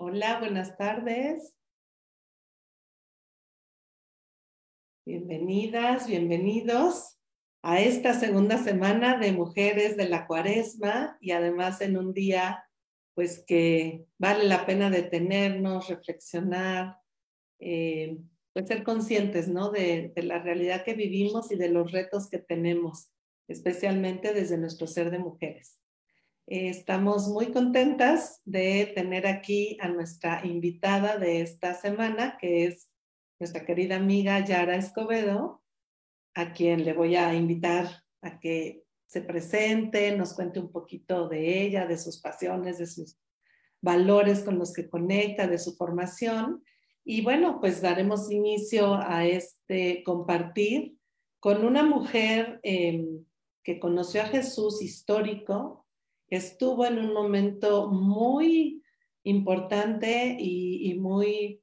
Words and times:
Hola, 0.00 0.38
buenas 0.38 0.76
tardes. 0.76 1.58
Bienvenidas, 5.04 6.06
bienvenidos 6.06 7.18
a 7.62 7.80
esta 7.80 8.14
segunda 8.14 8.58
semana 8.58 9.18
de 9.18 9.32
Mujeres 9.32 9.96
de 9.96 10.08
la 10.08 10.28
Cuaresma 10.28 11.18
y 11.20 11.32
además 11.32 11.80
en 11.80 11.96
un 11.96 12.14
día 12.14 12.64
pues 13.14 13.44
que 13.44 14.06
vale 14.18 14.44
la 14.44 14.66
pena 14.66 14.88
detenernos, 14.88 15.88
reflexionar, 15.88 16.98
eh, 17.58 18.18
pues 18.52 18.68
ser 18.68 18.84
conscientes, 18.84 19.48
¿no? 19.48 19.72
De, 19.72 20.12
de 20.14 20.22
la 20.22 20.38
realidad 20.38 20.84
que 20.84 20.94
vivimos 20.94 21.50
y 21.50 21.56
de 21.56 21.70
los 21.70 21.90
retos 21.90 22.30
que 22.30 22.38
tenemos, 22.38 23.10
especialmente 23.48 24.32
desde 24.32 24.58
nuestro 24.58 24.86
ser 24.86 25.10
de 25.10 25.18
mujeres. 25.18 25.80
Eh, 26.50 26.70
estamos 26.70 27.28
muy 27.28 27.52
contentas 27.52 28.40
de 28.46 28.90
tener 28.94 29.26
aquí 29.26 29.76
a 29.82 29.88
nuestra 29.88 30.40
invitada 30.46 31.18
de 31.18 31.42
esta 31.42 31.74
semana, 31.74 32.38
que 32.40 32.64
es 32.64 32.90
nuestra 33.38 33.66
querida 33.66 33.96
amiga 33.96 34.42
Yara 34.42 34.76
Escobedo, 34.76 35.62
a 36.34 36.54
quien 36.54 36.86
le 36.86 36.94
voy 36.94 37.16
a 37.16 37.34
invitar 37.34 38.02
a 38.22 38.40
que 38.40 38.82
se 39.04 39.20
presente, 39.20 40.16
nos 40.16 40.32
cuente 40.32 40.58
un 40.58 40.72
poquito 40.72 41.28
de 41.28 41.64
ella, 41.64 41.86
de 41.86 41.98
sus 41.98 42.18
pasiones, 42.18 42.78
de 42.78 42.86
sus 42.86 43.18
valores 43.82 44.40
con 44.40 44.58
los 44.58 44.72
que 44.72 44.88
conecta, 44.88 45.46
de 45.46 45.58
su 45.58 45.76
formación. 45.76 46.64
Y 47.04 47.20
bueno, 47.20 47.60
pues 47.60 47.82
daremos 47.82 48.30
inicio 48.30 48.94
a 48.94 49.26
este 49.26 50.02
compartir 50.02 50.96
con 51.40 51.66
una 51.66 51.82
mujer 51.82 52.58
eh, 52.62 53.06
que 53.62 53.78
conoció 53.78 54.22
a 54.22 54.28
Jesús 54.28 54.80
histórico, 54.80 55.84
estuvo 56.28 56.86
en 56.86 56.98
un 56.98 57.12
momento 57.12 57.88
muy 57.88 58.82
importante 59.22 60.36
y, 60.38 60.94
muy, 60.94 61.62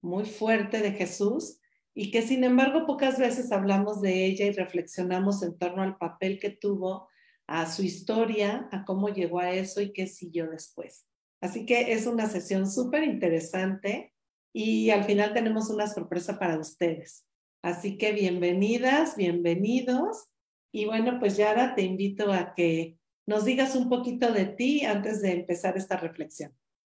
muy 0.00 0.24
fuerte 0.24 0.80
de 0.80 0.92
Jesús 0.92 1.60
y 1.94 2.10
que 2.10 2.22
sin 2.22 2.42
embargo 2.44 2.86
pocas 2.86 3.18
veces 3.18 3.52
hablamos 3.52 4.00
de 4.00 4.24
ella 4.24 4.46
y 4.46 4.52
reflexionamos 4.52 5.42
en 5.42 5.56
torno 5.56 5.82
al 5.82 5.96
papel 5.96 6.38
que 6.38 6.50
tuvo, 6.50 7.08
a 7.46 7.70
su 7.70 7.82
historia, 7.82 8.68
a 8.72 8.84
cómo 8.84 9.10
llegó 9.10 9.38
a 9.38 9.52
eso 9.52 9.82
y 9.82 9.92
qué 9.92 10.06
siguió 10.06 10.48
después. 10.50 11.06
Así 11.42 11.66
que 11.66 11.92
es 11.92 12.06
una 12.06 12.26
sesión 12.26 12.70
súper 12.70 13.04
interesante 13.04 14.14
y 14.52 14.90
al 14.90 15.04
final 15.04 15.34
tenemos 15.34 15.68
una 15.68 15.86
sorpresa 15.86 16.38
para 16.38 16.58
ustedes. 16.58 17.26
Así 17.62 17.98
que 17.98 18.12
bienvenidas, 18.12 19.16
bienvenidos. 19.16 20.28
Y 20.72 20.86
bueno, 20.86 21.18
pues 21.20 21.36
Yara, 21.36 21.74
te 21.74 21.82
invito 21.82 22.32
a 22.32 22.54
que 22.54 22.98
nos 23.26 23.44
digas 23.44 23.74
un 23.76 23.88
poquito 23.88 24.32
de 24.32 24.44
ti 24.46 24.84
antes 24.84 25.22
de 25.22 25.32
empezar 25.32 25.76
esta 25.76 25.96
reflexión. 25.96 26.52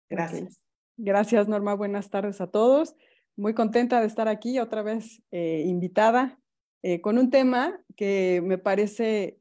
Gracias. 0.10 0.60
Gracias, 0.98 1.48
Norma. 1.48 1.74
Buenas 1.76 2.10
tardes 2.10 2.42
a 2.42 2.48
todos. 2.48 2.96
Muy 3.36 3.54
contenta 3.54 4.02
de 4.02 4.08
estar 4.08 4.28
aquí 4.28 4.60
otra 4.60 4.82
vez 4.82 5.22
eh, 5.32 5.64
invitada 5.66 6.40
eh, 6.82 7.02
con 7.02 7.18
un 7.18 7.30
tema 7.30 7.82
que 7.96 8.42
me 8.44 8.58
parece 8.58 9.40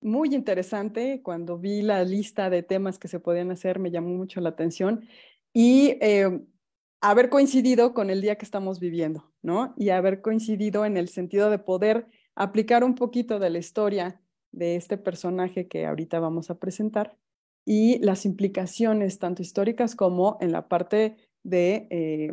muy 0.00 0.34
interesante. 0.34 1.20
Cuando 1.22 1.58
vi 1.58 1.82
la 1.82 2.04
lista 2.04 2.48
de 2.48 2.62
temas 2.62 2.98
que 2.98 3.08
se 3.08 3.20
podían 3.20 3.50
hacer, 3.50 3.78
me 3.78 3.90
llamó 3.90 4.10
mucho 4.10 4.40
la 4.40 4.50
atención 4.50 5.06
y 5.52 5.98
eh, 6.00 6.40
haber 7.00 7.28
coincidido 7.28 7.92
con 7.92 8.10
el 8.10 8.20
día 8.20 8.36
que 8.36 8.44
estamos 8.44 8.78
viviendo, 8.78 9.32
¿no? 9.42 9.74
Y 9.76 9.90
haber 9.90 10.20
coincidido 10.20 10.84
en 10.84 10.96
el 10.96 11.08
sentido 11.08 11.50
de 11.50 11.58
poder 11.58 12.06
aplicar 12.34 12.84
un 12.84 12.94
poquito 12.94 13.38
de 13.38 13.50
la 13.50 13.58
historia 13.58 14.20
de 14.52 14.76
este 14.76 14.96
personaje 14.98 15.68
que 15.68 15.86
ahorita 15.86 16.20
vamos 16.20 16.50
a 16.50 16.58
presentar 16.58 17.16
y 17.64 17.98
las 17.98 18.24
implicaciones 18.24 19.18
tanto 19.18 19.42
históricas 19.42 19.94
como 19.94 20.38
en 20.40 20.52
la 20.52 20.68
parte 20.68 21.16
de, 21.42 21.86
eh, 21.90 22.32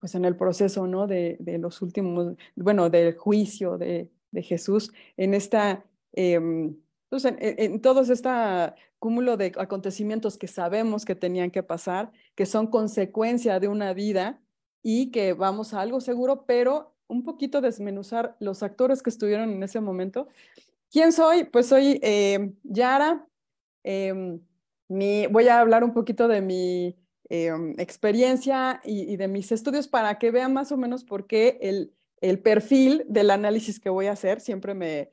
pues 0.00 0.14
en 0.14 0.24
el 0.24 0.36
proceso, 0.36 0.86
¿no? 0.86 1.06
De, 1.06 1.36
de, 1.40 1.58
los 1.58 1.82
últimos, 1.82 2.36
bueno, 2.56 2.90
del 2.90 3.16
juicio 3.16 3.78
de, 3.78 4.10
de 4.30 4.42
Jesús 4.42 4.92
en 5.16 5.34
esta, 5.34 5.84
eh, 6.12 6.40
pues 7.08 7.24
en, 7.24 7.36
en, 7.40 7.80
todo 7.80 8.00
este 8.00 8.28
cúmulo 8.98 9.36
de 9.36 9.52
acontecimientos 9.56 10.36
que 10.36 10.46
sabemos 10.46 11.04
que 11.04 11.14
tenían 11.14 11.50
que 11.50 11.62
pasar, 11.62 12.12
que 12.34 12.46
son 12.46 12.66
consecuencia 12.66 13.60
de 13.60 13.68
una 13.68 13.94
vida 13.94 14.40
y 14.82 15.10
que 15.10 15.32
vamos 15.32 15.74
a 15.74 15.80
algo 15.80 16.00
seguro, 16.00 16.44
pero 16.46 16.94
un 17.08 17.24
poquito 17.24 17.60
desmenuzar 17.60 18.36
los 18.40 18.62
actores 18.62 19.02
que 19.02 19.10
estuvieron 19.10 19.50
en 19.50 19.62
ese 19.62 19.80
momento 19.80 20.28
¿Quién 20.90 21.12
soy? 21.12 21.44
Pues 21.44 21.68
soy 21.68 22.00
eh, 22.02 22.52
Yara. 22.64 23.24
Em, 23.84 24.40
mi, 24.88 25.26
voy 25.28 25.46
a 25.46 25.60
hablar 25.60 25.84
un 25.84 25.92
poquito 25.92 26.26
de 26.26 26.40
mi 26.40 26.96
em, 27.28 27.74
experiencia 27.78 28.80
y, 28.84 29.16
de 29.16 29.28
mis 29.28 29.52
estudios 29.52 29.86
para 29.86 30.18
que 30.18 30.32
vean 30.32 30.52
más 30.52 30.72
o 30.72 30.76
menos 30.76 31.04
por 31.04 31.28
qué 31.28 31.58
el, 31.62 31.94
el 32.20 32.40
perfil 32.40 33.04
del 33.08 33.30
análisis 33.30 33.78
que 33.78 33.88
voy 33.88 34.06
a 34.06 34.12
hacer. 34.12 34.40
Siempre 34.40 34.74
me, 34.74 35.10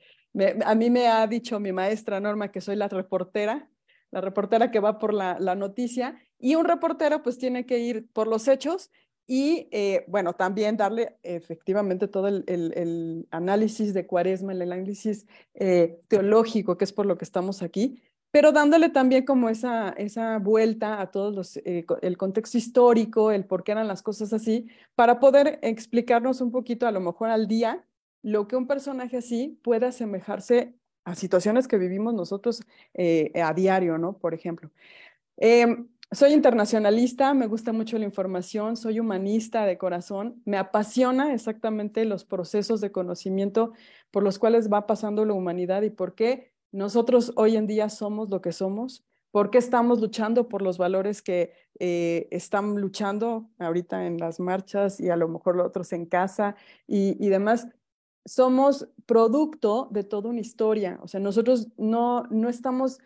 a 0.66 0.74
mí 0.74 0.90
me 0.90 1.08
ha 1.08 1.28
dicho 1.28 1.60
mi 1.60 1.72
maestra 1.72 2.20
Norma 2.20 2.52
que 2.52 2.62
soy 2.62 2.76
la 2.76 2.88
reportera, 2.88 3.70
la 4.10 4.22
reportera 4.22 4.72
que 4.72 4.80
va 4.80 4.98
por 4.98 5.14
la, 5.14 5.38
la 5.40 5.54
noticia 5.54 6.20
y 6.40 6.56
un 6.56 6.66
reportero 6.66 7.22
pues 7.22 7.38
tiene 7.38 7.68
que 7.68 7.78
ir 7.78 8.10
por 8.14 8.28
los 8.28 8.48
hechos 8.48 8.90
y 9.28 9.68
eh, 9.72 10.06
bueno, 10.08 10.34
también 10.34 10.78
darle 10.78 11.18
efectivamente 11.22 12.08
todo 12.08 12.30
el, 12.30 13.28
análisis 13.30 13.94
de 13.94 14.08
cuaresma, 14.08 14.54
el 14.54 14.62
análisis 14.62 15.28
eh, 15.54 16.00
teológico, 16.08 16.78
que 16.78 16.86
es 16.86 16.94
por 16.94 17.06
lo 17.06 17.18
que 17.18 17.26
estamos 17.26 17.62
aquí, 17.62 18.02
pero 18.32 18.54
dándole 18.54 18.90
también 18.90 19.26
como 19.26 19.50
esa, 19.50 19.90
esa 19.90 20.40
vuelta 20.40 21.02
a 21.02 21.12
todo 21.12 21.42
eh, 21.66 21.86
el 22.02 22.18
contexto 22.18 22.58
histórico, 22.58 23.32
el 23.32 23.46
por 23.46 23.66
qué 23.66 23.74
eran 23.74 23.90
las 23.90 24.02
cosas 24.02 24.32
así, 24.32 24.68
para 24.96 25.20
poder 25.20 25.60
explicarnos 25.62 26.40
un 26.40 26.52
poquito, 26.52 26.88
a 26.88 26.92
lo 26.92 27.02
mejor 27.02 27.30
al 27.30 27.48
día, 27.48 27.86
lo 28.24 28.48
que 28.48 28.56
un 28.56 28.66
personaje 28.66 29.18
así 29.18 29.60
puede 29.62 29.88
asemejarse 29.88 30.74
a 31.04 31.16
situaciones 31.16 31.68
que 31.68 31.78
vivimos 31.78 32.14
nosotros 32.14 32.62
a 33.42 33.54
diario, 33.54 33.98
¿no? 33.98 34.18
Por 34.18 34.34
ejemplo. 34.34 34.72
Soy 36.14 36.32
internacionalista, 36.32 37.34
me 37.34 37.48
gusta 37.48 37.74
mucho 37.74 37.98
la 37.98 38.06
información, 38.06 38.78
soy 38.78 39.02
humanista 39.02 39.66
de 39.66 39.78
corazón, 39.78 40.42
me 40.46 40.58
apasiona 40.58 41.34
exactamente 41.34 42.06
los 42.06 42.24
procesos 42.24 42.80
de 42.80 42.94
conocimiento 42.94 43.74
por 44.10 44.24
los 44.24 44.40
cuales 44.40 44.72
va 44.72 44.88
pasando 44.88 45.26
la 45.26 45.34
humanidad 45.34 45.82
y 45.82 45.90
por 45.90 46.16
qué 46.16 46.54
nosotros 46.72 47.34
hoy 47.36 47.58
en 47.58 47.68
día 47.68 47.90
somos 47.90 48.30
lo 48.30 48.42
que 48.42 48.54
somos, 48.54 49.04
por 49.32 49.50
qué 49.50 49.58
estamos 49.58 50.00
luchando 50.00 50.48
por 50.48 50.62
los 50.62 50.78
valores 50.78 51.22
que 51.22 51.52
eh, 51.78 52.30
están 52.32 52.76
luchando 52.80 53.50
ahorita 53.60 54.06
en 54.06 54.18
las 54.18 54.40
marchas 54.40 55.02
y 55.02 55.10
a 55.10 55.18
lo 55.18 55.28
mejor 55.28 55.58
los 55.58 55.68
otros 55.68 55.92
en 55.92 56.06
casa 56.06 56.56
y, 56.88 57.18
y 57.20 57.28
demás. 57.28 57.68
Somos 58.26 58.88
producto 59.06 59.90
de 59.92 60.06
toda 60.06 60.30
una 60.30 60.40
historia, 60.40 61.00
o 61.02 61.08
sea, 61.10 61.20
nosotros 61.20 61.68
no, 61.78 62.24
no 62.30 62.48
estamos 62.48 63.00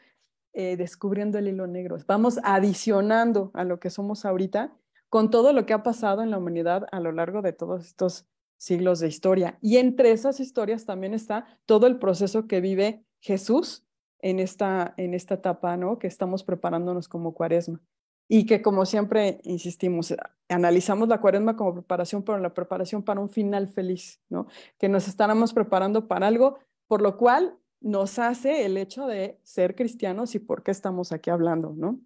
eh, 0.53 0.75
descubriendo 0.77 1.37
el 1.37 1.47
hilo 1.47 1.67
negro, 1.67 1.97
vamos 2.07 2.39
adicionando 2.43 3.51
a 3.53 3.63
lo 3.63 3.79
que 3.79 3.89
somos 3.89 4.25
ahorita 4.25 4.73
con 5.09 5.29
todo 5.29 5.51
lo 5.51 5.65
que 5.65 5.73
ha 5.73 5.83
pasado 5.83 6.21
en 6.21 6.31
la 6.31 6.37
humanidad 6.37 6.87
a 6.91 6.99
lo 6.99 7.11
largo 7.11 7.41
de 7.41 7.51
todos 7.53 7.85
estos 7.85 8.25
siglos 8.57 8.99
de 8.99 9.07
historia. 9.07 9.57
Y 9.61 9.77
entre 9.77 10.11
esas 10.11 10.39
historias 10.39 10.85
también 10.85 11.13
está 11.13 11.45
todo 11.65 11.87
el 11.87 11.97
proceso 11.97 12.47
que 12.47 12.61
vive 12.61 13.03
Jesús 13.19 13.85
en 14.19 14.39
esta, 14.39 14.93
en 14.97 15.13
esta 15.13 15.33
etapa, 15.33 15.75
¿no? 15.77 15.99
Que 15.99 16.07
estamos 16.07 16.43
preparándonos 16.43 17.07
como 17.07 17.33
cuaresma. 17.33 17.81
Y 18.29 18.45
que 18.45 18.61
como 18.61 18.85
siempre 18.85 19.41
insistimos, 19.43 20.15
analizamos 20.47 21.09
la 21.09 21.19
cuaresma 21.19 21.57
como 21.57 21.73
preparación, 21.73 22.23
pero 22.23 22.37
la 22.37 22.53
preparación 22.53 23.03
para 23.03 23.19
un 23.19 23.29
final 23.29 23.67
feliz, 23.67 24.21
¿no? 24.29 24.47
Que 24.77 24.87
nos 24.87 25.07
estaremos 25.07 25.53
preparando 25.53 26.07
para 26.07 26.27
algo 26.27 26.59
por 26.87 27.01
lo 27.01 27.15
cual 27.17 27.57
nos 27.81 28.19
hace 28.19 28.65
el 28.65 28.77
hecho 28.77 29.07
de 29.07 29.39
ser 29.43 29.75
cristianos 29.75 30.35
y 30.35 30.39
por 30.39 30.63
qué 30.63 30.71
estamos 30.71 31.11
aquí 31.11 31.29
hablando, 31.29 31.73
¿no? 31.75 31.99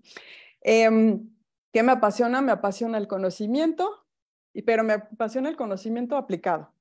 Em, 0.62 1.30
¿Qué 1.76 1.84
me 1.84 1.92
apasiona? 1.92 2.42
Me 2.42 2.54
apasiona 2.54 2.98
el 2.98 3.06
conocimiento, 3.06 4.06
pero 4.66 4.86
me 4.86 4.94
apasiona 4.94 5.50
el 5.50 5.58
conocimiento 5.58 6.16
aplicado. 6.16 6.72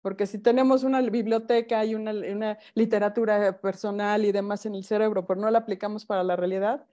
Porque 0.00 0.26
si 0.26 0.38
tenemos 0.38 0.82
una 0.82 1.00
biblioteca 1.00 1.84
y 1.84 1.94
una, 1.94 2.58
literatura 2.74 3.60
personal 3.60 4.24
y 4.24 4.32
demás 4.32 4.66
en 4.66 4.74
el 4.74 4.82
cerebro, 4.82 5.28
pero 5.28 5.40
no 5.40 5.48
la 5.48 5.60
aplicamos 5.60 6.04
para 6.04 6.24
la 6.24 6.34
realidad, 6.34 6.84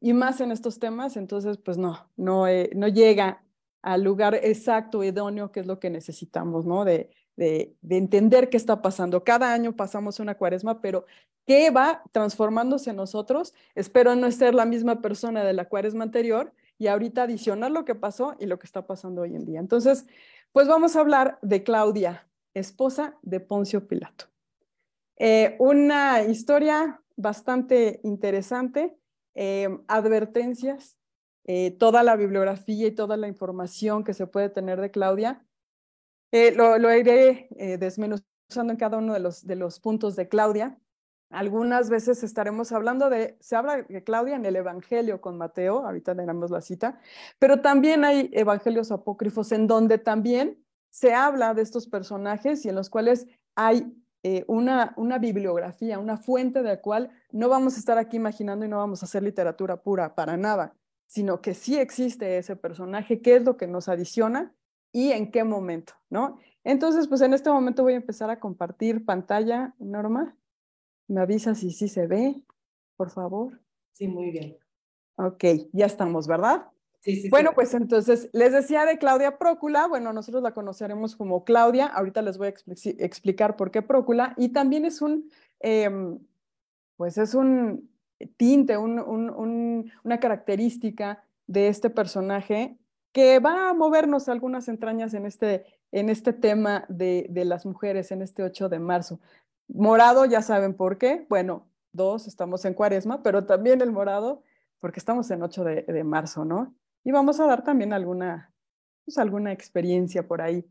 y 0.00 0.14
más 0.14 0.40
en 0.40 0.50
estos 0.50 0.78
temas, 0.78 1.18
entonces 1.18 1.58
pues 1.58 1.76
no, 1.76 2.08
no, 2.16 2.46
eh, 2.48 2.70
llega 2.94 3.44
al 3.82 4.02
lugar 4.02 4.34
exacto, 4.36 5.04
idóneo, 5.04 5.52
que 5.52 5.60
es 5.60 5.66
lo 5.66 5.78
que 5.78 5.90
necesitamos, 5.90 6.64
¿no? 6.64 6.86
De, 6.86 7.10
de, 7.36 7.74
entender 7.88 8.48
qué 8.50 8.56
está 8.56 8.82
pasando. 8.82 9.24
Cada 9.24 9.52
año 9.52 9.74
pasamos 9.74 10.20
una 10.20 10.36
cuaresma, 10.36 10.80
pero 10.80 11.06
¿qué 11.46 11.70
va 11.70 12.02
transformándose 12.12 12.90
en 12.90 12.96
nosotros? 12.96 13.54
Espero 13.74 14.14
no 14.14 14.30
ser 14.30 14.54
la 14.54 14.64
misma 14.64 15.00
persona 15.00 15.44
de 15.44 15.52
la 15.52 15.68
cuaresma 15.68 16.04
anterior 16.04 16.52
y 16.78 16.86
ahorita 16.86 17.22
adicionar 17.22 17.70
lo 17.70 17.84
que 17.84 17.94
pasó 17.94 18.36
y 18.38 18.46
lo 18.46 18.58
que 18.58 18.66
está 18.66 18.86
pasando 18.86 19.22
hoy 19.22 19.36
en 19.36 19.44
día. 19.44 19.60
Entonces, 19.60 20.06
pues 20.52 20.68
vamos 20.68 20.96
a 20.96 21.00
hablar 21.00 21.38
de 21.42 21.62
Claudia, 21.62 22.28
esposa 22.54 23.16
de 23.22 23.40
Poncio 23.40 23.86
Pilato. 23.86 24.26
Eh, 25.16 25.56
una 25.58 26.22
historia 26.22 27.00
bastante 27.16 28.00
interesante, 28.02 28.96
eh, 29.34 29.68
advertencias 29.86 30.96
eh, 31.46 31.72
toda 31.72 32.02
la 32.02 32.16
bibliografía 32.16 32.86
y 32.86 32.90
toda 32.92 33.18
la 33.18 33.28
información 33.28 34.02
que 34.02 34.14
se 34.14 34.26
puede 34.26 34.48
tener 34.48 34.80
de 34.80 34.90
Claudia. 34.90 35.44
Eh, 36.34 36.50
lo, 36.50 36.78
lo, 36.78 36.92
iré 36.92 37.46
eh, 37.58 37.78
desmenuzando 37.78 38.72
en 38.72 38.76
cada 38.76 38.98
uno 38.98 39.12
de 39.12 39.20
los, 39.20 39.46
de 39.46 39.54
los 39.54 39.78
puntos 39.78 40.16
de 40.16 40.26
Claudia. 40.26 40.76
Algunas 41.30 41.90
veces 41.90 42.24
estaremos 42.24 42.72
hablando 42.72 43.08
de, 43.08 43.36
se 43.38 43.54
habla 43.54 43.82
de 43.82 44.02
Claudia 44.02 44.34
en 44.34 44.44
el 44.44 44.56
Evangelio 44.56 45.20
con 45.20 45.38
Mateo, 45.38 45.86
ahorita 45.86 46.12
tenemos 46.16 46.50
la 46.50 46.60
cita, 46.60 46.98
pero 47.38 47.60
también 47.60 48.04
hay 48.04 48.30
evangelios 48.32 48.90
apócrifos 48.90 49.52
en 49.52 49.68
donde 49.68 49.98
también 49.98 50.60
se 50.90 51.14
habla 51.14 51.54
de 51.54 51.62
estos 51.62 51.86
personajes 51.86 52.64
y 52.64 52.68
en 52.68 52.74
los 52.74 52.90
cuales 52.90 53.28
hay 53.54 53.96
eh, 54.24 54.44
una, 54.48 54.92
una 54.96 55.18
bibliografía, 55.18 56.00
una 56.00 56.16
fuente 56.16 56.64
de 56.64 56.70
la 56.70 56.80
cual 56.80 57.10
no 57.30 57.48
vamos 57.48 57.76
a 57.76 57.78
estar 57.78 57.96
aquí 57.96 58.16
imaginando 58.16 58.66
y 58.66 58.68
no 58.68 58.78
vamos 58.78 59.04
a 59.04 59.06
hacer 59.06 59.22
literatura 59.22 59.80
pura 59.80 60.16
para 60.16 60.36
nada, 60.36 60.74
sino 61.06 61.40
que 61.40 61.54
sí 61.54 61.78
existe 61.78 62.38
ese 62.38 62.56
personaje, 62.56 63.22
qué 63.22 63.36
es 63.36 63.44
lo 63.44 63.56
que 63.56 63.68
nos 63.68 63.88
adiciona 63.88 64.52
y 64.94 65.10
en 65.10 65.32
qué 65.32 65.42
momento, 65.42 65.92
¿no? 66.08 66.38
Entonces, 66.62 67.08
pues 67.08 67.20
en 67.20 67.34
este 67.34 67.50
momento 67.50 67.82
voy 67.82 67.94
a 67.94 67.96
empezar 67.96 68.30
a 68.30 68.38
compartir 68.38 69.04
pantalla, 69.04 69.74
Norma. 69.80 70.36
¿Me 71.08 71.20
avisa 71.20 71.56
si 71.56 71.72
sí 71.72 71.88
se 71.88 72.06
ve, 72.06 72.40
por 72.96 73.10
favor? 73.10 73.60
Sí, 73.92 74.06
muy 74.06 74.30
bien. 74.30 74.56
Ok, 75.16 75.44
ya 75.72 75.86
estamos, 75.86 76.28
¿verdad? 76.28 76.68
Sí, 77.00 77.16
sí. 77.16 77.28
Bueno, 77.28 77.50
sí. 77.50 77.54
pues 77.56 77.74
entonces 77.74 78.30
les 78.32 78.52
decía 78.52 78.86
de 78.86 78.96
Claudia 78.96 79.36
Prócula, 79.36 79.88
bueno, 79.88 80.12
nosotros 80.12 80.44
la 80.44 80.54
conoceremos 80.54 81.16
como 81.16 81.44
Claudia, 81.44 81.86
ahorita 81.86 82.22
les 82.22 82.38
voy 82.38 82.46
a 82.46 82.50
expli 82.50 82.96
explicar 83.00 83.56
por 83.56 83.72
qué 83.72 83.82
Prócula, 83.82 84.32
y 84.36 84.50
también 84.50 84.84
es 84.84 85.02
un, 85.02 85.28
eh, 85.58 85.90
pues 86.96 87.18
es 87.18 87.34
un 87.34 87.90
tinte, 88.36 88.78
un, 88.78 89.00
un, 89.00 89.28
un, 89.28 89.92
una 90.04 90.20
característica 90.20 91.24
de 91.48 91.66
este 91.66 91.90
personaje 91.90 92.78
que 93.14 93.38
va 93.38 93.70
a 93.70 93.74
movernos 93.74 94.28
algunas 94.28 94.66
entrañas 94.66 95.14
en 95.14 95.24
este, 95.24 95.64
en 95.92 96.10
este 96.10 96.32
tema 96.32 96.84
de, 96.88 97.26
de 97.30 97.44
las 97.44 97.64
mujeres, 97.64 98.10
en 98.10 98.22
este 98.22 98.42
8 98.42 98.68
de 98.68 98.80
marzo. 98.80 99.20
Morado, 99.68 100.24
ya 100.24 100.42
saben 100.42 100.74
por 100.74 100.98
qué. 100.98 101.24
Bueno, 101.28 101.68
dos, 101.92 102.26
estamos 102.26 102.64
en 102.64 102.74
cuaresma, 102.74 103.22
pero 103.22 103.46
también 103.46 103.80
el 103.80 103.92
morado, 103.92 104.42
porque 104.80 104.98
estamos 104.98 105.30
en 105.30 105.44
8 105.44 105.62
de, 105.62 105.82
de 105.82 106.02
marzo, 106.02 106.44
¿no? 106.44 106.74
Y 107.04 107.12
vamos 107.12 107.38
a 107.38 107.46
dar 107.46 107.62
también 107.62 107.92
alguna, 107.92 108.52
pues, 109.04 109.16
alguna 109.16 109.52
experiencia 109.52 110.26
por 110.26 110.42
ahí. 110.42 110.68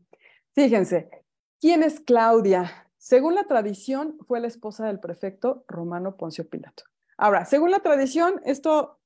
Fíjense, 0.52 1.08
¿quién 1.58 1.82
es 1.82 1.98
Claudia? 1.98 2.90
Según 2.98 3.36
la 3.36 3.44
tradición, 3.44 4.18
fue 4.28 4.38
la 4.38 4.48
esposa 4.48 4.86
del 4.86 5.00
prefecto 5.00 5.64
romano 5.66 6.18
Poncio 6.18 6.46
Pilato. 6.46 6.84
Ahora, 7.16 7.46
según 7.46 7.70
la 7.70 7.80
tradición, 7.80 8.42
esto 8.44 8.98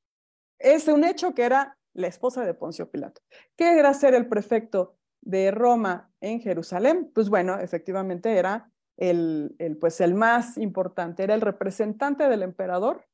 es 0.58 0.88
un 0.88 1.04
hecho 1.04 1.36
que 1.36 1.44
era 1.44 1.77
la 1.94 2.06
esposa 2.06 2.44
de 2.44 2.54
Poncio 2.54 2.90
Pilato. 2.90 3.20
¿Qué 3.56 3.78
era 3.78 3.92
ser 3.94 4.14
el 4.14 4.28
prefecto 4.28 4.96
de 5.20 5.50
Roma 5.50 6.10
en 6.20 6.40
Jerusalén? 6.40 7.10
Pues 7.14 7.28
bueno, 7.28 7.58
efectivamente 7.58 8.36
era 8.36 8.70
el, 8.96 9.54
el, 9.58 9.76
pues 9.76 10.00
el 10.00 10.14
más 10.14 10.58
importante, 10.58 11.22
era 11.22 11.34
el 11.34 11.40
representante 11.40 12.28
del 12.28 12.42
emperador 12.42 13.04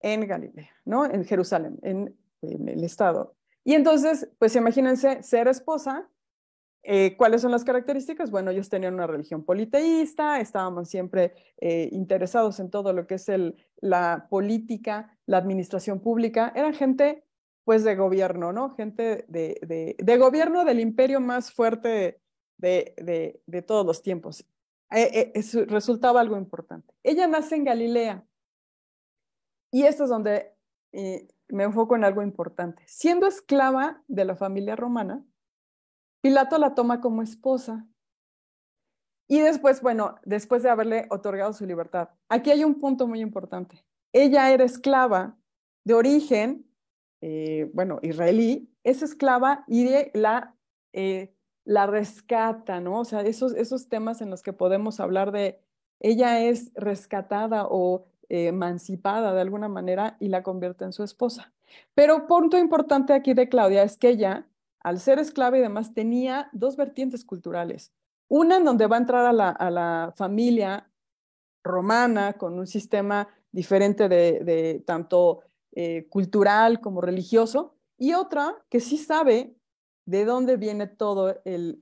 en 0.00 0.26
Galilea, 0.26 0.70
¿no? 0.84 1.04
En 1.04 1.24
Jerusalén, 1.24 1.78
en, 1.82 2.16
el 2.40 2.84
estado. 2.84 3.34
Y 3.64 3.74
entonces, 3.74 4.28
pues 4.38 4.54
imagínense 4.54 5.24
ser 5.24 5.48
esposa. 5.48 6.08
Eh, 6.84 7.16
¿Cuáles 7.16 7.42
son 7.42 7.50
las 7.50 7.64
características? 7.64 8.30
Bueno, 8.30 8.52
ellos 8.52 8.68
tenían 8.68 8.94
una 8.94 9.08
religión 9.08 9.44
politeísta, 9.44 10.38
estábamos 10.38 10.88
siempre 10.88 11.34
eh, 11.60 11.88
interesados 11.90 12.60
en 12.60 12.70
todo 12.70 12.92
lo 12.92 13.08
que 13.08 13.16
es 13.16 13.28
el, 13.28 13.56
la 13.80 14.28
política, 14.30 15.18
la 15.26 15.38
administración 15.38 15.98
pública. 15.98 16.52
Eran 16.54 16.74
gente, 16.74 17.24
pues, 17.68 17.84
de 17.84 17.96
gobierno, 17.96 18.50
¿no? 18.50 18.74
Gente 18.76 19.26
de, 19.28 19.60
de, 19.60 19.94
de 19.98 20.16
gobierno 20.16 20.64
del 20.64 20.80
imperio 20.80 21.20
más 21.20 21.52
fuerte 21.52 22.18
de, 22.56 22.94
de, 22.96 23.42
de 23.44 23.60
todos 23.60 23.84
los 23.84 24.00
tiempos. 24.00 24.46
Eh, 24.90 25.32
eso 25.34 25.66
resultaba 25.66 26.22
algo 26.22 26.38
importante. 26.38 26.94
Ella 27.02 27.26
nace 27.26 27.56
en 27.56 27.64
Galilea 27.64 28.24
y 29.70 29.82
esto 29.82 30.04
es 30.04 30.08
donde 30.08 30.54
eh, 30.92 31.28
me 31.48 31.64
enfoco 31.64 31.94
en 31.94 32.04
algo 32.04 32.22
importante. 32.22 32.82
Siendo 32.86 33.26
esclava 33.26 34.02
de 34.08 34.24
la 34.24 34.34
familia 34.34 34.74
romana, 34.74 35.22
Pilato 36.22 36.56
la 36.56 36.74
toma 36.74 37.02
como 37.02 37.20
esposa. 37.20 37.86
Y 39.28 39.40
después, 39.40 39.82
bueno, 39.82 40.14
después 40.24 40.62
de 40.62 40.70
haberle 40.70 41.06
otorgado 41.10 41.52
su 41.52 41.66
libertad, 41.66 42.08
aquí 42.30 42.50
hay 42.50 42.64
un 42.64 42.80
punto 42.80 43.06
muy 43.06 43.20
importante. 43.20 43.84
Ella 44.14 44.50
era 44.52 44.64
esclava 44.64 45.36
de 45.84 45.92
origen, 45.92 46.64
eh, 47.20 47.70
bueno, 47.72 47.98
israelí, 48.02 48.70
es 48.84 49.02
esclava 49.02 49.64
y 49.66 49.84
de 49.84 50.10
la, 50.14 50.54
eh, 50.92 51.34
la 51.64 51.86
rescata, 51.86 52.80
¿no? 52.80 53.00
O 53.00 53.04
sea, 53.04 53.20
esos, 53.22 53.54
esos 53.54 53.88
temas 53.88 54.20
en 54.20 54.30
los 54.30 54.42
que 54.42 54.52
podemos 54.52 55.00
hablar 55.00 55.32
de 55.32 55.60
ella 56.00 56.40
es 56.40 56.72
rescatada 56.74 57.66
o 57.68 58.06
eh, 58.28 58.48
emancipada 58.48 59.34
de 59.34 59.40
alguna 59.40 59.68
manera 59.68 60.16
y 60.20 60.28
la 60.28 60.42
convierte 60.42 60.84
en 60.84 60.92
su 60.92 61.02
esposa. 61.02 61.52
Pero 61.94 62.26
punto 62.26 62.56
importante 62.56 63.12
aquí 63.12 63.34
de 63.34 63.48
Claudia 63.48 63.82
es 63.82 63.96
que 63.96 64.10
ella, 64.10 64.46
al 64.80 65.00
ser 65.00 65.18
esclava 65.18 65.58
y 65.58 65.60
demás, 65.60 65.94
tenía 65.94 66.48
dos 66.52 66.76
vertientes 66.76 67.24
culturales. 67.24 67.92
Una 68.28 68.58
en 68.58 68.64
donde 68.64 68.86
va 68.86 68.96
a 68.96 69.00
entrar 69.00 69.26
a 69.26 69.32
la, 69.32 69.50
a 69.50 69.70
la 69.70 70.12
familia 70.16 70.90
romana 71.64 72.34
con 72.34 72.58
un 72.58 72.66
sistema 72.66 73.28
diferente 73.50 74.08
de, 74.08 74.40
de 74.44 74.82
tanto 74.86 75.42
eh, 75.80 76.08
cultural 76.08 76.80
como 76.80 77.00
religioso, 77.00 77.76
y 77.96 78.14
otra 78.14 78.56
que 78.68 78.80
sí 78.80 78.98
sabe 78.98 79.54
de 80.06 80.24
dónde 80.24 80.56
viene 80.56 80.88
todo 80.88 81.40
el, 81.44 81.76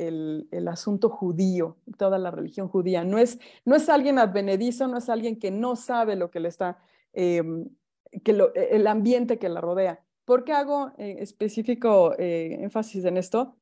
el, 0.51 0.69
asunto 0.69 1.09
judío, 1.09 1.79
toda 1.97 2.19
la 2.19 2.31
religión 2.31 2.69
judía. 2.69 3.05
No 3.05 3.19
es, 3.19 3.39
no 3.65 3.75
es 3.75 3.89
alguien 3.89 4.19
advenedizo, 4.19 4.87
no 4.87 4.99
es 4.99 5.09
alguien 5.09 5.39
que 5.39 5.51
no 5.51 5.77
sabe 5.77 6.15
lo 6.15 6.31
que 6.31 6.41
le 6.41 6.49
está, 6.49 6.77
eh, 7.15 7.43
que 8.23 8.33
lo, 8.35 8.53
el 8.55 8.87
ambiente 8.87 9.39
que 9.39 9.49
la 9.49 9.63
rodea. 9.63 10.05
¿Por 10.27 10.45
qué 10.45 10.53
hago 10.53 10.93
eh, 10.99 11.17
específico 11.21 12.15
eh, 12.19 12.59
énfasis 12.61 13.05
en 13.07 13.17
esto? 13.17 13.57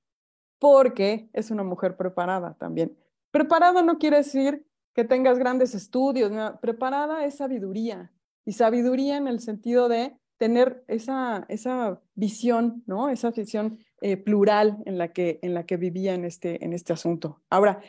Porque 0.58 1.28
es 1.32 1.52
una 1.52 1.62
mujer 1.62 1.96
preparada 1.96 2.56
también. 2.58 2.96
Preparada 3.30 3.82
no 3.82 3.98
quiere 3.98 4.16
decir 4.16 4.66
que 4.94 5.04
tengas 5.04 5.38
grandes 5.38 5.74
estudios, 5.76 6.32
preparada 6.60 7.24
es 7.24 7.36
sabiduría, 7.36 8.10
y 8.46 8.52
sabiduría 8.52 9.18
en 9.18 9.28
el 9.28 9.40
sentido 9.40 9.88
de 9.88 10.16
tener 10.38 10.84
esa, 10.88 11.46
esa 11.48 12.00
visión, 12.14 12.82
¿no? 12.86 13.08
Esa 13.08 13.30
visión 13.30 13.78
eh, 14.00 14.16
plural 14.16 14.78
en 14.86 14.98
la, 14.98 15.12
que, 15.12 15.38
en 15.42 15.54
la 15.54 15.64
que 15.64 15.76
vivía 15.76 16.14
en 16.14 16.24
este, 16.24 16.64
en 16.64 16.72
este 16.72 16.92
asunto. 16.92 17.40
Ahora, 17.50 17.80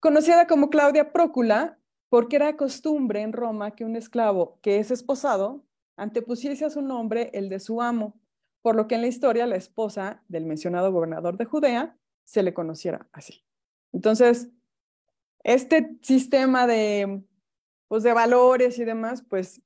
conocida 0.00 0.46
como 0.46 0.70
Claudia 0.70 1.12
Prócula, 1.12 1.78
porque 2.08 2.36
era 2.36 2.56
costumbre 2.56 3.22
en 3.22 3.32
Roma 3.32 3.72
que 3.72 3.84
un 3.84 3.96
esclavo 3.96 4.58
que 4.62 4.78
es 4.78 4.90
esposado 4.90 5.64
antepusiese 5.96 6.64
a 6.64 6.70
su 6.70 6.82
nombre 6.82 7.30
el 7.34 7.48
de 7.48 7.60
su 7.60 7.82
amo, 7.82 8.20
por 8.62 8.76
lo 8.76 8.86
que 8.86 8.94
en 8.94 9.02
la 9.02 9.08
historia 9.08 9.46
la 9.46 9.56
esposa 9.56 10.22
del 10.28 10.46
mencionado 10.46 10.92
gobernador 10.92 11.36
de 11.36 11.44
Judea 11.44 11.96
se 12.24 12.42
le 12.42 12.54
conociera 12.54 13.06
así. 13.12 13.44
Entonces, 13.92 14.48
este 15.42 15.98
sistema 16.02 16.66
de, 16.66 17.22
pues, 17.88 18.02
de 18.02 18.12
valores 18.12 18.78
y 18.78 18.84
demás, 18.84 19.22
pues 19.28 19.60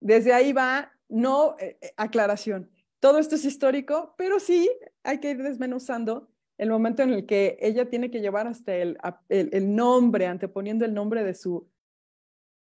desde 0.00 0.32
ahí 0.32 0.52
va, 0.52 0.92
no 1.08 1.56
eh, 1.58 1.78
aclaración. 1.96 2.70
Todo 3.00 3.18
esto 3.18 3.34
es 3.34 3.44
histórico, 3.44 4.14
pero 4.16 4.40
sí 4.40 4.70
hay 5.02 5.20
que 5.20 5.30
ir 5.30 5.42
desmenuzando 5.42 6.28
el 6.56 6.70
momento 6.70 7.02
en 7.02 7.10
el 7.10 7.26
que 7.26 7.58
ella 7.60 7.90
tiene 7.90 8.10
que 8.10 8.20
llevar 8.20 8.46
hasta 8.46 8.74
el, 8.74 8.96
el, 9.28 9.74
nombre, 9.74 10.26
anteponiendo 10.26 10.84
el 10.84 10.94
nombre 10.94 11.24
de 11.24 11.34
su, 11.34 11.68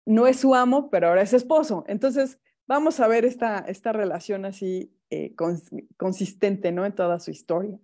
no 0.05 0.27
es 0.27 0.39
su 0.39 0.55
amo, 0.55 0.89
pero 0.89 1.10
ahora 1.10 1.21
es 1.21 1.33
esposo. 1.33 1.83
Entonces, 1.88 2.39
vamos 2.67 3.00
a 3.00 3.07
ver 3.07 3.25
esta, 3.25 3.60
esta 3.60 3.91
relación 3.91 4.45
así 4.45 4.93
eh, 5.10 5.36
cons 5.36 5.69
consistente 5.98 6.71
¿no? 6.71 6.86
en 6.86 6.95
toda 6.95 7.19
su 7.19 7.31
historia. 7.31 7.77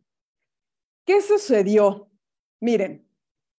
¿Qué 1.05 1.21
sucedió? 1.21 2.09
Miren, 2.61 3.07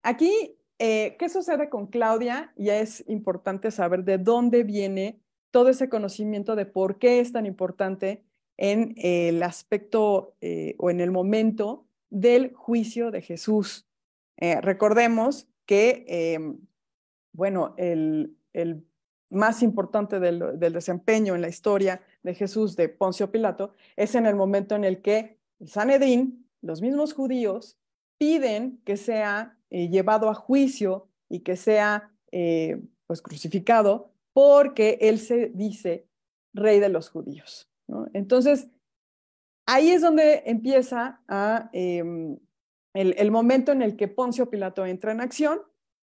aquí, 0.02 0.58
eh, 0.78 1.16
¿qué 1.18 1.28
sucede 1.28 1.68
con 1.68 1.86
Claudia? 1.86 2.52
Ya 2.56 2.78
es 2.78 3.04
importante 3.08 3.70
saber 3.70 4.04
de 4.04 4.18
dónde 4.18 4.64
viene 4.64 5.20
todo 5.58 5.70
ese 5.70 5.88
conocimiento 5.88 6.54
de 6.54 6.66
por 6.66 7.00
qué 7.00 7.18
es 7.18 7.32
tan 7.32 7.44
importante 7.44 8.22
en 8.58 8.94
el 8.96 9.42
aspecto 9.42 10.36
eh, 10.40 10.76
o 10.78 10.88
en 10.88 11.00
el 11.00 11.10
momento 11.10 11.84
del 12.10 12.54
juicio 12.54 13.10
de 13.10 13.22
Jesús. 13.22 13.84
Eh, 14.36 14.60
recordemos 14.60 15.48
que, 15.66 16.04
eh, 16.06 16.38
bueno, 17.32 17.74
el, 17.76 18.36
más 19.30 19.64
importante 19.64 20.20
del, 20.20 20.60
desempeño 20.60 21.34
en 21.34 21.42
la 21.42 21.48
historia 21.48 22.02
de 22.22 22.34
Jesús 22.34 22.76
de 22.76 22.88
Poncio 22.88 23.32
Pilato 23.32 23.72
es 23.96 24.14
en 24.14 24.26
el 24.26 24.36
momento 24.36 24.76
en 24.76 24.84
el 24.84 25.02
que 25.02 25.40
el 25.58 25.68
Sanedrín, 25.68 26.46
los 26.62 26.80
mismos 26.82 27.14
judíos, 27.14 27.80
piden 28.16 28.80
que 28.84 28.96
sea 28.96 29.58
llevado 29.70 30.30
a 30.30 30.34
juicio 30.34 31.08
y 31.28 31.40
que 31.40 31.56
sea 31.56 32.12
pues 32.30 33.22
crucificado 33.22 34.12
porque 34.32 34.98
él 35.00 35.18
se 35.18 35.50
dice 35.54 36.06
rey 36.54 36.80
de 36.80 36.88
los 36.88 37.10
judíos. 37.10 37.70
Entonces, 38.12 38.68
ahí 39.66 39.90
es 39.90 40.02
donde 40.02 40.42
empieza 40.46 41.22
a, 41.28 41.70
em, 41.72 42.38
el, 42.94 43.14
el 43.18 43.30
momento 43.30 43.72
en 43.72 43.82
el 43.82 43.96
que 43.96 44.08
Poncio 44.08 44.50
Pilato 44.50 44.84
entra 44.84 45.12
en 45.12 45.20
acción 45.20 45.60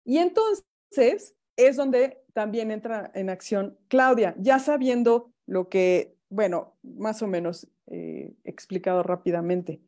y 0.05 0.19
entonces 0.19 1.35
es 1.57 1.77
donde 1.77 2.23
también 2.33 2.71
entra 2.71 3.11
en 3.15 3.31
acción 3.31 3.79
Claudia, 3.89 4.35
ya 4.39 4.59
sabiendo 4.59 5.33
lo 5.47 5.69
que, 5.69 6.17
bueno, 6.29 6.77
más 6.83 7.23
o 7.23 7.27
menos 7.27 7.69
eh, 7.89 8.33
explicado 8.45 9.03
rápidamente. 9.03 9.83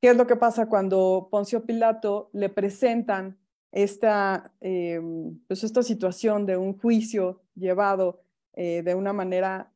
¿Qué 0.00 0.10
es 0.10 0.16
lo 0.16 0.26
que 0.26 0.36
pasa 0.36 0.68
cuando 0.68 1.28
Poncio 1.30 1.64
Pilato 1.64 2.30
le 2.32 2.48
presentan 2.48 3.38
esta, 3.82 4.52
eh, 4.60 5.00
pues 5.46 5.64
esta 5.64 5.82
situación 5.82 6.46
de 6.46 6.56
un 6.56 6.78
juicio 6.78 7.42
llevado 7.54 8.22
eh, 8.54 8.82
de 8.82 8.94
una 8.94 9.12
manera, 9.12 9.72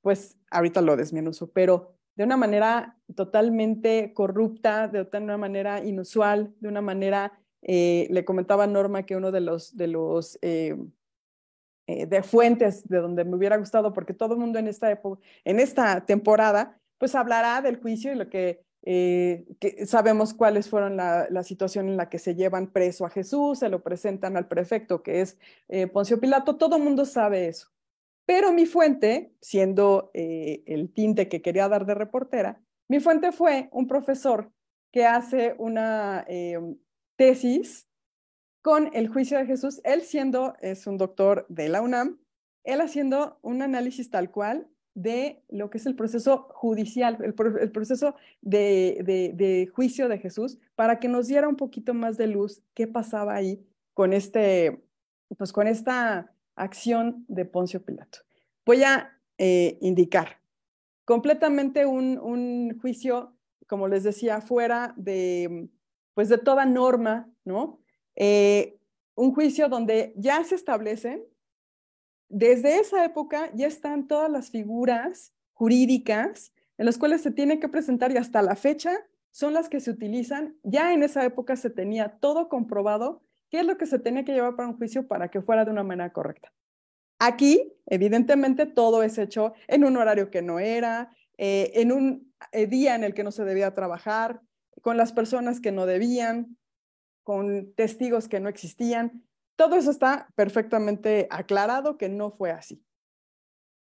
pues 0.00 0.38
ahorita 0.50 0.80
lo 0.80 0.96
desmenuzo, 0.96 1.50
pero 1.50 1.96
de 2.14 2.24
una 2.24 2.38
manera 2.38 2.96
totalmente 3.14 4.14
corrupta, 4.14 4.88
de 4.88 5.06
una 5.18 5.36
manera 5.36 5.84
inusual, 5.84 6.54
de 6.60 6.68
una 6.68 6.80
manera 6.80 7.38
eh, 7.62 8.06
le 8.10 8.24
comentaba 8.24 8.66
Norma 8.66 9.04
que 9.04 9.16
uno 9.16 9.32
de 9.32 9.40
los, 9.40 9.76
de 9.76 9.88
los 9.88 10.38
eh, 10.40 10.76
eh, 11.88 12.06
de 12.06 12.22
fuentes 12.22 12.88
de 12.88 12.98
donde 12.98 13.24
me 13.24 13.36
hubiera 13.36 13.56
gustado, 13.56 13.92
porque 13.92 14.14
todo 14.14 14.34
el 14.34 14.40
mundo 14.40 14.58
en 14.58 14.68
esta 14.68 14.90
época, 14.90 15.20
en 15.44 15.60
esta 15.60 16.04
temporada, 16.06 16.80
pues 16.98 17.14
hablará 17.14 17.60
del 17.62 17.80
juicio 17.80 18.12
y 18.12 18.16
lo 18.16 18.28
que, 18.28 18.64
sabemos 19.86 20.32
cuáles 20.32 20.68
fueron 20.68 20.96
la, 20.96 21.26
la, 21.28 21.42
situación 21.42 21.88
en 21.88 21.96
la 21.96 22.08
que 22.08 22.18
se 22.18 22.34
llevan 22.34 22.72
preso 22.72 23.04
a 23.04 23.10
Jesús, 23.10 23.58
se 23.58 23.68
lo 23.68 23.82
presentan 23.82 24.36
al 24.36 24.46
prefecto 24.46 25.02
que 25.02 25.22
es 25.22 25.38
Poncio 25.92 26.20
Pilato, 26.20 26.56
todo 26.56 26.78
mundo 26.78 27.04
sabe 27.04 27.48
eso. 27.48 27.68
Pero 28.26 28.52
mi 28.52 28.66
fuente, 28.66 29.32
siendo 29.40 30.10
el 30.14 30.92
tinte 30.92 31.28
que 31.28 31.42
quería 31.42 31.68
dar 31.68 31.84
de 31.86 31.94
reportera, 31.94 32.60
mi 32.88 33.00
fuente 33.00 33.32
fue 33.32 33.68
un 33.72 33.88
profesor 33.88 34.52
que 34.92 35.04
hace 35.04 35.56
una, 35.58 36.24
tesis 37.16 37.88
con 38.62 38.90
el 38.94 39.08
juicio 39.08 39.38
de 39.38 39.46
Jesús, 39.46 39.80
él 39.84 40.02
siendo, 40.02 40.54
es 40.60 40.86
un 40.86 40.98
doctor 40.98 41.46
de 41.48 41.68
la 41.68 41.82
UNAM, 41.82 42.20
él 42.64 42.80
haciendo 42.80 43.38
un 43.42 43.62
análisis 43.62 44.10
tal 44.10 44.30
cual 44.30 44.68
de 44.96 45.42
lo 45.50 45.68
que 45.68 45.76
es 45.76 45.84
el 45.84 45.94
proceso 45.94 46.48
judicial, 46.54 47.18
el, 47.22 47.34
proceso 47.70 48.16
de, 48.40 49.32
de, 49.36 49.66
juicio 49.66 50.08
de 50.08 50.18
Jesús, 50.18 50.58
para 50.74 50.98
que 50.98 51.06
nos 51.06 51.28
diera 51.28 51.48
un 51.48 51.56
poquito 51.56 51.92
más 51.92 52.16
de 52.16 52.26
luz 52.26 52.62
qué 52.72 52.86
pasaba 52.86 53.34
ahí 53.34 53.62
con, 53.92 54.14
este, 54.14 54.82
pues 55.36 55.52
con 55.52 55.66
esta 55.66 56.32
acción 56.54 57.26
de 57.28 57.44
Poncio 57.44 57.84
Pilato. 57.84 58.20
Voy 58.64 58.84
a 58.84 59.12
eh, 59.36 59.76
indicar 59.82 60.40
completamente 61.04 61.84
un, 61.84 62.18
un 62.18 62.78
juicio, 62.80 63.34
como 63.66 63.88
les 63.88 64.02
decía, 64.02 64.40
fuera 64.40 64.94
de, 64.96 65.68
pues 66.14 66.30
de 66.30 66.38
toda 66.38 66.64
norma, 66.64 67.30
¿no? 67.44 67.80
Eh, 68.16 68.78
un 69.14 69.34
juicio 69.34 69.68
donde 69.68 70.14
ya 70.16 70.42
se 70.42 70.54
establecen, 70.54 71.22
desde 72.28 72.78
esa 72.78 73.04
época 73.04 73.50
ya 73.54 73.66
están 73.66 74.08
todas 74.08 74.30
las 74.30 74.50
figuras 74.50 75.32
jurídicas 75.52 76.52
en 76.78 76.86
las 76.86 76.98
cuales 76.98 77.22
se 77.22 77.30
tiene 77.30 77.58
que 77.58 77.68
presentar 77.68 78.12
y 78.12 78.16
hasta 78.16 78.42
la 78.42 78.56
fecha 78.56 78.92
son 79.30 79.54
las 79.54 79.68
que 79.68 79.80
se 79.80 79.90
utilizan. 79.90 80.56
Ya 80.62 80.92
en 80.92 81.02
esa 81.02 81.24
época 81.24 81.56
se 81.56 81.70
tenía 81.70 82.18
todo 82.20 82.48
comprobado 82.48 83.22
qué 83.50 83.60
es 83.60 83.66
lo 83.66 83.76
que 83.78 83.86
se 83.86 83.98
tenía 83.98 84.24
que 84.24 84.32
llevar 84.32 84.56
para 84.56 84.68
un 84.68 84.76
juicio 84.76 85.06
para 85.06 85.30
que 85.30 85.42
fuera 85.42 85.64
de 85.64 85.70
una 85.70 85.82
manera 85.82 86.12
correcta. 86.12 86.52
Aquí, 87.18 87.72
evidentemente, 87.86 88.66
todo 88.66 89.02
es 89.02 89.16
hecho 89.16 89.54
en 89.68 89.84
un 89.84 89.96
horario 89.96 90.30
que 90.30 90.42
no 90.42 90.58
era, 90.58 91.10
eh, 91.38 91.72
en 91.74 91.92
un 91.92 92.34
eh, 92.52 92.66
día 92.66 92.94
en 92.94 93.04
el 93.04 93.14
que 93.14 93.24
no 93.24 93.30
se 93.30 93.44
debía 93.44 93.74
trabajar, 93.74 94.42
con 94.82 94.96
las 94.96 95.12
personas 95.12 95.60
que 95.60 95.72
no 95.72 95.86
debían, 95.86 96.58
con 97.22 97.72
testigos 97.74 98.28
que 98.28 98.40
no 98.40 98.48
existían. 98.48 99.25
Todo 99.56 99.76
eso 99.76 99.90
está 99.90 100.28
perfectamente 100.36 101.26
aclarado 101.30 101.96
que 101.96 102.08
no 102.08 102.30
fue 102.30 102.50
así. 102.50 102.84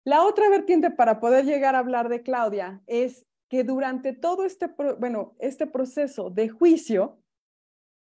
La 0.05 0.25
otra 0.25 0.49
vertiente 0.49 0.91
para 0.91 1.21
poder 1.21 1.45
llegar 1.45 1.75
a 1.75 1.79
hablar 1.79 2.09
de 2.09 2.23
Claudia 2.23 2.83
es 2.87 3.27
que 3.49 3.65
durante 3.65 4.13
todo 4.13 4.45
este, 4.45 4.69
bueno, 4.99 5.37
este 5.39 5.67
proceso 5.67 6.31
de 6.31 6.49
juicio, 6.49 7.19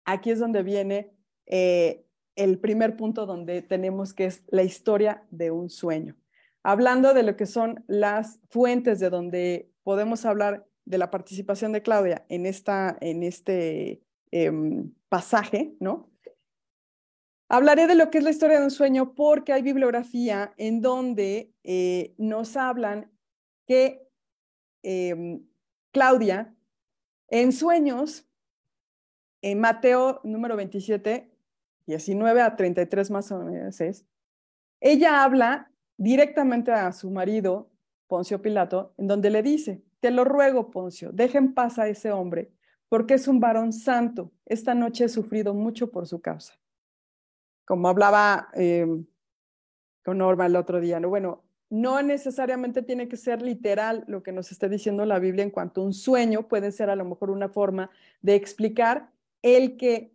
aquí 0.03 0.31
es 0.31 0.39
donde 0.39 0.63
viene 0.63 1.11
eh, 1.45 2.05
el 2.35 2.59
primer 2.59 2.97
punto 2.97 3.25
donde 3.25 3.61
tenemos 3.61 4.13
que 4.13 4.25
es 4.25 4.43
la 4.47 4.63
historia 4.63 5.25
de 5.31 5.51
un 5.51 5.69
sueño. 5.69 6.15
Hablando 6.63 7.13
de 7.13 7.23
lo 7.23 7.35
que 7.37 7.45
son 7.45 7.83
las 7.87 8.39
fuentes 8.49 8.99
de 8.99 9.09
donde 9.09 9.71
podemos 9.83 10.25
hablar 10.25 10.65
de 10.83 10.97
la 10.97 11.11
participación 11.11 11.71
de 11.71 11.81
Claudia 11.81 12.25
en, 12.29 12.45
esta, 12.45 12.97
en 13.01 13.23
este 13.23 14.01
em, 14.31 14.91
pasaje, 15.09 15.75
¿no? 15.79 16.09
Hablaré 17.47 17.85
de 17.85 17.95
lo 17.95 18.09
que 18.09 18.17
es 18.17 18.23
la 18.23 18.31
historia 18.31 18.59
de 18.59 18.65
un 18.65 18.71
sueño 18.71 19.13
porque 19.13 19.53
hay 19.53 19.61
bibliografía 19.61 20.53
en 20.57 20.81
donde 20.81 21.53
eh, 21.63 22.15
nos 22.17 22.57
hablan 22.57 23.11
que 23.67 24.07
em, 24.81 25.45
Claudia, 25.91 26.55
en 27.27 27.51
sueños, 27.51 28.27
en 29.41 29.59
Mateo 29.59 30.21
número 30.23 30.55
27, 30.55 31.31
19 31.85 32.41
a 32.41 32.55
33 32.55 33.11
más 33.11 33.31
o 33.31 33.39
menos 33.39 33.79
es, 33.79 34.05
ella 34.81 35.23
habla 35.23 35.71
directamente 35.97 36.71
a 36.71 36.91
su 36.93 37.11
marido, 37.11 37.71
Poncio 38.07 38.41
Pilato, 38.41 38.93
en 38.97 39.07
donde 39.07 39.29
le 39.29 39.43
dice, 39.43 39.83
te 39.99 40.09
lo 40.11 40.23
ruego, 40.23 40.71
Poncio, 40.71 41.11
deja 41.11 41.37
en 41.37 41.53
paz 41.53 41.77
a 41.79 41.87
ese 41.87 42.11
hombre, 42.11 42.51
porque 42.89 43.15
es 43.15 43.27
un 43.27 43.39
varón 43.39 43.71
santo. 43.71 44.31
Esta 44.45 44.73
noche 44.75 45.05
he 45.05 45.09
sufrido 45.09 45.53
mucho 45.53 45.91
por 45.91 46.07
su 46.07 46.21
causa. 46.21 46.59
Como 47.65 47.89
hablaba 47.89 48.49
em, 48.53 49.05
con 50.03 50.19
Norma 50.19 50.45
el 50.45 50.55
otro 50.55 50.79
día, 50.79 50.99
¿no? 50.99 51.09
Bueno, 51.09 51.43
no 51.69 52.01
necesariamente 52.01 52.83
tiene 52.83 53.07
que 53.07 53.17
ser 53.17 53.41
literal 53.41 54.05
lo 54.07 54.21
que 54.23 54.31
nos 54.31 54.51
está 54.51 54.69
diciendo 54.69 55.05
la 55.05 55.19
Biblia 55.19 55.43
en 55.43 55.49
cuanto 55.49 55.81
a 55.81 55.85
un 55.85 55.93
sueño, 55.93 56.47
puede 56.47 56.71
ser 56.71 56.89
a 56.89 56.95
lo 56.95 57.05
mejor 57.05 57.31
una 57.31 57.49
forma 57.49 57.89
de 58.21 58.35
explicar 58.35 59.09
el 59.41 59.77
que 59.77 60.11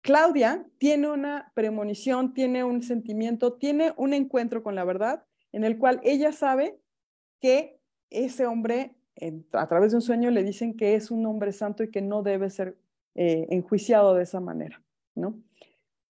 Claudia 0.00 0.64
tiene 0.78 1.10
una 1.10 1.50
premonición, 1.54 2.32
tiene 2.32 2.64
un 2.64 2.82
sentimiento, 2.82 3.54
tiene 3.54 3.92
un 3.96 4.14
encuentro 4.14 4.62
con 4.62 4.74
la 4.74 4.84
verdad 4.84 5.24
en 5.52 5.64
el 5.64 5.78
cual 5.78 6.00
ella 6.04 6.32
sabe 6.32 6.78
que 7.40 7.80
ese 8.10 8.46
hombre, 8.46 8.94
a 9.52 9.66
través 9.66 9.92
de 9.92 9.96
un 9.96 10.02
sueño, 10.02 10.30
le 10.30 10.44
dicen 10.44 10.76
que 10.76 10.94
es 10.94 11.10
un 11.10 11.26
hombre 11.26 11.52
santo 11.52 11.82
y 11.82 11.90
que 11.90 12.02
no 12.02 12.22
debe 12.22 12.50
ser 12.50 12.76
eh, 13.14 13.46
enjuiciado 13.50 14.14
de 14.14 14.22
esa 14.22 14.40
manera, 14.40 14.82
¿no? 15.14 15.42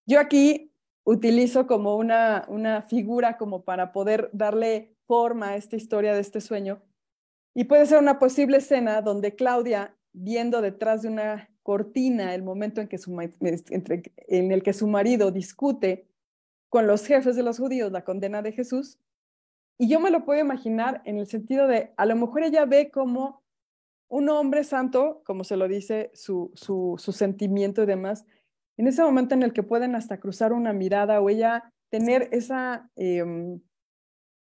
Yo 0.07 0.19
aquí 0.19 0.73
utilizo 1.03 1.67
como 1.67 1.95
una, 1.95 2.45
una 2.47 2.81
figura 2.81 3.37
como 3.37 3.63
para 3.63 3.91
poder 3.91 4.31
darle 4.33 4.95
forma 5.05 5.49
a 5.49 5.55
esta 5.55 5.75
historia 5.75 6.15
de 6.15 6.21
este 6.21 6.41
sueño. 6.41 6.81
Y 7.53 7.65
puede 7.65 7.85
ser 7.85 7.99
una 7.99 8.17
posible 8.17 8.57
escena 8.57 9.01
donde 9.01 9.35
Claudia, 9.35 9.95
viendo 10.13 10.61
detrás 10.61 11.03
de 11.03 11.09
una 11.09 11.49
cortina 11.61 12.33
el 12.33 12.41
momento 12.41 12.81
en, 12.81 12.87
que 12.87 12.97
su, 12.97 13.15
en 13.19 14.51
el 14.51 14.63
que 14.63 14.73
su 14.73 14.87
marido 14.87 15.29
discute 15.31 16.07
con 16.69 16.87
los 16.87 17.05
jefes 17.05 17.35
de 17.35 17.43
los 17.43 17.59
judíos 17.59 17.91
la 17.91 18.03
condena 18.03 18.41
de 18.41 18.51
Jesús, 18.51 18.97
y 19.77 19.89
yo 19.89 19.99
me 19.99 20.09
lo 20.09 20.25
puedo 20.25 20.41
imaginar 20.41 21.01
en 21.05 21.17
el 21.17 21.27
sentido 21.27 21.67
de, 21.67 21.93
a 21.97 22.05
lo 22.05 22.15
mejor 22.15 22.43
ella 22.43 22.65
ve 22.65 22.89
como 22.89 23.43
un 24.09 24.29
hombre 24.29 24.63
santo, 24.63 25.21
como 25.23 25.43
se 25.43 25.57
lo 25.57 25.67
dice 25.67 26.09
su, 26.13 26.51
su, 26.55 26.97
sentimiento 27.11 27.83
y 27.83 27.85
demás, 27.85 28.25
en 28.77 28.87
ese 28.87 29.03
momento 29.03 29.33
en 29.33 29.43
el 29.43 29.53
que 29.53 29.63
pueden 29.63 29.95
hasta 29.95 30.19
cruzar 30.19 30.53
una 30.53 30.73
mirada 30.73 31.19
o 31.19 31.29
ella 31.29 31.73
tener 31.89 32.29
esa, 32.31 32.89
em, 32.95 33.59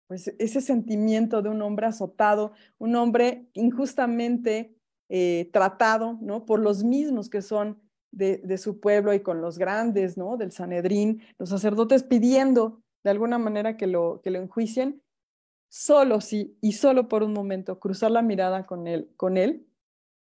pues 0.07 0.29
ese 0.39 0.61
sentimiento 0.61 1.43
de 1.43 1.49
un 1.49 1.63
hombre 1.63 1.87
azotado, 1.87 2.53
un 2.79 2.95
hombre 2.97 3.47
injustamente 3.55 4.75
eh, 5.09 5.51
tratado, 5.53 6.19
¿no? 6.21 6.47
Por 6.47 6.61
los 6.61 6.85
mismos 6.85 7.29
que 7.29 7.43
son 7.43 7.81
de, 8.13 8.39
de, 8.39 8.59
su 8.59 8.81
pueblo 8.81 9.13
y 9.15 9.21
con 9.21 9.41
los 9.41 9.59
grandes, 9.59 10.17
¿no? 10.17 10.37
Del 10.37 10.53
Sanedrín, 10.53 11.23
los 11.39 11.49
sacerdotes 11.49 12.03
pidiendo 12.05 12.83
de 13.03 13.11
alguna 13.11 13.39
manera 13.39 13.77
que 13.77 13.87
lo, 13.87 14.21
que 14.23 14.31
lo 14.31 14.39
enjuicien 14.39 15.03
solo 15.69 16.21
sí 16.21 16.57
y 16.61 16.73
solo 16.73 17.09
por 17.09 17.23
un 17.23 17.33
momento 17.33 17.79
cruzar 17.79 18.11
la 18.11 18.23
mirada 18.23 18.67
con 18.67 18.87
él, 18.87 19.11
con 19.17 19.37
él 19.37 19.67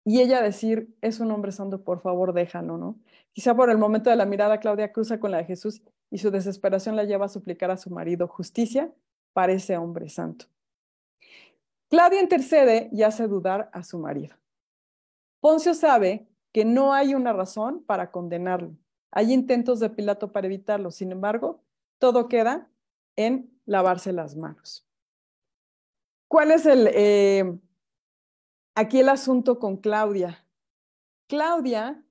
y 0.04 0.22
ella 0.22 0.42
decir, 0.42 0.96
es 1.02 1.20
un 1.20 1.32
hombre 1.32 1.52
santo, 1.52 1.84
por 1.84 2.02
favor, 2.02 2.34
déjalo, 2.34 2.78
¿no? 2.78 3.00
Quizá 3.34 3.56
por 3.56 3.70
el 3.70 3.78
momento 3.78 4.10
de 4.10 4.16
la 4.16 4.26
mirada, 4.26 4.60
Claudia 4.60 4.92
cruza 4.92 5.20
con 5.20 5.32
la 5.32 5.38
de 5.38 5.46
Jesús 5.46 5.82
y 6.10 6.18
su 6.18 6.32
desesperación 6.32 6.96
la 6.96 7.04
lleva 7.04 7.26
a 7.26 7.30
suplicar 7.30 7.72
a 7.72 7.78
su 7.78 7.90
marido 7.90 8.28
justicia 8.28 8.92
para 9.34 9.54
ese 9.54 9.78
hombre 9.78 10.10
santo. 10.10 10.46
Claudia 11.90 12.22
intercede 12.22 12.90
y 12.92 13.04
hace 13.04 13.28
dudar 13.28 13.70
a 13.74 13.84
su 13.84 14.00
marido. 14.00 14.36
Poncio 15.40 15.74
sabe 15.74 16.28
que 16.52 16.66
no 16.66 16.94
hay 16.94 17.16
una 17.16 17.34
razón 17.34 17.84
para 17.84 18.12
condenarlo. 18.12 18.76
Hay 19.12 19.34
intentos 19.34 19.80
de 19.80 19.90
Pilato 19.90 20.32
para 20.32 20.48
evitarlo. 20.48 20.92
Sin 20.92 21.12
embargo, 21.12 21.62
todo 21.98 22.28
queda 22.28 22.70
en 23.16 23.52
lavarse 23.66 24.14
las 24.14 24.36
manos. 24.36 24.88
¿Cuál 26.28 26.52
es 26.52 26.66
el, 26.66 26.90
eh, 26.94 27.58
aquí 28.76 29.00
el 29.00 29.10
asunto 29.10 29.60
con 29.60 29.78
Claudia? 29.78 30.46
Claudia, 31.28 32.04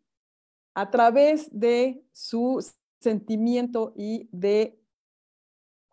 a 0.75 0.91
través 0.91 1.49
de 1.51 2.05
su 2.13 2.65
sentimiento 3.01 3.93
y 3.97 4.29
de 4.33 4.81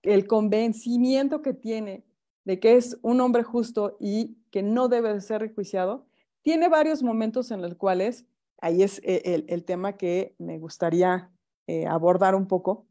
el 0.04 0.28
convencimiento 0.28 1.42
que 1.42 1.54
tiene 1.54 2.06
de 2.46 2.60
que 2.60 2.78
es 2.78 2.98
un 3.02 3.20
hombre 3.20 3.44
justo 3.44 3.98
y 4.00 4.38
que 4.52 4.64
no 4.64 4.88
debe 4.88 5.14
de 5.14 5.22
ser 5.22 5.42
rejuiciado, 5.42 6.06
tiene 6.44 6.70
varios 6.70 7.04
momentos 7.04 7.52
en 7.52 7.62
los 7.62 7.76
cuales, 7.76 8.26
ahí 8.62 8.84
es 8.84 9.02
eh, 9.04 9.44
el, 9.48 9.66
tema 9.66 9.98
que 9.98 10.36
me 10.38 10.60
gustaría 10.60 11.32
eh, 11.68 11.88
abordar 11.88 12.36
un 12.36 12.48
poco, 12.48 12.86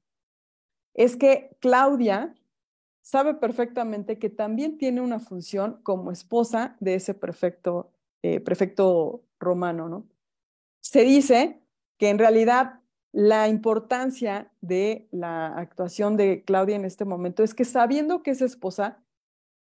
es 0.93 1.17
que 1.17 1.57
Claudia 1.61 2.35
sabe 3.05 3.35
perfectamente 3.35 4.19
que 4.19 4.31
también 4.31 4.79
tiene 4.79 5.03
una 5.03 5.21
función 5.21 5.79
como 5.83 6.11
esposa 6.11 6.75
de 6.81 6.95
ese 6.95 7.13
prefecto, 7.13 7.93
eh, 8.23 8.43
romano, 9.39 9.89
¿no? 9.91 10.09
Se 10.81 11.03
dice 11.03 11.61
que 11.99 12.09
en 12.09 12.19
realidad 12.19 12.81
la 13.13 13.49
importancia 13.49 14.51
de 14.63 15.07
la 15.13 15.49
actuación 15.49 16.17
de 16.17 16.45
Claudia 16.45 16.77
en 16.77 16.87
este 16.87 17.05
momento 17.05 17.43
es 17.43 17.55
que 17.55 17.67
sabiendo 17.67 18.23
que 18.23 18.31
es 18.31 18.41
esposa, 18.41 19.05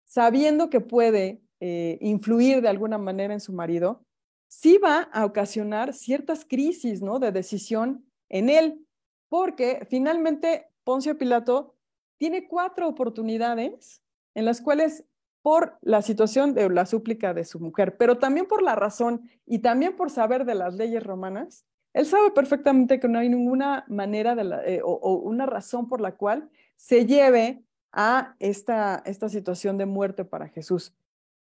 sabiendo 0.03 0.71
que 0.71 0.81
puede 0.81 1.43
eh, 1.59 1.99
influir 2.01 2.61
de 2.61 2.69
alguna 2.69 2.97
manera 2.97 3.35
en 3.35 3.39
su 3.39 3.53
marido, 3.53 4.01
sí 4.47 4.79
va 4.79 5.03
a 5.13 5.25
ocasionar 5.25 5.93
ciertas 5.93 6.43
crisis 6.43 7.03
¿no? 7.03 7.19
de 7.19 7.31
decisión 7.31 8.03
en 8.29 8.49
él, 8.49 8.83
porque 9.29 9.85
finalmente 9.89 10.71
Poncio 10.83 11.17
Pilato 11.19 11.76
tiene 12.17 12.47
cuatro 12.47 12.87
oportunidades 12.87 14.01
en 14.35 14.45
las 14.45 14.61
cuales 14.61 15.05
por 15.41 15.77
la 15.81 16.01
situación 16.01 16.53
de 16.53 16.69
la 16.69 16.85
súplica 16.85 17.33
de 17.33 17.45
su 17.45 17.59
mujer, 17.59 17.95
pero 17.97 18.17
también 18.17 18.47
por 18.47 18.61
la 18.61 18.75
razón 18.75 19.29
y 19.45 19.59
también 19.59 19.95
por 19.95 20.09
saber 20.09 20.45
de 20.45 20.55
las 20.55 20.75
leyes 20.75 21.03
romanas, 21.03 21.65
él 21.93 22.05
sabe 22.05 22.31
perfectamente 22.31 22.99
que 22.99 23.07
no 23.07 23.17
hay 23.17 23.29
ninguna 23.29 23.85
manera 23.87 24.35
de 24.35 24.75
eh, 24.75 24.81
o, 24.83 25.15
una 25.15 25.45
razón 25.45 25.87
por 25.87 26.01
la 26.01 26.15
cual 26.15 26.49
se 26.75 27.05
lleve 27.05 27.63
a 27.91 28.35
esta, 28.39 29.01
esta 29.05 29.29
situación 29.29 29.77
de 29.77 29.85
muerte 29.85 30.25
para 30.25 30.49
Jesús. 30.49 30.93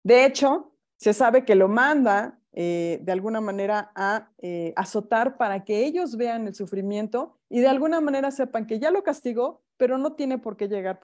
De 0.02 0.26
hecho, 0.26 0.72
se 0.96 1.14
sabe 1.14 1.46
que 1.46 1.56
lo 1.56 1.68
manda 1.68 2.39
eh, 2.54 3.00
de 3.02 3.12
alguna 3.12 3.42
manera 3.42 3.92
a 3.96 4.30
eh, 4.40 4.74
azotar 4.76 5.38
para 5.38 5.64
que 5.64 5.86
ellos 5.86 6.18
vean 6.18 6.48
el 6.48 6.56
sufrimiento 6.56 7.38
y 7.50 7.60
de 7.60 7.68
alguna 7.68 8.02
manera 8.02 8.32
sepan 8.32 8.68
que 8.68 8.80
ya 8.80 8.92
lo 8.92 9.04
castigó, 9.04 9.62
pero 9.78 9.98
no 9.98 10.14
tiene 10.14 10.38
por 10.38 10.58
qué 10.58 10.68
llegar 10.68 11.00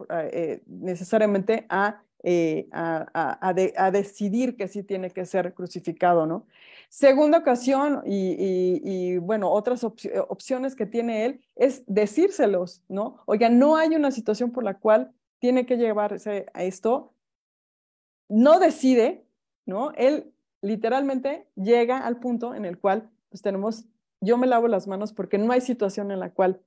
necesariamente 0.66 1.66
a 1.70 2.02
eh, 2.28 2.68
a, 2.72 3.92
decidir 3.92 4.58
que 4.58 4.68
sí 4.68 4.82
tiene 4.82 5.12
que 5.12 5.28
ser 5.28 5.54
crucificado, 5.54 6.26
¿no? 6.26 6.48
Segunda 6.90 7.38
ocasión, 7.38 8.02
y, 8.04 9.18
bueno, 9.18 9.52
otras 9.52 9.84
opciones 9.84 10.76
que 10.76 10.88
tiene 10.88 11.26
él 11.26 11.42
es 11.56 11.84
decírselos, 11.86 12.82
¿no? 12.90 13.18
Oiga, 13.28 13.50
no 13.50 13.78
hay 13.78 13.96
una 13.96 14.10
situación 14.10 14.52
por 14.52 14.64
la 14.64 14.80
cual 14.80 15.12
tiene 15.38 15.68
que 15.68 15.78
llevarse 15.78 16.48
a 16.56 16.64
esto, 16.64 17.14
no 18.28 18.60
decide, 18.60 19.24
¿no? 19.68 19.92
Él 19.92 20.34
literalmente 20.66 21.48
llega 21.56 22.00
al 22.00 22.20
punto 22.20 22.56
en 22.56 22.66
el 22.66 22.80
cual 22.80 23.10
pues 23.30 23.42
tenemos, 23.42 23.86
yo 24.22 24.38
me 24.38 24.48
lavo 24.48 24.68
las 24.68 24.88
manos 24.88 25.14
porque 25.14 25.38
no 25.38 25.52
hay 25.52 25.62
situación 25.62 26.12
en 26.12 26.20
la 26.20 26.32
cual 26.32 26.62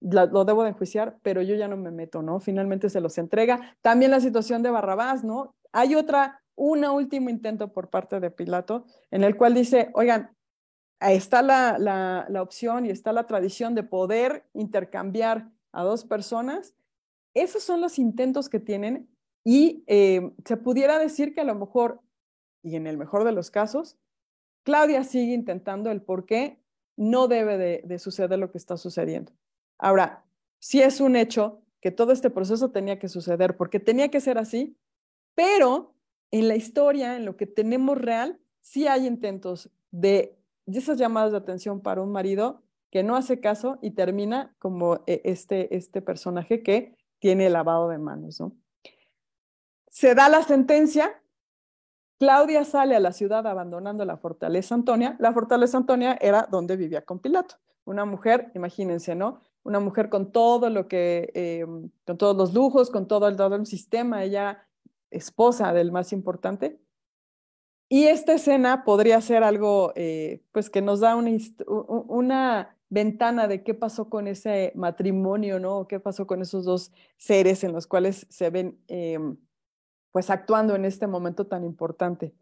lo 0.00 0.44
debo 0.44 0.64
de 0.64 0.70
enjuiciar, 0.70 1.18
pero 1.22 1.42
yo 1.42 1.54
ya 1.54 1.68
no 1.68 1.76
me 1.76 1.92
meto, 1.92 2.22
¿no? 2.22 2.40
Finalmente 2.40 2.90
se 2.90 3.00
los 3.00 3.18
entrega. 3.18 3.76
También 3.82 4.10
la 4.10 4.20
situación 4.20 4.62
de 4.62 4.70
Barrabás, 4.70 5.22
¿no? 5.22 5.54
Hay 5.70 5.94
otra, 5.94 6.42
un 6.56 6.84
último 6.84 7.30
intento 7.30 7.72
por 7.72 7.88
parte 7.88 8.18
de 8.18 8.30
Pilato, 8.30 8.84
en 9.10 9.22
el 9.22 9.36
cual 9.36 9.54
dice, 9.54 9.90
oigan, 9.94 10.36
está 11.00 11.42
la, 11.42 11.78
la, 11.78 12.42
opción 12.42 12.86
y 12.86 12.90
está 12.90 13.12
la 13.12 13.26
tradición 13.26 13.74
de 13.74 13.82
poder 13.82 14.44
intercambiar 14.54 15.50
a 15.72 15.82
dos 15.84 16.04
personas. 16.04 16.74
Esos 17.34 17.62
son 17.62 17.80
los 17.80 17.98
intentos 17.98 18.48
que 18.48 18.60
tienen 18.60 19.08
y 19.44 19.84
eh, 19.86 20.32
se 20.44 20.56
pudiera 20.56 20.98
decir 20.98 21.34
que 21.34 21.40
a 21.40 21.44
lo 21.44 21.54
mejor, 21.54 22.00
y 22.62 22.76
en 22.76 22.86
el 22.86 22.96
mejor 22.96 23.24
de 23.24 23.32
los 23.32 23.50
casos, 23.50 23.98
Claudia 24.62 25.04
sigue 25.04 25.32
intentando 25.32 25.90
el 25.90 26.02
por 26.02 26.26
qué 26.26 26.58
no 26.96 27.26
debe 27.26 27.82
de 27.84 27.98
suceder 27.98 28.38
lo 28.38 28.50
que 28.50 28.58
está 28.58 28.76
sucediendo. 28.76 29.32
Ahora, 29.78 30.24
sí 30.58 30.80
es 30.80 31.00
un 31.00 31.16
hecho 31.16 31.62
que 31.80 31.90
todo 31.90 32.12
este 32.12 32.30
proceso 32.30 32.70
tenía 32.70 32.98
que 32.98 33.08
suceder 33.08 33.56
porque 33.56 33.80
tenía 33.80 34.08
que 34.08 34.20
ser 34.20 34.38
así, 34.38 34.76
pero 35.34 35.94
en 36.30 36.48
la 36.48 36.56
historia, 36.56 37.16
en 37.16 37.24
lo 37.24 37.36
que 37.36 37.46
tenemos 37.46 37.98
real, 37.98 38.40
sí 38.60 38.86
hay 38.86 39.06
intentos 39.06 39.70
de, 39.90 40.38
esas 40.66 40.98
llamadas 40.98 41.32
de 41.32 41.38
atención 41.38 41.80
para 41.80 42.00
un 42.00 42.12
marido 42.12 42.62
que 42.90 43.02
no 43.02 43.16
hace 43.16 43.40
caso 43.40 43.78
y 43.82 43.90
termina 43.90 44.54
como 44.58 45.02
eh, 45.06 45.20
este, 45.24 45.74
este 45.76 46.00
personaje 46.00 46.62
que 46.62 46.96
tiene 47.18 47.50
lavado 47.50 47.88
de 47.88 47.98
manos. 47.98 48.40
¿no? 48.40 48.56
Se 49.88 50.14
da 50.14 50.28
la 50.28 50.42
sentencia, 50.42 51.21
Claudia 52.22 52.64
sale 52.64 52.94
a 52.94 53.00
la 53.00 53.10
ciudad 53.10 53.44
abandonando 53.48 54.04
la 54.04 54.16
fortaleza 54.16 54.76
Antonia. 54.76 55.16
La 55.18 55.32
fortaleza 55.32 55.76
Antonia 55.76 56.16
era 56.20 56.46
donde 56.48 56.76
vivía 56.76 57.04
con 57.04 57.18
Pilato. 57.18 57.56
Una 57.84 58.04
mujer, 58.04 58.52
imagínense, 58.54 59.16
¿no? 59.16 59.40
una 59.64 59.80
mujer 59.80 60.08
con 60.08 60.30
todo 60.30 60.70
lo 60.70 60.86
que, 60.86 61.32
eh, 61.34 61.66
con 62.06 62.18
todos 62.18 62.36
los 62.36 62.54
lujos, 62.54 62.90
con 62.90 63.08
todo 63.08 63.26
el, 63.26 63.34
todo 63.34 63.56
el 63.56 63.66
sistema, 63.66 64.22
ella 64.22 64.68
esposa 65.10 65.72
del 65.72 65.90
más 65.90 66.12
importante. 66.12 66.80
Y 67.88 68.04
esta 68.04 68.34
escena 68.34 68.84
podría 68.84 69.20
ser 69.20 69.42
algo, 69.42 69.92
eh, 69.96 70.44
pues, 70.52 70.70
que 70.70 70.80
nos 70.80 71.00
da 71.00 71.16
una, 71.16 72.76
ventana 72.88 73.48
de 73.48 73.64
qué 73.64 73.74
pasó 73.74 74.08
con 74.08 74.28
ese 74.28 74.70
matrimonio, 74.76 75.58
¿no? 75.58 75.88
¿Qué 75.88 75.98
pasó 75.98 76.28
con 76.28 76.40
esos 76.40 76.66
dos 76.66 76.92
seres 77.16 77.64
en 77.64 77.72
los 77.72 77.88
cuales 77.88 78.26
se 78.28 78.50
ven, 78.50 78.78
eh, 78.86 79.18
pues, 80.12 80.30
actuando 80.30 80.74
en 80.76 80.84
este 80.84 81.06
momento 81.06 81.46
tan 81.46 81.64
importante. 81.64 82.34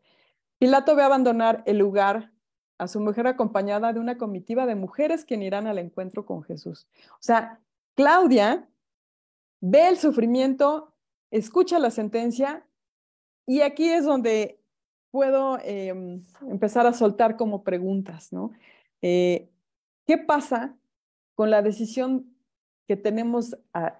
Pilato 0.58 0.94
ve 0.94 1.02
abandonar 1.02 1.62
el 1.66 1.78
lugar 1.78 2.32
a 2.78 2.88
su 2.88 3.00
mujer 3.00 3.26
acompañada 3.26 3.92
de 3.92 4.00
una 4.00 4.18
comitiva 4.18 4.66
de 4.66 4.74
mujeres 4.74 5.24
que 5.24 5.36
irán 5.36 5.66
al 5.66 5.78
encuentro 5.78 6.26
con 6.26 6.42
Jesús. 6.42 6.88
O 7.12 7.22
sea, 7.22 7.60
Claudia 7.94 8.68
ve 9.60 9.88
el 9.88 9.98
sufrimiento, 9.98 10.94
escucha 11.30 11.78
la 11.78 11.90
sentencia 11.90 12.66
y 13.46 13.60
aquí 13.60 13.88
es 13.90 14.04
donde 14.04 14.60
puedo 15.10 15.58
em, 15.62 16.24
empezar 16.48 16.86
a 16.86 16.92
soltar 16.92 17.36
como 17.36 17.64
preguntas, 17.64 18.32
¿no? 18.32 18.52
Eh, 19.02 19.50
¿Qué 20.06 20.18
pasa 20.18 20.76
con 21.34 21.50
la 21.50 21.62
decisión 21.62 22.34
que 22.86 22.96
tenemos 22.96 23.56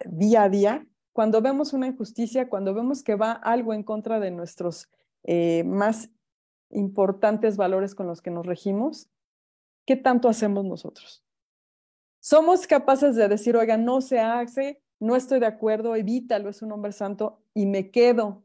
día 0.07 0.45
a 0.45 0.49
día 0.49 0.87
cuando 1.13 1.43
vemos 1.43 1.73
una 1.73 1.89
injusticia, 1.89 2.49
cuando 2.49 2.75
vemos 2.75 3.03
que 3.03 3.17
va 3.17 3.33
algo 3.33 3.75
en 3.75 3.83
contra 3.83 4.21
de 4.21 4.31
nuestros 4.31 4.89
eh, 5.25 5.65
más 5.65 6.11
importantes 6.71 7.57
valores 7.57 7.95
con 7.95 8.07
los 8.07 8.23
que 8.23 8.31
nos 8.31 8.47
regimos, 8.47 9.11
¿qué 9.87 9.97
tanto 9.97 10.29
hacemos 10.29 10.65
nosotros? 10.65 11.25
Somos 12.21 12.67
capaces 12.67 13.17
de 13.17 13.29
decir, 13.29 13.57
oiga, 13.57 13.77
no 13.77 14.01
se 14.01 14.21
hace, 14.21 14.83
no 15.01 15.17
estoy 15.17 15.41
de 15.41 15.47
acuerdo, 15.47 15.97
evítalo, 15.97 16.51
es 16.51 16.63
un 16.63 16.73
hombre 16.73 16.93
santo, 16.93 17.43
y 17.55 17.67
me 17.67 17.91
quedo 17.91 18.45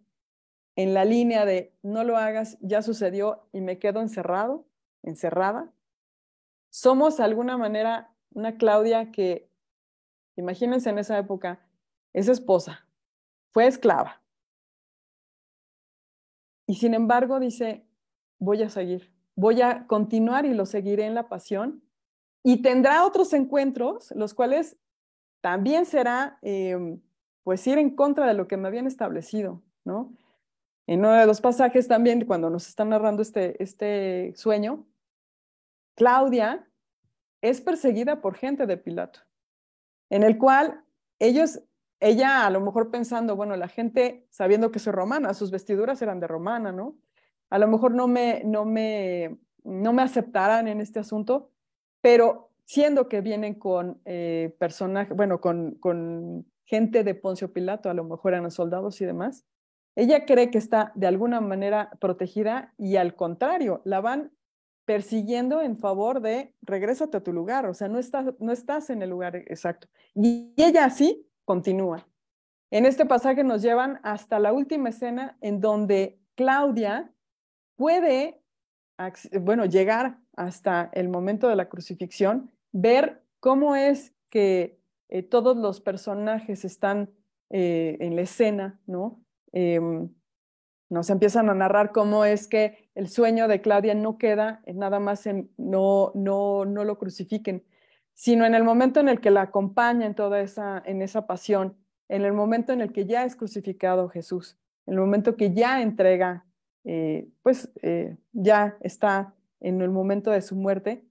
en 0.75 0.93
la 0.93 1.05
línea 1.05 1.45
de 1.45 1.73
no 1.83 2.03
lo 2.03 2.17
hagas, 2.17 2.57
ya 2.61 2.81
sucedió, 2.81 3.47
y 3.51 3.61
me 3.61 3.77
quedo 3.77 4.01
encerrado, 4.01 4.65
encerrada. 5.03 5.71
Somos 6.69 7.17
de 7.17 7.23
alguna 7.23 7.57
manera 7.57 8.13
una 8.31 8.57
Claudia 8.57 9.11
que, 9.11 9.49
imagínense 10.35 10.89
en 10.89 10.99
esa 10.99 11.17
época, 11.17 11.64
es 12.15 12.29
esposa, 12.29 12.87
fue 13.51 13.67
esclava. 13.67 14.21
Y 16.65 16.75
sin 16.75 16.93
embargo 16.93 17.41
dice, 17.41 17.85
voy 18.39 18.63
a 18.63 18.69
seguir, 18.69 19.13
voy 19.35 19.61
a 19.61 19.85
continuar 19.85 20.45
y 20.45 20.53
lo 20.53 20.65
seguiré 20.65 21.05
en 21.05 21.13
la 21.13 21.27
pasión. 21.27 21.83
Y 22.41 22.61
tendrá 22.61 23.05
otros 23.05 23.33
encuentros, 23.33 24.11
los 24.15 24.33
cuales 24.33 24.77
también 25.41 25.85
será, 25.85 26.39
em, 26.41 27.01
pues, 27.43 27.67
ir 27.67 27.77
en 27.77 27.95
contra 27.95 28.25
de 28.27 28.33
lo 28.33 28.47
que 28.47 28.55
me 28.55 28.69
habían 28.69 28.87
establecido, 28.87 29.61
¿no? 29.83 30.15
En 30.87 30.99
uno 31.01 31.13
de 31.13 31.25
los 31.25 31.41
pasajes 31.41 31.87
también, 31.87 32.25
cuando 32.25 32.49
nos 32.49 32.67
están 32.67 32.89
narrando 32.89 33.21
este, 33.21 33.61
este 33.61 34.33
sueño, 34.37 34.85
Claudia 35.95 36.65
es 37.41 37.59
perseguida 37.59 38.21
por 38.21 38.35
gente 38.35 38.65
de 38.65 38.77
Pilato, 38.77 39.19
en 40.09 40.23
el 40.23 40.37
cual 40.37 40.83
ellos, 41.19 41.61
ella 41.99 42.45
a 42.45 42.49
lo 42.49 42.61
mejor 42.61 42.91
pensando, 42.91 43.35
bueno, 43.35 43.55
la 43.55 43.67
gente 43.67 44.25
sabiendo 44.29 44.71
que 44.71 44.79
soy 44.79 44.93
romana, 44.93 45.33
sus 45.33 45.51
vestiduras 45.51 46.01
eran 46.01 46.19
de 46.19 46.27
romana, 46.27 46.71
¿no? 46.71 46.95
a 47.49 47.59
lo 47.59 47.67
mejor 47.67 47.93
no 47.93 48.07
me, 48.07 48.43
no 48.43 48.65
me, 48.65 49.37
no 49.63 49.93
me 49.93 50.01
aceptarán 50.01 50.67
en 50.67 50.81
este 50.81 50.99
asunto, 50.99 51.51
pero 52.01 52.51
siendo 52.65 53.07
que 53.07 53.21
vienen 53.21 53.55
con 53.55 54.01
eh, 54.05 54.55
bueno, 55.15 55.39
con, 55.39 55.75
con 55.75 56.45
gente 56.65 57.03
de 57.03 57.15
Poncio 57.15 57.53
Pilato, 57.53 57.89
a 57.89 57.93
lo 57.93 58.03
mejor 58.03 58.33
eran 58.33 58.51
soldados 58.51 58.99
y 59.01 59.05
demás, 59.05 59.45
Ella 59.95 60.25
cree 60.25 60.51
que 60.51 60.57
está 60.57 60.91
de 60.95 61.07
alguna 61.07 61.39
manera 61.39 61.91
protegida 61.99 62.73
y 62.77 62.97
al 62.97 63.15
contrario, 63.15 63.81
la 63.85 64.01
van 64.01 64.31
persiguiendo 64.85 65.61
en 65.61 65.77
favor 65.77 66.21
de 66.21 66.53
regrésate 66.61 67.17
a 67.17 67.23
tu 67.23 67.33
lugar, 67.33 67.65
o 67.65 67.73
sea, 67.73 67.87
no 67.87 67.97
estás, 67.97 68.33
no 68.39 68.51
estás 68.51 68.89
en 68.89 69.01
el 69.01 69.09
lugar 69.09 69.35
exacto. 69.35 69.87
Y 70.13 70.53
ella 70.57 70.85
así 70.85 71.24
continúa. 71.45 72.07
En 72.71 72.85
este 72.85 73.05
pasaje 73.05 73.43
nos 73.43 73.61
llevan 73.61 73.99
hasta 74.03 74.39
la 74.39 74.51
última 74.51 74.89
escena 74.89 75.37
en 75.41 75.61
donde 75.61 76.19
Claudia 76.35 77.13
puede, 77.77 78.41
bueno, 79.41 79.65
llegar 79.65 80.17
hasta 80.35 80.89
el 80.93 81.07
momento 81.07 81.47
de 81.47 81.55
la 81.55 81.69
crucifixión, 81.69 82.51
ver 82.71 83.23
cómo 83.39 83.75
es 83.75 84.13
que 84.29 84.79
eh, 85.09 85.23
todos 85.23 85.55
los 85.55 85.79
personajes 85.79 86.65
están 86.65 87.11
eh, 87.49 87.97
en 87.99 88.15
la 88.15 88.23
escena, 88.23 88.79
¿no? 88.87 89.23
Em, 89.53 90.09
nos 90.89 91.09
empiezan 91.09 91.49
a 91.49 91.53
narrar 91.53 91.91
cómo 91.91 92.25
es 92.25 92.47
que 92.47 92.89
el 92.95 93.07
sueño 93.07 93.47
de 93.47 93.61
Claudia 93.61 93.95
no 93.95 94.17
queda 94.17 94.61
nada 94.67 94.99
más 94.99 95.25
en 95.25 95.49
no, 95.57 96.11
no, 96.15 96.65
no 96.65 96.83
lo 96.83 96.97
crucifiquen, 96.97 97.63
sino 98.15 98.45
en 98.45 98.55
el 98.55 98.63
momento 98.63 98.99
en 98.99 99.09
el 99.09 99.19
que 99.19 99.29
la 99.29 99.43
acompaña 99.43 100.07
en 100.07 100.15
toda 100.15 100.39
esa, 100.39 100.81
en 100.85 101.01
esa 101.01 101.27
pasión, 101.27 101.77
en 102.07 102.23
el 102.23 102.33
momento 102.33 102.73
en 102.73 102.81
el 102.81 102.91
que 102.91 103.05
ya 103.05 103.25
es 103.25 103.35
crucificado 103.35 104.09
Jesús, 104.09 104.57
en 104.87 104.95
el 104.95 105.01
momento 105.01 105.35
que 105.35 105.53
ya 105.53 105.81
entrega, 105.81 106.45
eh, 106.85 107.27
pues 107.43 107.69
eh, 107.81 108.17
ya 108.31 108.77
está 108.79 109.35
en 109.59 109.81
el 109.81 109.89
momento 109.89 110.31
de 110.31 110.41
su 110.41 110.55
muerte, 110.55 111.03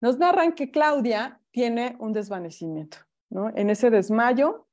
nos 0.00 0.18
narran 0.18 0.52
que 0.52 0.70
Claudia 0.70 1.40
tiene 1.50 1.96
un 1.98 2.12
desvanecimiento, 2.12 2.98
¿no? 3.30 3.50
En 3.54 3.68
ese 3.68 3.90
desmayo, 3.90 4.66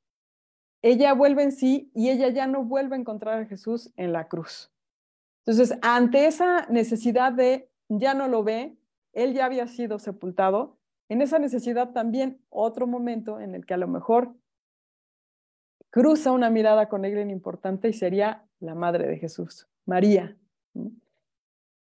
ella 0.81 1.13
vuelve 1.13 1.43
en 1.43 1.51
sí 1.51 1.91
y 1.93 2.09
ella 2.09 2.29
ya 2.29 2.47
no 2.47 2.63
vuelve 2.63 2.95
a 2.95 2.99
encontrar 2.99 3.41
a 3.41 3.45
Jesús 3.47 3.91
en 3.97 4.13
la 4.13 4.27
cruz. 4.27 4.71
Entonces, 5.45 5.77
ante 5.81 6.27
esa 6.27 6.67
necesidad 6.67 7.33
de 7.33 7.69
ya 7.89 8.13
no 8.13 8.27
lo 8.27 8.43
ve, 8.43 8.77
él 9.13 9.33
ya 9.33 9.45
había 9.45 9.67
sido 9.67 9.97
sepultado, 9.99 10.74
en 11.09 11.21
esa 11.21 11.39
necesidad 11.39 11.91
también 11.91 12.41
otro 12.49 12.87
momento 12.87 13.39
en 13.39 13.55
el 13.55 13.65
que 13.65 13.73
a 13.73 13.77
lo 13.77 13.87
mejor 13.87 14.35
cruza 15.89 16.31
una 16.31 16.49
mirada 16.49 16.89
con 16.89 17.05
alguien 17.05 17.29
importante 17.29 17.89
y 17.89 17.93
sería 17.93 18.45
la 18.59 18.75
madre 18.75 19.07
de 19.07 19.17
Jesús, 19.17 19.67
María. 19.85 20.37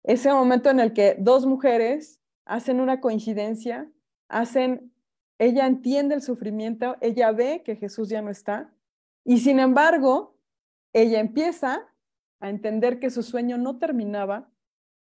Ese 0.03 0.33
momento 0.33 0.71
en 0.71 0.81
el 0.81 0.93
que 0.93 1.17
dos 1.19 1.47
mujeres 1.47 2.21
hacen 2.45 2.81
una 2.81 3.01
coincidencia, 3.01 3.91
hacen, 4.29 4.93
ella 5.39 5.67
entiende 5.67 6.15
el 6.15 6.23
sufrimiento, 6.23 6.97
ella 7.01 7.33
ve 7.33 7.63
que 7.65 7.77
Jesús 7.77 8.09
ya 8.09 8.21
no 8.21 8.31
está 8.31 8.75
y 9.25 9.39
sin 9.39 9.59
embargo, 9.59 10.37
ella 10.93 11.19
empieza 11.19 11.89
a 12.41 12.51
entender 12.51 13.01
que 13.01 13.11
su 13.11 13.23
sueño 13.23 13.57
no 13.57 13.79
terminaba 13.79 14.51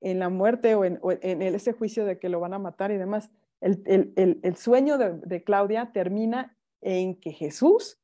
en 0.02 0.20
la 0.20 0.30
muerte 0.30 0.76
o 0.76 0.86
en, 0.86 1.00
ese 1.42 1.74
juicio 1.74 2.06
de 2.06 2.20
que 2.20 2.30
lo 2.30 2.40
van 2.40 2.54
a 2.54 2.60
matar 2.60 2.92
y 2.92 2.98
demás. 2.98 3.32
El, 3.64 4.56
sueño 4.58 4.98
de, 4.98 5.44
Claudia 5.44 5.92
termina 5.94 6.58
en 6.82 7.20
que 7.20 7.32
Jesús 7.32 8.00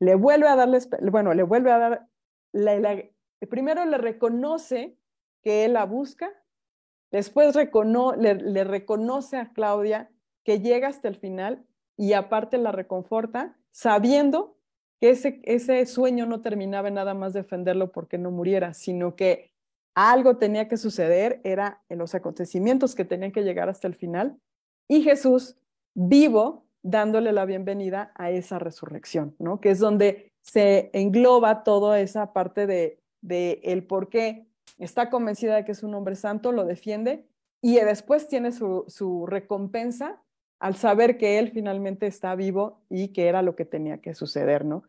le 0.00 0.16
vuelve 0.16 0.48
a 0.48 0.56
darle, 0.56 0.80
bueno, 1.10 1.34
le 1.34 1.44
vuelve 1.44 1.70
a 1.70 1.78
dar, 1.78 2.08
primero 3.48 3.84
le 3.84 3.98
reconoce 3.98 4.98
que 5.42 5.64
él 5.64 5.74
la 5.74 5.86
busca, 5.86 6.32
después 7.12 7.54
le 7.54 8.64
reconoce 8.64 9.36
a 9.36 9.52
Claudia 9.52 10.10
que 10.44 10.60
llega 10.60 10.88
hasta 10.88 11.08
el 11.08 11.16
final 11.16 11.64
y 11.96 12.12
aparte 12.12 12.58
la 12.58 12.72
reconforta 12.72 13.56
sabiendo 13.70 14.58
que 15.00 15.10
ese, 15.10 15.40
ese 15.44 15.84
sueño 15.86 16.26
no 16.26 16.40
terminaba 16.40 16.90
nada 16.90 17.14
más 17.14 17.32
defenderlo 17.32 17.92
porque 17.92 18.18
no 18.18 18.30
muriera, 18.30 18.74
sino 18.74 19.14
que 19.14 19.52
algo 19.94 20.36
tenía 20.36 20.68
que 20.68 20.76
suceder, 20.76 21.40
era 21.44 21.82
en 21.88 21.98
los 21.98 22.14
acontecimientos 22.14 22.94
que 22.94 23.04
tenían 23.04 23.32
que 23.32 23.42
llegar 23.42 23.68
hasta 23.68 23.88
el 23.88 23.94
final, 23.94 24.38
y 24.88 25.02
Jesús 25.02 25.56
vivo 25.94 26.64
dándole 26.82 27.32
la 27.32 27.44
bienvenida 27.44 28.12
a 28.14 28.30
esa 28.30 28.58
resurrección, 28.58 29.34
¿no? 29.38 29.60
Que 29.60 29.70
es 29.70 29.78
donde 29.78 30.32
se 30.40 30.90
engloba 30.92 31.64
toda 31.64 32.00
esa 32.00 32.32
parte 32.32 32.66
de, 32.66 33.00
de 33.20 33.60
el 33.64 33.84
por 33.84 34.08
qué 34.08 34.46
está 34.78 35.10
convencida 35.10 35.56
de 35.56 35.64
que 35.64 35.72
es 35.72 35.82
un 35.82 35.94
hombre 35.94 36.14
santo, 36.14 36.52
lo 36.52 36.64
defiende, 36.64 37.26
y 37.60 37.76
después 37.76 38.28
tiene 38.28 38.52
su, 38.52 38.84
su 38.86 39.26
recompensa 39.26 40.22
al 40.58 40.76
saber 40.76 41.18
que 41.18 41.38
él 41.38 41.50
finalmente 41.50 42.06
está 42.06 42.34
vivo 42.34 42.80
y 42.88 43.08
que 43.08 43.26
era 43.26 43.42
lo 43.42 43.56
que 43.56 43.64
tenía 43.64 43.98
que 43.98 44.14
suceder, 44.14 44.64
¿no? 44.64 44.84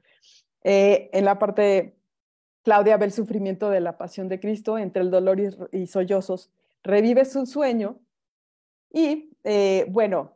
Eh, 0.63 1.09
en 1.13 1.25
la 1.25 1.39
parte, 1.39 1.95
Claudia 2.63 2.97
ve 2.97 3.05
el 3.05 3.11
sufrimiento 3.11 3.69
de 3.69 3.79
la 3.79 3.97
pasión 3.97 4.27
de 4.27 4.39
Cristo 4.39 4.77
entre 4.77 5.01
el 5.01 5.11
dolor 5.11 5.39
y, 5.71 5.87
sollozos, 5.87 6.51
revive 6.83 7.25
su 7.25 7.45
sueño 7.45 7.99
y, 8.91 9.31
eh, 9.49 9.85
bueno, 9.87 10.35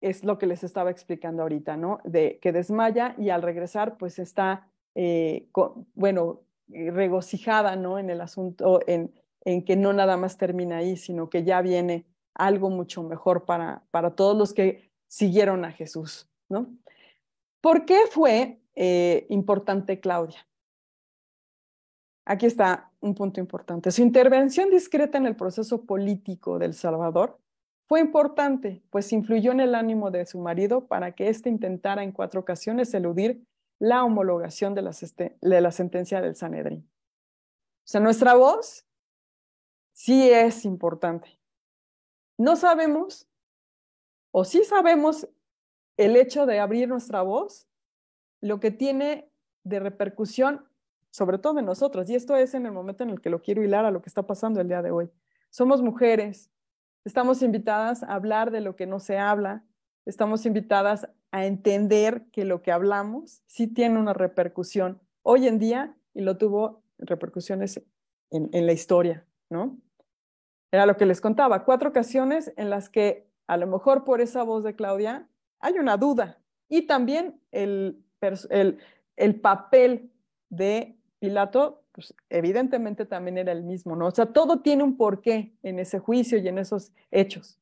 es 0.00 0.24
lo 0.24 0.38
que 0.38 0.46
les 0.46 0.64
estaba 0.64 0.90
explicando 0.90 1.42
ahorita, 1.42 1.76
¿no? 1.76 2.00
De 2.04 2.38
que 2.40 2.50
desmaya 2.50 3.14
y 3.18 3.28
al 3.28 3.42
regresar, 3.42 3.98
pues 3.98 4.18
está, 4.18 4.70
eh, 4.94 5.50
bueno, 5.94 6.40
regocijada, 6.66 7.76
¿no? 7.76 7.98
En 7.98 8.08
el 8.08 8.22
asunto, 8.22 8.80
en, 8.86 9.12
en 9.44 9.66
que 9.66 9.76
no 9.76 9.92
nada 9.92 10.16
más 10.16 10.38
termina 10.38 10.78
ahí, 10.78 10.96
sino 10.96 11.28
que 11.28 11.44
ya 11.44 11.60
viene 11.60 12.06
algo 12.32 12.70
mucho 12.70 13.02
mejor 13.02 13.44
para, 13.44 13.82
para 13.90 14.14
todos 14.14 14.34
los 14.34 14.54
que 14.54 14.90
siguieron 15.08 15.66
a 15.66 15.72
Jesús, 15.72 16.26
¿no? 16.48 16.74
¿Por 17.60 17.84
qué 17.84 17.98
fue 18.10 18.62
eh, 18.76 19.26
importante 19.28 20.00
Claudia? 20.00 20.46
Aquí 22.24 22.46
está 22.46 22.92
un 23.00 23.14
punto 23.14 23.40
importante. 23.40 23.90
Su 23.90 24.00
intervención 24.00 24.70
discreta 24.70 25.18
en 25.18 25.26
el 25.26 25.36
proceso 25.36 25.84
político 25.84 26.58
del 26.58 26.72
Salvador 26.72 27.38
fue 27.88 28.00
importante, 28.00 28.82
pues 28.90 29.10
influyó 29.14 29.50
en 29.50 29.60
el 29.60 29.74
ánimo 29.74 30.10
de 30.10 30.26
su 30.26 30.38
marido 30.38 30.86
para 30.86 31.12
que 31.12 31.30
éste 31.30 31.48
intentara 31.48 32.02
en 32.02 32.12
cuatro 32.12 32.42
ocasiones 32.42 32.92
eludir 32.92 33.46
la 33.78 34.04
homologación 34.04 34.74
de 34.74 34.82
la, 34.82 35.72
sentencia 35.72 36.20
del 36.20 36.36
Sanedrín. 36.36 36.86
O 36.90 37.86
sea, 37.86 38.02
nuestra 38.02 38.34
voz 38.34 38.84
sí 39.92 40.28
es 40.30 40.66
importante. 40.66 41.40
No 42.36 42.56
sabemos, 42.56 43.26
o 44.32 44.44
sí 44.44 44.64
sabemos, 44.64 45.26
el 45.96 46.14
hecho 46.16 46.44
de 46.44 46.60
abrir 46.60 46.90
nuestra 46.90 47.22
voz, 47.22 47.66
lo 48.42 48.60
que 48.60 48.70
tiene 48.70 49.32
de 49.64 49.80
repercusión, 49.80 50.68
sobre 51.10 51.38
todo 51.38 51.58
en 51.58 51.64
nosotros, 51.64 52.10
y 52.10 52.16
esto 52.16 52.36
es 52.36 52.52
en 52.52 52.66
el 52.66 52.72
momento 52.72 53.02
en 53.02 53.10
el 53.10 53.22
que 53.22 53.30
lo 53.30 53.40
quiero 53.40 53.62
hilar 53.62 53.86
a 53.86 53.90
lo 53.90 54.02
que 54.02 54.10
está 54.10 54.26
pasando 54.26 54.60
el 54.60 54.68
día 54.68 54.82
de 54.82 54.90
hoy. 54.90 55.10
Somos 55.48 55.80
mujeres, 55.80 56.50
estamos 57.08 57.42
invitadas 57.42 58.02
a 58.02 58.12
hablar 58.12 58.50
de 58.50 58.60
lo 58.60 58.76
que 58.76 58.86
no 58.86 59.00
se 59.00 59.16
habla, 59.16 59.64
estamos 60.04 60.44
invitadas 60.44 61.08
a 61.30 61.46
entender 61.46 62.26
que 62.32 62.44
lo 62.44 62.60
que 62.60 62.70
hablamos 62.70 63.42
sí 63.46 63.66
tiene 63.66 63.98
una 63.98 64.12
repercusión 64.12 65.00
hoy 65.22 65.48
en 65.48 65.58
día 65.58 65.96
y 66.12 66.20
lo 66.20 66.36
tuvo 66.36 66.82
repercusiones 66.98 67.82
en, 68.30 68.66
la 68.66 68.72
historia, 68.72 69.24
¿no? 69.48 69.78
Era 70.70 70.84
lo 70.84 70.98
que 70.98 71.06
les 71.06 71.22
contaba, 71.22 71.64
cuatro 71.64 71.88
ocasiones 71.88 72.52
en 72.58 72.68
las 72.68 72.90
que 72.90 73.26
a 73.46 73.56
lo 73.56 73.66
mejor 73.66 74.04
por 74.04 74.20
esa 74.20 74.42
voz 74.42 74.62
de 74.62 74.76
Claudia 74.76 75.30
hay 75.60 75.78
una 75.78 75.96
duda. 75.96 76.42
Y 76.68 76.82
también 76.82 77.40
el, 77.52 78.04
el, 78.50 78.78
el 79.16 79.40
papel 79.40 80.12
de 80.50 80.98
Pilato, 81.20 81.84
pues 81.98 82.14
evidentemente 82.30 83.06
también 83.06 83.38
era 83.38 83.50
el 83.50 83.64
mismo, 83.64 83.96
¿no? 83.96 84.06
O 84.06 84.10
sea, 84.12 84.26
todo 84.26 84.60
tiene 84.60 84.84
un 84.84 84.96
porqué 84.96 85.52
en 85.64 85.80
ese 85.80 85.98
juicio 85.98 86.38
y 86.38 86.46
en 86.46 86.58
esos 86.58 86.92
hechos. 87.10 87.58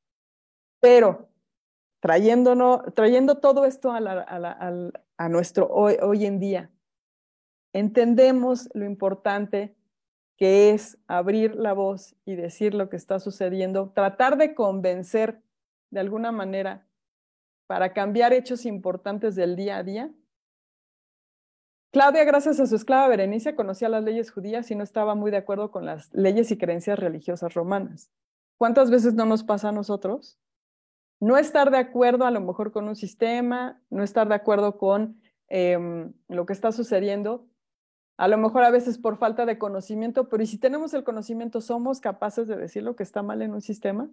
Pero 0.79 1.31
trayéndonos, 2.01 2.83
trayendo 2.93 3.39
todo 3.39 3.65
esto 3.65 3.93
a, 3.93 5.29
nuestro 5.31 5.71
hoy 5.71 6.27
en 6.27 6.39
día, 6.39 6.71
entendemos 7.73 8.69
lo 8.75 8.85
importante 8.85 9.75
que 10.37 10.73
es 10.73 10.99
abrir 11.07 11.57
la 11.57 11.73
voz 11.73 12.15
y 12.27 12.35
decir 12.35 12.75
lo 12.75 12.91
que 12.91 12.97
está 12.97 13.19
sucediendo, 13.21 13.91
tratar 13.95 14.37
de 14.37 14.55
convencer 14.55 15.41
de 15.91 16.01
alguna 16.01 16.31
manera 16.31 16.87
para 17.67 17.95
cambiar 17.95 18.35
hechos 18.35 18.67
importantes 18.67 19.35
del 19.35 19.57
día 19.57 19.79
a 19.79 19.83
día. 19.83 20.11
Claudia, 21.97 22.25
gracias 22.25 22.61
a 22.61 22.67
su 22.67 22.77
esclava 22.77 23.09
Berenice, 23.09 23.55
conocía 23.55 23.89
las 23.89 24.05
leyes 24.05 24.31
judías 24.31 24.71
y 24.71 24.75
no 24.75 24.85
estaba 24.85 25.15
muy 25.15 25.31
de 25.31 25.39
acuerdo 25.39 25.71
con 25.71 25.87
las 25.87 26.13
leyes 26.13 26.51
y 26.51 26.59
creencias 26.59 26.99
religiosas 26.99 27.55
romanas. 27.55 28.11
¿Cuántas 28.59 28.91
veces 28.91 29.15
no 29.15 29.25
nos 29.25 29.45
pasa 29.45 29.71
a 29.71 29.73
nosotros? 29.73 30.39
No 31.21 31.39
estar 31.39 31.71
de 31.71 31.79
acuerdo 31.79 32.27
a 32.27 32.31
lo 32.31 32.43
mejor 32.43 32.71
con 32.71 32.87
un 32.87 32.97
sistema, 32.97 33.81
no 33.89 34.03
estar 34.03 34.29
de 34.29 34.35
acuerdo 34.35 34.77
con 34.77 35.23
em, 35.49 36.13
lo 36.29 36.45
que 36.45 36.53
está 36.53 36.71
sucediendo, 36.71 37.49
a 38.19 38.29
lo 38.29 38.37
mejor 38.37 38.65
a 38.65 38.71
veces 38.71 38.99
por 38.99 39.17
falta 39.17 39.47
de 39.47 39.57
conocimiento, 39.57 40.29
pero 40.29 40.43
¿y 40.43 40.47
si 40.47 40.59
tenemos 40.59 40.93
el 40.93 41.03
conocimiento, 41.03 41.63
somos 41.63 42.01
capaces 42.01 42.47
de 42.47 42.57
decir 42.59 42.83
lo 42.83 42.95
que 42.95 43.05
está 43.05 43.23
mal 43.23 43.41
en 43.41 43.55
un 43.55 43.63
sistema? 43.63 44.11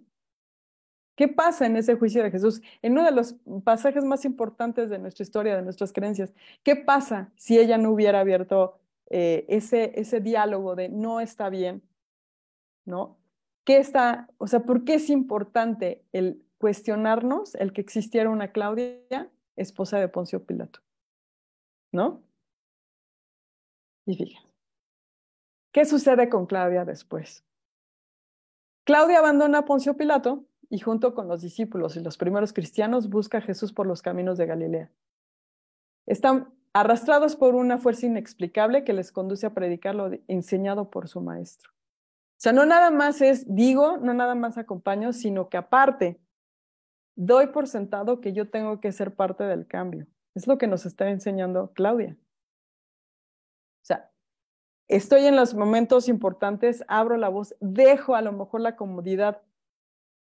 ¿Qué 1.16 1.28
pasa 1.28 1.66
en 1.66 1.76
ese 1.76 1.94
juicio 1.94 2.22
de 2.22 2.30
Jesús? 2.30 2.60
En 2.82 2.92
uno 2.92 3.04
de 3.04 3.12
los 3.12 3.36
pasajes 3.62 4.04
más 4.04 4.24
importantes 4.24 4.90
de 4.90 4.98
nuestra 4.98 5.22
historia, 5.22 5.56
de 5.56 5.62
nuestras 5.62 5.92
creencias, 5.92 6.32
¿qué 6.62 6.74
pasa 6.74 7.32
si 7.36 7.58
ella 7.58 7.78
no 7.78 7.92
hubiera 7.92 8.20
abierto 8.20 8.80
eh, 9.10 9.44
ese, 9.48 9.98
ese 10.00 10.20
diálogo 10.20 10.74
de 10.74 10.88
no 10.88 11.20
está 11.20 11.50
bien, 11.50 11.82
¿no? 12.84 13.16
¿Qué 13.64 13.78
está, 13.78 14.28
o 14.38 14.46
sea, 14.46 14.60
por 14.60 14.84
qué 14.84 14.94
es 14.94 15.08
importante 15.08 16.04
el 16.12 16.44
cuestionarnos 16.58 17.54
el 17.56 17.72
que 17.72 17.80
existiera 17.80 18.30
una 18.30 18.52
Claudia, 18.52 19.30
esposa 19.56 19.98
de 19.98 20.08
Poncio 20.08 20.44
Pilato? 20.44 20.80
¿No? 21.92 22.22
Y 24.06 24.16
fíjense, 24.16 24.48
¿qué 25.72 25.84
sucede 25.84 26.28
con 26.28 26.46
Claudia 26.46 26.84
después? 26.84 27.44
Claudia 28.84 29.20
abandona 29.20 29.58
a 29.58 29.64
Poncio 29.64 29.96
Pilato 29.96 30.44
y 30.74 30.80
junto 30.80 31.14
con 31.14 31.28
los 31.28 31.40
discípulos 31.40 31.94
y 31.94 32.00
los 32.00 32.18
primeros 32.18 32.52
cristianos 32.52 33.08
busca 33.08 33.38
a 33.38 33.40
Jesús 33.40 33.72
por 33.72 33.86
los 33.86 34.02
caminos 34.02 34.38
de 34.38 34.46
Galilea. 34.46 34.90
Están 36.04 36.52
arrastrados 36.72 37.36
por 37.36 37.54
una 37.54 37.78
fuerza 37.78 38.06
inexplicable 38.06 38.82
que 38.82 38.92
les 38.92 39.12
conduce 39.12 39.46
a 39.46 39.54
predicar 39.54 39.94
lo 39.94 40.10
enseñado 40.26 40.90
por 40.90 41.06
su 41.06 41.20
maestro. 41.20 41.70
O 41.70 42.40
sea, 42.40 42.52
no 42.52 42.66
nada 42.66 42.90
más 42.90 43.20
es 43.20 43.54
digo, 43.54 43.98
no 43.98 44.14
nada 44.14 44.34
más 44.34 44.58
acompaño, 44.58 45.12
sino 45.12 45.48
que 45.48 45.58
aparte 45.58 46.20
doy 47.14 47.46
por 47.46 47.68
sentado 47.68 48.20
que 48.20 48.32
yo 48.32 48.50
tengo 48.50 48.80
que 48.80 48.90
ser 48.90 49.14
parte 49.14 49.44
del 49.44 49.68
cambio. 49.68 50.08
Es 50.34 50.48
lo 50.48 50.58
que 50.58 50.66
nos 50.66 50.86
está 50.86 51.08
enseñando 51.08 51.72
Claudia. 51.74 52.16
O 53.80 53.86
sea, 53.86 54.10
estoy 54.88 55.26
en 55.26 55.36
los 55.36 55.54
momentos 55.54 56.08
importantes, 56.08 56.82
abro 56.88 57.16
la 57.16 57.28
voz, 57.28 57.54
dejo 57.60 58.16
a 58.16 58.22
lo 58.22 58.32
mejor 58.32 58.60
la 58.60 58.74
comodidad 58.74 59.40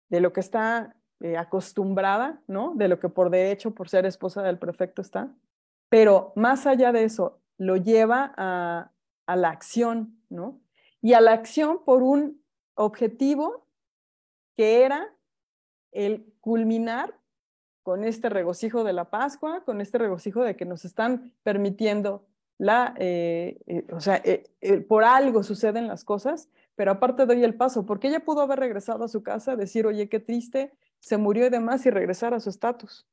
de 0.10 0.20
lo 0.20 0.34
que 0.34 0.40
está 0.40 0.96
eh, 1.22 1.38
acostumbrada, 1.38 2.42
¿no? 2.48 2.74
De 2.76 2.88
lo 2.88 3.00
que 3.00 3.10
por 3.10 3.30
derecho, 3.30 3.72
por 3.72 3.90
ser 3.90 4.06
esposa 4.06 4.42
del 4.42 4.58
prefecto 4.58 5.02
está. 5.02 5.30
Pero 5.90 6.34
más 6.36 6.66
allá 6.66 6.92
de 6.92 7.04
eso, 7.04 7.40
lo 7.58 7.76
lleva 7.76 8.34
a, 8.38 8.92
la 9.36 9.50
acción, 9.50 10.18
¿no? 10.30 10.60
Y 11.02 11.14
a 11.14 11.22
la 11.22 11.34
acción 11.34 11.84
por 11.86 12.04
un 12.04 12.42
objetivo 12.74 13.68
que 14.56 14.84
era 14.84 15.14
el 15.92 16.34
culminar 16.40 17.16
con 17.84 18.04
este 18.04 18.30
regocijo 18.30 18.84
de 18.84 18.94
la 18.94 19.10
Pascua, 19.10 19.64
con 19.66 19.82
este 19.82 19.98
regocijo 19.98 20.44
de 20.44 20.56
que 20.56 20.66
nos 20.66 20.86
están 20.86 21.34
permitiendo 21.44 22.26
la, 22.58 22.94
eh, 22.98 23.60
eh, 23.68 23.86
o 23.92 24.00
sea, 24.00 24.22
por 24.88 25.04
algo 25.04 25.44
suceden 25.44 25.88
las 25.88 26.04
cosas, 26.04 26.50
pero 26.80 26.92
aparte 26.92 27.26
doy 27.26 27.44
el 27.44 27.56
paso, 27.56 27.86
porque 27.86 28.08
ella 28.08 28.22
pudo 28.22 28.40
haber 28.40 28.58
regresado 28.58 29.04
a 29.04 29.10
su 29.10 29.22
casa, 29.22 29.58
decir, 29.58 29.86
oye, 29.86 30.08
qué 30.08 30.22
triste, 30.22 30.72
se 31.02 31.18
murió 31.18 31.48
y 31.48 31.50
demás, 31.50 31.86
y 31.86 31.90
regresar 31.90 32.34
a 32.34 32.40
su 32.40 32.50
estatus. 32.50 33.06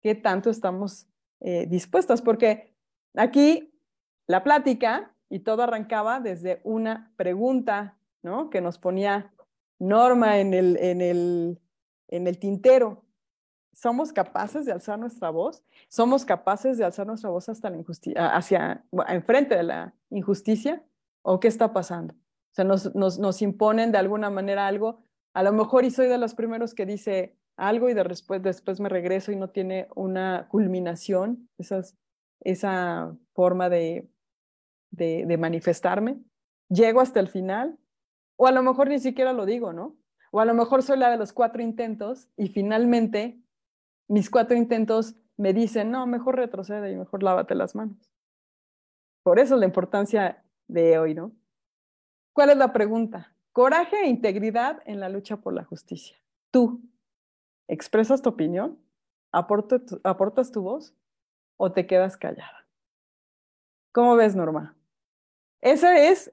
¿Qué 0.00 0.14
tanto 0.14 0.50
estamos 0.50 1.08
dispuestas? 1.40 2.22
Porque 2.22 2.76
aquí 3.14 3.74
la 4.28 4.44
plática 4.44 5.16
y 5.28 5.40
todo 5.40 5.64
arrancaba 5.64 6.20
desde 6.20 6.60
una 6.62 7.12
pregunta, 7.16 7.98
¿no? 8.22 8.50
Que 8.50 8.60
nos 8.60 8.78
ponía 8.78 9.32
Norma 9.80 10.38
en 10.38 10.54
el, 10.54 10.76
en 10.76 11.00
el, 11.00 11.58
en 12.06 12.28
el 12.28 12.38
tintero 12.38 13.02
somos 13.72 14.12
capaces 14.12 14.64
de 14.64 14.70
alzar 14.70 14.96
nuestra 14.96 15.30
voz, 15.30 15.64
somos 15.88 16.24
capaces 16.24 16.78
de 16.78 16.84
alzar 16.84 17.08
nuestra 17.08 17.30
voz 17.30 17.48
hasta 17.48 17.68
la 17.68 17.78
injusticia, 17.78 18.28
hacia, 18.28 18.84
enfrente 19.08 19.56
de 19.56 19.64
la 19.64 19.94
injusticia, 20.10 20.84
o 21.22 21.40
qué 21.40 21.48
está 21.48 21.72
pasando. 21.72 22.14
O 22.52 22.54
sea, 22.54 22.64
nos, 22.64 22.94
nos, 22.94 23.18
nos, 23.18 23.42
imponen 23.42 23.92
de 23.92 23.98
alguna 23.98 24.30
manera 24.30 24.66
algo, 24.66 25.02
a 25.34 25.42
lo 25.42 25.52
mejor 25.52 25.84
y 25.84 25.90
soy 25.90 26.08
de 26.08 26.18
los 26.18 26.34
primeros 26.34 26.74
que 26.74 26.86
dice 26.86 27.36
algo 27.56 27.88
y 27.88 27.94
de 27.94 28.04
después, 28.04 28.42
después 28.42 28.80
me 28.80 28.88
regreso 28.88 29.32
y 29.32 29.36
no 29.36 29.50
tiene 29.50 29.88
una 29.94 30.48
culminación, 30.48 31.48
esa 32.40 33.16
forma 33.34 33.68
de, 33.68 34.08
de, 34.90 35.24
de 35.26 35.36
manifestarme. 35.36 36.18
Llego 36.68 37.00
hasta 37.00 37.20
el 37.20 37.28
final, 37.28 37.78
o 38.36 38.46
a 38.46 38.52
lo 38.52 38.62
mejor 38.62 38.88
ni 38.88 38.98
siquiera 38.98 39.32
lo 39.32 39.44
digo, 39.44 39.72
¿no? 39.72 39.96
O 40.30 40.40
a 40.40 40.44
lo 40.44 40.54
mejor 40.54 40.82
soy 40.82 40.98
la 40.98 41.10
de 41.10 41.16
los 41.16 41.32
cuatro 41.32 41.62
intentos 41.62 42.28
y 42.36 42.48
finalmente 42.48 43.40
mis 44.08 44.30
cuatro 44.30 44.56
intentos 44.56 45.16
me 45.36 45.52
dicen, 45.52 45.90
no, 45.90 46.06
mejor 46.06 46.36
retrocede 46.36 46.92
y 46.92 46.96
mejor 46.96 47.22
lávate 47.22 47.54
las 47.54 47.74
manos. 47.74 48.10
Por 49.22 49.38
eso 49.38 49.56
la 49.56 49.66
importancia 49.66 50.44
de 50.66 50.98
hoy, 50.98 51.14
¿no? 51.14 51.32
¿Cuál 52.38 52.50
es 52.50 52.56
la 52.56 52.72
pregunta? 52.72 53.34
Coraje 53.50 53.96
e 53.96 54.06
integridad 54.06 54.80
en 54.84 55.00
la 55.00 55.08
lucha 55.08 55.38
por 55.38 55.52
la 55.54 55.64
justicia. 55.64 56.16
Tú, 56.52 56.80
¿expresas 57.66 58.22
tu 58.22 58.28
opinión? 58.28 58.78
¿Aportas 59.32 60.52
tu 60.52 60.62
voz? 60.62 60.94
¿O 61.56 61.72
te 61.72 61.88
quedas 61.88 62.16
callada? 62.16 62.68
¿Cómo 63.90 64.14
ves, 64.14 64.36
Norma? 64.36 64.76
Ese 65.60 66.10
es 66.10 66.32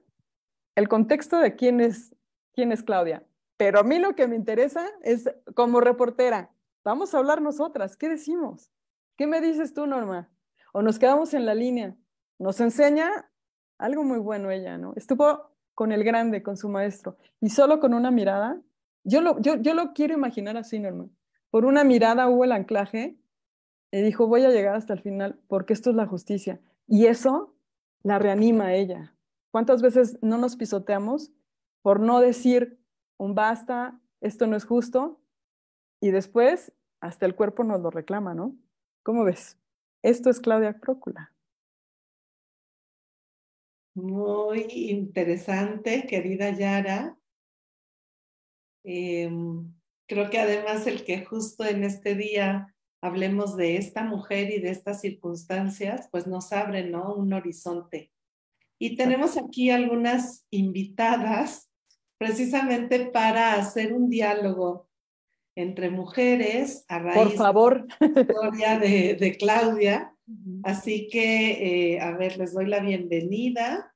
el 0.76 0.88
contexto 0.88 1.40
de 1.40 1.56
quién 1.56 1.80
es, 1.80 2.14
quién 2.52 2.70
es 2.70 2.84
Claudia. 2.84 3.26
Pero 3.56 3.80
a 3.80 3.82
mí 3.82 3.98
lo 3.98 4.14
que 4.14 4.28
me 4.28 4.36
interesa 4.36 4.86
es, 5.02 5.28
como 5.56 5.80
reportera, 5.80 6.52
Vamos 6.84 7.12
a 7.14 7.18
hablar 7.18 7.42
nosotras. 7.42 7.96
¿Qué 7.96 8.08
decimos? 8.08 8.70
¿Qué 9.16 9.26
me 9.26 9.40
dices 9.40 9.74
tú, 9.74 9.88
Norma? 9.88 10.30
O 10.72 10.82
nos 10.82 11.00
quedamos 11.00 11.34
en 11.34 11.46
la 11.46 11.54
línea. 11.56 11.96
Nos 12.38 12.60
enseña 12.60 13.28
algo 13.76 14.04
muy 14.04 14.20
bueno 14.20 14.52
ella, 14.52 14.78
¿no? 14.78 14.92
Estuvo 14.94 15.55
con 15.76 15.92
el 15.92 16.02
grande, 16.02 16.42
con 16.42 16.56
su 16.56 16.70
maestro, 16.70 17.18
y 17.40 17.50
solo 17.50 17.80
con 17.80 17.92
una 17.92 18.10
mirada, 18.10 18.60
yo 19.04 19.20
lo, 19.20 19.38
yo, 19.40 19.56
yo 19.56 19.74
lo 19.74 19.92
quiero 19.92 20.14
imaginar 20.14 20.56
así, 20.56 20.80
Norma. 20.80 21.06
Por 21.50 21.66
una 21.66 21.84
mirada 21.84 22.28
hubo 22.28 22.44
el 22.44 22.52
anclaje 22.52 23.16
y 23.92 24.00
dijo, 24.00 24.26
voy 24.26 24.42
a 24.42 24.48
llegar 24.48 24.74
hasta 24.74 24.94
el 24.94 25.00
final 25.00 25.38
porque 25.46 25.74
esto 25.74 25.90
es 25.90 25.96
la 25.96 26.06
justicia. 26.06 26.60
Y 26.88 27.06
eso 27.06 27.54
la 28.02 28.18
reanima 28.18 28.66
a 28.66 28.74
ella. 28.74 29.14
¿Cuántas 29.50 29.82
veces 29.82 30.18
no 30.22 30.38
nos 30.38 30.56
pisoteamos 30.56 31.30
por 31.82 32.00
no 32.00 32.20
decir 32.20 32.80
un 33.18 33.34
basta, 33.34 34.00
esto 34.20 34.46
no 34.46 34.56
es 34.56 34.64
justo? 34.64 35.20
Y 36.00 36.10
después 36.10 36.72
hasta 37.00 37.26
el 37.26 37.34
cuerpo 37.34 37.64
nos 37.64 37.80
lo 37.80 37.90
reclama, 37.90 38.34
¿no? 38.34 38.56
¿Cómo 39.02 39.24
ves? 39.24 39.58
Esto 40.02 40.30
es 40.30 40.40
Claudia 40.40 40.78
Prócula. 40.80 41.35
Muy 43.96 44.66
interesante, 44.70 46.06
querida 46.06 46.50
Yara. 46.50 47.18
Em, 48.84 49.72
creo 50.06 50.28
que 50.28 50.38
además 50.38 50.86
el 50.86 51.02
que 51.02 51.24
justo 51.24 51.64
en 51.64 51.82
este 51.82 52.14
día 52.14 52.74
hablemos 53.02 53.56
de 53.56 53.78
esta 53.78 54.04
mujer 54.04 54.50
y 54.50 54.60
de 54.60 54.68
estas 54.68 55.00
circunstancias, 55.00 56.08
pues 56.10 56.26
nos 56.26 56.52
abre, 56.52 56.84
¿no? 56.84 57.14
Un 57.14 57.32
horizonte. 57.32 58.12
Y 58.78 58.96
tenemos 58.96 59.38
aquí 59.38 59.70
algunas 59.70 60.46
invitadas 60.50 61.72
precisamente 62.18 63.06
para 63.06 63.54
hacer 63.54 63.94
un 63.94 64.10
diálogo 64.10 64.90
entre 65.56 65.88
mujeres 65.88 66.84
a 66.88 66.98
raíz 66.98 67.16
Por 67.16 67.32
favor. 67.32 67.86
de 67.98 68.08
la 68.08 68.20
historia 68.20 68.78
de, 68.78 69.36
Claudia. 69.38 70.15
Así 70.64 71.08
que, 71.08 71.94
eh, 71.94 72.00
a 72.00 72.16
ver, 72.16 72.36
les 72.36 72.52
doy 72.52 72.66
la 72.66 72.80
bienvenida 72.80 73.94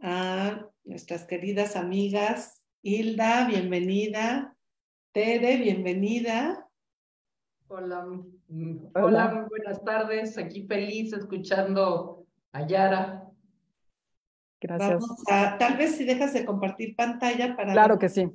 a 0.00 0.66
nuestras 0.84 1.24
queridas 1.24 1.76
amigas. 1.76 2.62
Hilda, 2.82 3.46
bienvenida. 3.46 4.56
Tere, 5.12 5.58
bienvenida. 5.58 6.66
Hola, 7.68 8.06
hola, 8.94 9.28
muy 9.34 9.48
buenas 9.48 9.84
tardes. 9.84 10.38
Aquí 10.38 10.66
feliz 10.66 11.12
escuchando 11.12 12.26
a 12.52 12.66
Yara. 12.66 13.28
Gracias. 14.60 15.04
tal 15.26 15.76
vez 15.76 15.96
si 15.96 16.04
dejas 16.04 16.32
de 16.32 16.44
compartir 16.44 16.94
pantalla 16.96 17.56
para... 17.56 17.72
Claro 17.72 17.98
que 17.98 18.08
sí 18.08 18.30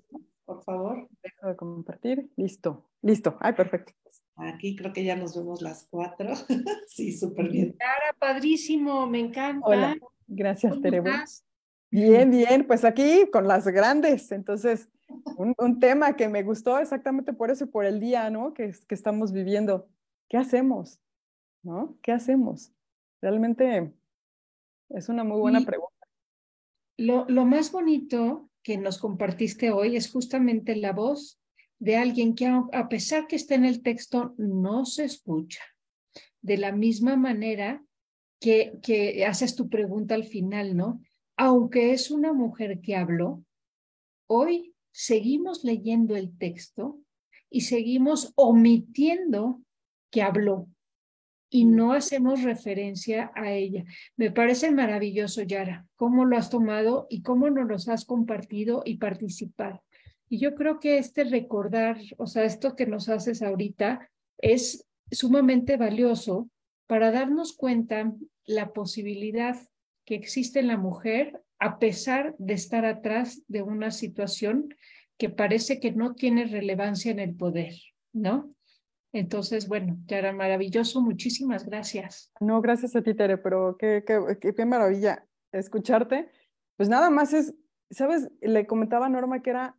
por 0.48 0.64
favor. 0.64 1.10
Dejo 1.22 1.48
de 1.48 1.56
compartir. 1.58 2.32
Listo, 2.38 2.86
listo. 3.02 3.38
Ay, 3.42 3.54
perfecto. 3.54 3.94
Aquí 4.38 4.76
creo 4.76 4.94
que 4.94 5.04
ya 5.04 5.16
nos 5.16 5.36
vemos 5.36 5.62
las 5.62 5.88
cuatro. 5.90 6.34
sí, 6.88 7.12
súper 7.12 7.50
bien. 7.50 7.72
Clara, 7.74 8.16
padrísimo, 8.20 9.08
me 9.08 9.20
encanta. 9.20 9.66
Hola, 9.66 9.98
gracias, 10.28 10.80
Tere. 10.80 11.02
Bien, 11.90 12.30
bien, 12.30 12.68
pues 12.68 12.86
aquí 12.86 13.28
con 13.32 13.48
las 13.48 13.68
grandes. 13.68 14.32
Entonces, 14.32 14.90
un, 15.38 15.56
un, 15.58 15.80
tema 15.80 16.16
que 16.16 16.28
me 16.28 16.44
gustó 16.44 16.78
exactamente 16.78 17.34
por 17.34 17.50
eso, 17.50 17.68
por 17.72 17.86
el 17.86 18.00
día, 18.00 18.30
¿no? 18.30 18.54
Que, 18.54 18.74
que 18.88 18.96
estamos 18.96 19.32
viviendo. 19.32 19.88
¿Qué 20.30 20.38
hacemos? 20.38 21.00
¿No? 21.64 21.98
¿Qué 22.02 22.12
hacemos? 22.12 22.72
Realmente 23.22 23.92
es 24.90 25.10
una 25.10 25.24
muy 25.24 25.40
buena 25.40 25.62
pregunta. 25.62 26.08
Lo, 26.98 27.26
lo 27.28 27.46
más 27.46 27.72
bonito 27.72 28.50
que 28.62 28.78
nos 28.78 29.00
compartiste 29.00 29.72
hoy 29.72 29.96
es 29.96 30.12
justamente 30.12 30.76
la 30.76 30.92
voz 30.92 31.40
de 31.80 31.96
alguien 31.96 32.36
que 32.36 32.48
a 32.48 32.90
pesar 32.90 33.28
que 33.28 33.36
está 33.36 33.56
en 33.56 33.66
el 33.66 33.82
texto 33.82 34.34
no 34.38 34.86
se 34.86 35.06
escucha. 35.06 35.62
De 36.42 36.58
la 36.58 36.72
misma 36.72 37.16
manera 37.16 37.84
que, 38.40 38.80
que 38.82 39.26
haces 39.26 39.56
tu 39.56 39.70
pregunta 39.70 40.16
al 40.16 40.24
final, 40.24 40.76
¿no? 40.76 41.02
Aunque 41.36 41.92
es 41.92 42.10
una 42.10 42.34
mujer 42.34 42.82
que 42.82 42.96
habló, 42.96 43.44
hoy 44.28 44.74
seguimos 44.92 45.64
leyendo 45.64 46.16
el 46.16 46.36
texto 46.38 47.00
y 47.50 47.62
seguimos 47.62 48.34
omitiendo 48.36 49.62
que 50.10 50.22
habló. 50.22 50.68
y 51.50 51.66
no 51.66 51.94
hacemos 51.94 52.44
referencia 52.44 53.32
a 53.36 53.54
ella. 53.54 53.86
Me 54.18 54.32
parece 54.32 54.72
maravilloso, 54.72 55.44
Yara, 55.44 55.88
cómo 55.96 56.26
lo 56.26 56.38
has 56.38 56.50
tomado 56.50 57.08
y 57.10 57.22
cómo 57.22 57.50
nos 57.50 57.88
has 57.88 58.06
compartido 58.06 58.82
y 58.86 58.98
participado. 58.98 59.82
Y 60.30 60.40
yo 60.40 60.56
creo 60.56 60.80
que 60.80 60.98
este 60.98 61.24
recordar, 61.24 61.98
o 62.18 62.28
sea, 62.28 62.44
esto 62.44 62.76
que 62.76 62.86
nos 62.86 63.10
haces 63.10 63.42
ahorita 63.42 64.10
es 64.40 64.86
sumamente 65.12 65.78
valioso 65.78 66.50
para 66.86 67.12
darnos 67.12 67.56
cuenta 67.56 68.14
la 68.46 68.74
posibilidad 68.74 69.58
que 70.06 70.16
existe 70.16 70.60
en 70.60 70.68
la 70.68 70.78
mujer 70.78 71.42
a 71.60 71.80
pesar 71.80 72.36
de 72.38 72.54
estar 72.54 72.86
atrás 72.86 73.44
de 73.48 73.62
una 73.62 73.92
situación 73.92 74.74
que 75.18 75.30
parece 75.30 75.80
que 75.80 75.92
no 75.92 76.14
tiene 76.14 76.46
relevancia 76.46 77.12
en 77.12 77.20
el 77.20 77.36
poder, 77.36 77.74
¿no? 78.14 78.54
Entonces, 79.14 79.68
bueno, 79.68 79.98
Yara, 80.06 80.34
maravilloso, 80.34 81.02
muchísimas 81.02 81.66
gracias. 81.66 82.32
No, 82.40 82.62
gracias 82.62 82.96
a 82.96 83.02
ti, 83.02 83.16
Tere, 83.16 83.38
pero 83.38 83.76
qué, 83.78 84.04
qué, 84.06 84.54
qué, 84.54 84.66
maravilla 84.66 85.26
escucharte. 85.52 86.30
Pues 86.76 86.88
nada 86.90 87.10
más 87.10 87.34
es, 87.34 87.56
¿sabes? 87.90 88.30
Le 88.42 88.68
comentaba 88.68 89.08
a 89.08 89.10
Norma 89.10 89.42
que 89.42 89.50
era 89.50 89.76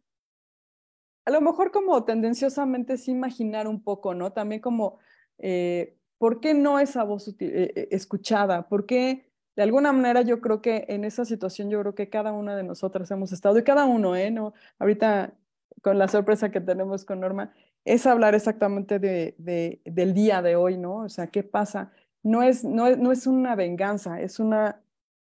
a 1.29 1.31
lo 1.31 1.43
mejor 1.43 1.71
como 1.73 2.05
tendenciosamente 2.05 2.97
sí 2.97 3.11
imaginar 3.11 3.69
un 3.69 3.83
poco, 3.83 4.15
¿no? 4.15 4.33
También 4.33 4.63
como, 4.63 4.97
eh, 5.37 5.99
¿por 6.17 6.41
qué 6.41 6.55
no 6.55 6.79
esa 6.79 7.05
voz 7.05 7.29
eh, 7.29 7.35
eh, 7.41 7.89
escuchada? 7.91 8.67
¿Por 8.67 8.87
qué 8.87 9.31
de 9.55 9.63
alguna 9.63 9.93
manera 9.93 10.23
yo 10.23 10.41
creo 10.41 10.63
que 10.63 10.87
en 10.89 11.05
esa 11.05 11.27
situación 11.27 11.69
yo 11.69 11.83
creo 11.83 11.95
que 11.95 12.09
cada 12.09 12.33
una 12.33 12.57
de 12.57 12.63
nosotras 12.63 13.11
hemos 13.11 13.31
estado 13.33 13.59
y 13.59 13.63
cada 13.63 13.85
uno, 13.85 14.17
¿eh? 14.17 14.31
¿No? 14.31 14.55
Ahorita 14.79 15.35
con 15.83 15.99
la 15.99 16.09
sorpresa 16.09 16.51
que 16.51 16.63
tenemos 16.63 17.05
con 17.05 17.21
Norma, 17.21 17.53
es 17.85 18.07
hablar 18.07 18.35
exactamente 18.35 18.99
de, 18.99 19.35
de, 19.37 19.83
del 19.85 20.15
día 20.15 20.41
de 20.41 20.57
hoy, 20.57 20.79
¿no? 20.79 21.01
O 21.01 21.09
sea, 21.11 21.27
¿qué 21.27 21.43
pasa? 21.43 21.93
No 22.23 22.43
es, 22.43 22.65
no 22.65 22.97
no 22.97 23.13
es 23.13 23.27
una 23.27 23.55
venganza, 23.55 24.19
es, 24.19 24.41
una, 24.41 24.81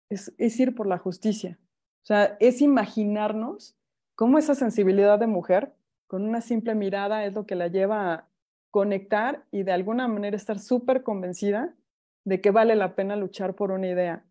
es, 0.10 0.34
es 0.40 0.60
ir 0.60 0.74
por 0.74 0.88
la 0.88 0.98
justicia. 0.98 1.60
O 2.02 2.06
sea, 2.08 2.38
es 2.40 2.60
imaginarnos 2.60 3.78
cómo 4.16 4.40
esa 4.40 4.56
sensibilidad 4.56 5.20
de 5.20 5.28
mujer 5.28 5.76
con 6.12 6.28
una 6.28 6.42
simple 6.42 6.76
mirada 6.76 7.24
es 7.24 7.34
lo 7.34 7.46
que 7.46 7.56
la 7.56 7.70
lleva 7.70 8.14
a 8.14 8.28
conectar 8.70 9.46
y 9.50 9.64
de 9.64 9.72
alguna 9.72 10.10
manera 10.10 10.36
estar 10.36 10.60
súper 10.60 11.04
convencida 11.04 11.74
de 12.26 12.42
que 12.42 12.52
vale 12.52 12.76
la 12.76 12.96
pena 12.96 13.16
luchar 13.16 13.56
por 13.56 13.72
una 13.72 13.88
idea. 13.88 14.26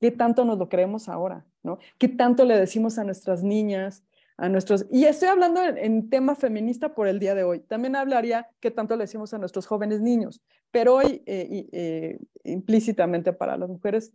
¿Qué 0.00 0.10
tanto 0.10 0.46
nos 0.46 0.56
lo 0.56 0.70
creemos 0.70 1.10
ahora? 1.10 1.44
¿no? 1.62 1.76
¿Qué 1.98 2.08
tanto 2.08 2.46
le 2.46 2.56
decimos 2.56 2.96
a 2.96 3.04
nuestras 3.04 3.42
niñas, 3.44 4.02
a 4.38 4.48
nuestros... 4.48 4.86
Y 4.90 5.04
estoy 5.04 5.28
hablando 5.28 5.62
en, 5.62 6.08
tema 6.08 6.34
feminista 6.34 6.94
por 6.94 7.06
el 7.06 7.18
día 7.18 7.34
de 7.34 7.44
hoy. 7.44 7.60
También 7.60 7.94
hablaría 7.94 8.48
qué 8.60 8.70
tanto 8.70 8.96
le 8.96 9.04
decimos 9.04 9.34
a 9.34 9.38
nuestros 9.38 9.66
jóvenes 9.66 10.00
niños, 10.00 10.40
pero 10.70 10.94
hoy 10.94 11.22
eh, 11.26 11.68
eh, 11.72 12.20
implícitamente 12.44 13.34
para 13.34 13.58
las 13.58 13.68
mujeres, 13.68 14.14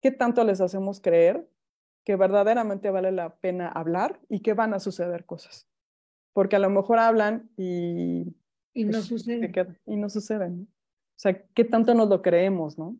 ¿qué 0.00 0.12
tanto 0.12 0.42
les 0.44 0.62
hacemos 0.62 0.98
creer 1.02 1.46
que 2.04 2.16
verdaderamente 2.16 2.88
vale 2.88 3.12
la 3.12 3.36
pena 3.36 3.68
hablar 3.68 4.18
y 4.30 4.40
que 4.40 4.54
van 4.54 4.72
a 4.72 4.80
suceder 4.80 5.26
cosas? 5.26 5.68
Porque 6.38 6.54
a 6.54 6.60
lo 6.60 6.70
mejor 6.70 7.00
hablan 7.00 7.50
y... 7.56 8.32
Y 8.72 8.84
no 8.84 8.92
pues, 8.92 9.06
sucede. 9.06 9.50
y 9.86 9.96
no 9.96 10.08
suceden. 10.08 10.68
O 10.70 11.18
sea, 11.18 11.36
¿qué 11.52 11.64
tanto 11.64 11.94
nos 11.94 12.08
lo 12.08 12.22
creemos, 12.22 12.78
no? 12.78 12.96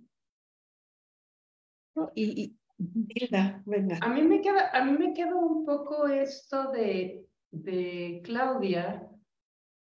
y, 2.16 2.58
A 4.00 4.08
mí 4.08 4.22
me 4.22 4.40
queda, 4.40 4.70
a 4.72 4.84
mí 4.84 4.98
me 4.98 5.14
queda 5.14 5.36
un 5.36 5.64
poco 5.64 6.08
esto 6.08 6.72
de, 6.72 7.28
de 7.52 8.22
Claudia. 8.24 9.08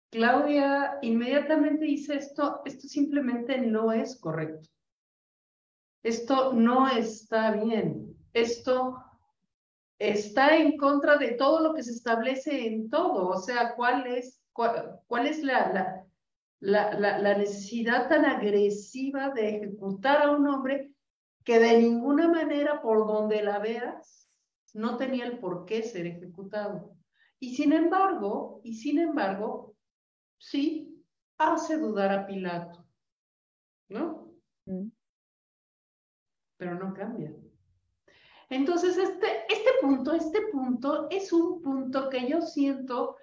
Claudia 0.10 0.98
inmediatamente 1.04 1.86
dice 1.86 2.16
esto, 2.16 2.64
esto 2.66 2.88
simplemente 2.88 3.62
no 3.62 3.92
es 3.92 4.20
correcto. 4.20 4.68
Esto 6.02 6.52
no 6.52 6.88
está 6.88 7.52
bien. 7.52 8.18
Esto 8.34 9.05
está 10.00 10.58
en 10.58 10.78
contra 10.78 11.18
de 11.18 11.32
todo 11.34 11.62
lo 11.62 11.74
que 11.74 11.84
se 11.84 11.92
establece 11.92 12.68
en 12.68 12.90
todo. 12.90 13.30
O 13.30 13.38
sea, 13.38 13.76
¿cuál 13.76 14.08
es, 14.08 14.42
cuál, 14.54 15.28
es 15.28 15.44
la, 15.44 16.06
la, 16.60 17.00
la, 17.00 17.20
la, 17.20 17.38
necesidad 17.38 18.10
tan 18.10 18.26
agresiva 18.26 19.30
de 19.30 19.58
ejecutar 19.58 20.22
a 20.22 20.32
un 20.32 20.48
hombre 20.48 20.92
que 21.44 21.60
de 21.60 21.80
ninguna 21.80 22.28
manera, 22.28 22.82
por 22.82 23.08
donde 23.08 23.44
la 23.44 23.60
veas, 23.60 24.30
no 24.74 24.98
tenía 24.98 25.26
el 25.26 25.40
por 25.40 25.66
qué 25.66 25.84
ser 25.84 26.08
ejecutado? 26.08 26.96
Y 27.40 27.56
sin 27.56 27.74
embargo, 27.74 28.62
y 28.64 28.76
sin 28.76 29.00
embargo, 29.00 29.76
sí, 30.38 31.04
hace 31.38 31.78
dudar 31.78 32.12
a 32.12 32.26
Pilato, 32.26 32.86
¿no? 33.90 34.32
Mm. 34.66 34.90
Pero 36.58 36.76
no 36.76 36.94
cambia. 36.94 37.36
Entonces, 38.50 38.98
este, 38.98 39.28
este 39.50 39.70
punto, 39.82 40.14
este 40.14 40.42
punto 40.52 41.08
es 41.10 41.34
un 41.34 41.62
punto 41.62 42.10
que 42.10 42.30
yo 42.30 42.42
siento 42.42 43.16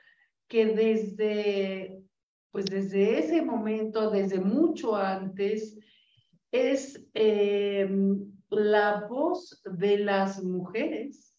que 0.48 0.66
desde, 0.66 2.02
pues 2.50 2.66
desde 2.66 3.18
ese 3.18 3.42
momento, 3.42 4.10
desde 4.10 4.40
mucho 4.40 4.96
antes, 4.96 5.78
es 6.50 7.02
em, 7.14 8.32
la 8.50 9.06
voz 9.08 9.62
de 9.64 9.98
las 9.98 10.42
mujeres 10.42 11.38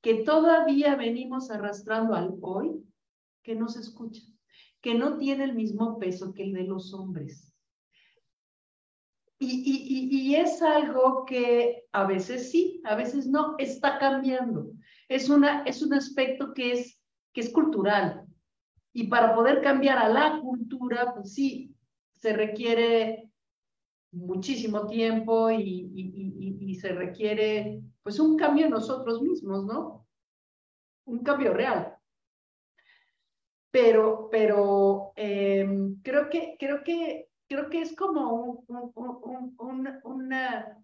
que 0.00 0.22
todavía 0.24 0.96
venimos 0.96 1.50
arrastrando 1.50 2.14
al 2.14 2.34
hoy, 2.40 2.82
que 3.42 3.54
no 3.54 3.68
se 3.68 3.80
escucha, 3.80 4.22
que 4.80 4.94
no 4.94 5.18
tiene 5.18 5.44
el 5.44 5.54
mismo 5.54 5.98
peso 5.98 6.32
que 6.32 6.44
el 6.44 6.54
de 6.54 6.64
los 6.64 6.94
hombres. 6.94 7.49
Y, 9.42 10.34
es 10.34 10.60
algo 10.60 11.24
que 11.24 11.84
a 11.92 12.04
veces 12.04 12.50
sí, 12.50 12.80
a 12.84 12.94
veces 12.94 13.26
no, 13.26 13.54
está 13.56 13.98
cambiando. 13.98 14.70
Es, 15.08 15.30
una, 15.30 15.62
es 15.62 15.82
un 15.82 15.94
aspecto 15.94 16.52
que 16.52 16.72
es, 16.72 17.00
que 17.32 17.40
es 17.40 17.50
cultural. 17.50 18.26
Y 18.92 19.06
para 19.06 19.34
poder 19.34 19.62
cambiar 19.62 19.96
a 19.98 20.08
la 20.10 20.40
cultura, 20.40 21.14
pues 21.14 21.32
sí, 21.32 21.74
se 22.16 22.34
requiere 22.34 23.30
muchísimo 24.12 24.86
tiempo 24.86 25.50
y, 25.50 26.76
se 26.80 26.92
requiere 26.92 27.82
pues 28.02 28.18
un 28.20 28.38
cambio 28.38 28.64
en 28.64 28.70
nosotros 28.70 29.20
mismos, 29.20 29.66
¿no? 29.66 30.06
Un 31.04 31.22
cambio 31.22 31.52
real. 31.52 31.94
Pero, 33.70 34.28
pero 34.30 35.12
em, 35.16 36.00
creo, 36.02 36.30
que, 36.30 36.56
creo 36.58 36.82
que 36.82 37.29
creo 37.50 37.68
que 37.68 37.82
es 37.82 37.96
como 37.96 38.32
un, 38.32 38.64
un, 38.68 39.52
un, 39.58 40.00
una, 40.04 40.78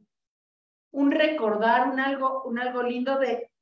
un 0.91 1.11
recordar, 1.13 1.93
un 1.93 2.01
algo, 2.01 2.43
un 2.43 2.59
algo 2.59 2.83
lindo 2.83 3.21
de, 3.21 3.53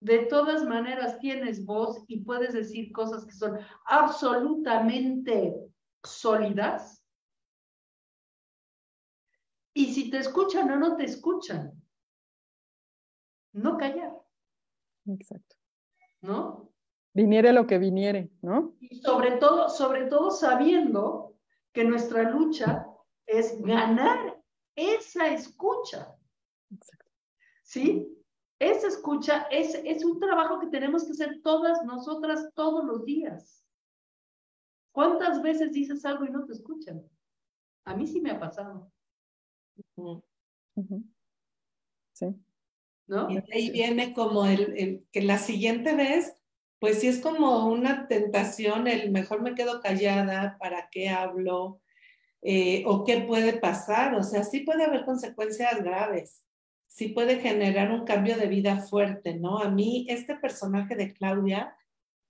de 0.00 0.26
todas 0.26 0.64
maneras 0.64 1.18
tienes 1.20 1.64
voz 1.64 2.04
y 2.06 2.20
puedes 2.20 2.52
decir 2.52 2.92
cosas 2.92 3.24
que 3.24 3.32
son 3.32 3.58
absolutamente 3.86 5.56
sólidas. 6.04 7.02
Y 9.72 9.94
si 9.94 10.10
te 10.10 10.18
escuchan 10.18 10.70
o 10.70 10.76
no 10.76 10.96
te 10.96 11.04
escuchan, 11.04 11.72
no 13.54 13.78
callar. 13.78 14.12
Exacto. 15.06 15.56
¿No? 16.20 16.70
Viniere 17.14 17.54
lo 17.54 17.66
que 17.66 17.78
viniere, 17.78 18.30
¿no? 18.42 18.76
Y 18.80 19.00
sobre 19.00 19.38
todo, 19.38 19.70
sobre 19.70 20.06
todo 20.06 20.30
sabiendo 20.30 21.30
que 21.72 21.84
nuestra 21.84 22.30
lucha 22.30 22.86
es 23.26 23.60
ganar 23.62 24.40
esa 24.74 25.28
escucha. 25.28 26.14
¿Sí? 27.62 28.06
Esa 28.58 28.88
escucha 28.88 29.42
es, 29.50 29.74
es 29.74 30.04
un 30.04 30.18
trabajo 30.18 30.60
que 30.60 30.66
tenemos 30.66 31.04
que 31.04 31.12
hacer 31.12 31.40
todas 31.42 31.82
nosotras 31.84 32.50
todos 32.54 32.84
los 32.84 33.04
días. 33.04 33.64
¿Cuántas 34.92 35.42
veces 35.42 35.72
dices 35.72 36.04
algo 36.04 36.24
y 36.24 36.30
no 36.30 36.44
te 36.44 36.52
escuchan? 36.52 37.02
A 37.84 37.94
mí 37.94 38.06
sí 38.06 38.20
me 38.20 38.32
ha 38.32 38.40
pasado. 38.40 38.92
Sí. 42.12 42.34
¿No? 43.06 43.30
Y 43.30 43.38
ahí 43.52 43.70
viene 43.70 44.12
como 44.12 44.44
el, 44.46 44.76
el, 44.76 45.06
que 45.10 45.22
la 45.22 45.38
siguiente 45.38 45.94
vez 45.94 46.39
pues 46.80 47.00
sí 47.00 47.08
es 47.08 47.20
como 47.20 47.66
una 47.66 48.08
tentación, 48.08 48.88
el 48.88 49.10
mejor 49.10 49.42
me 49.42 49.54
quedo 49.54 49.80
callada, 49.80 50.56
¿para 50.58 50.88
qué 50.90 51.10
hablo? 51.10 51.80
Eh, 52.40 52.84
¿O 52.86 53.04
qué 53.04 53.20
puede 53.20 53.52
pasar? 53.52 54.14
O 54.14 54.22
sea, 54.22 54.44
sí 54.44 54.60
puede 54.60 54.84
haber 54.84 55.04
consecuencias 55.04 55.82
graves, 55.84 56.42
sí 56.86 57.08
puede 57.08 57.38
generar 57.38 57.92
un 57.92 58.06
cambio 58.06 58.38
de 58.38 58.46
vida 58.46 58.78
fuerte, 58.78 59.34
¿no? 59.34 59.58
A 59.58 59.70
mí, 59.70 60.06
este 60.08 60.36
personaje 60.36 60.96
de 60.96 61.12
Claudia, 61.12 61.76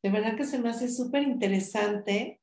de 0.03 0.11
verdad 0.11 0.37
que 0.37 0.45
se 0.45 0.59
me 0.59 0.71
hace 0.71 0.89
súper 0.89 1.23
interesante, 1.23 2.41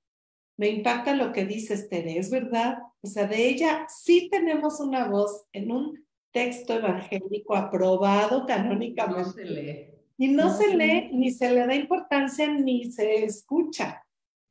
me 0.56 0.70
impacta 0.70 1.14
lo 1.14 1.34
que 1.34 1.46
dices, 1.46 1.90
Tere, 1.90 2.18
es 2.18 2.32
verdad. 2.32 2.80
O 3.02 3.08
sea, 3.08 3.28
de 3.28 3.50
ella 3.50 3.86
sí 3.90 4.30
tenemos 4.32 4.80
una 4.80 5.10
voz 5.10 5.46
en 5.52 5.72
un 5.72 6.08
texto 6.32 6.74
evangélico 6.74 7.54
aprobado 7.54 8.46
canónicamente. 8.46 9.24
No 9.24 9.34
se 9.34 9.46
lee 9.46 9.97
y 10.18 10.30
no 10.30 10.56
se 10.56 10.76
lee, 10.76 11.10
ni 11.14 11.32
se 11.32 11.52
le 11.52 11.66
da 11.68 11.76
importancia, 11.76 12.48
ni 12.52 12.92
se 12.92 13.24
escucha. 13.24 14.04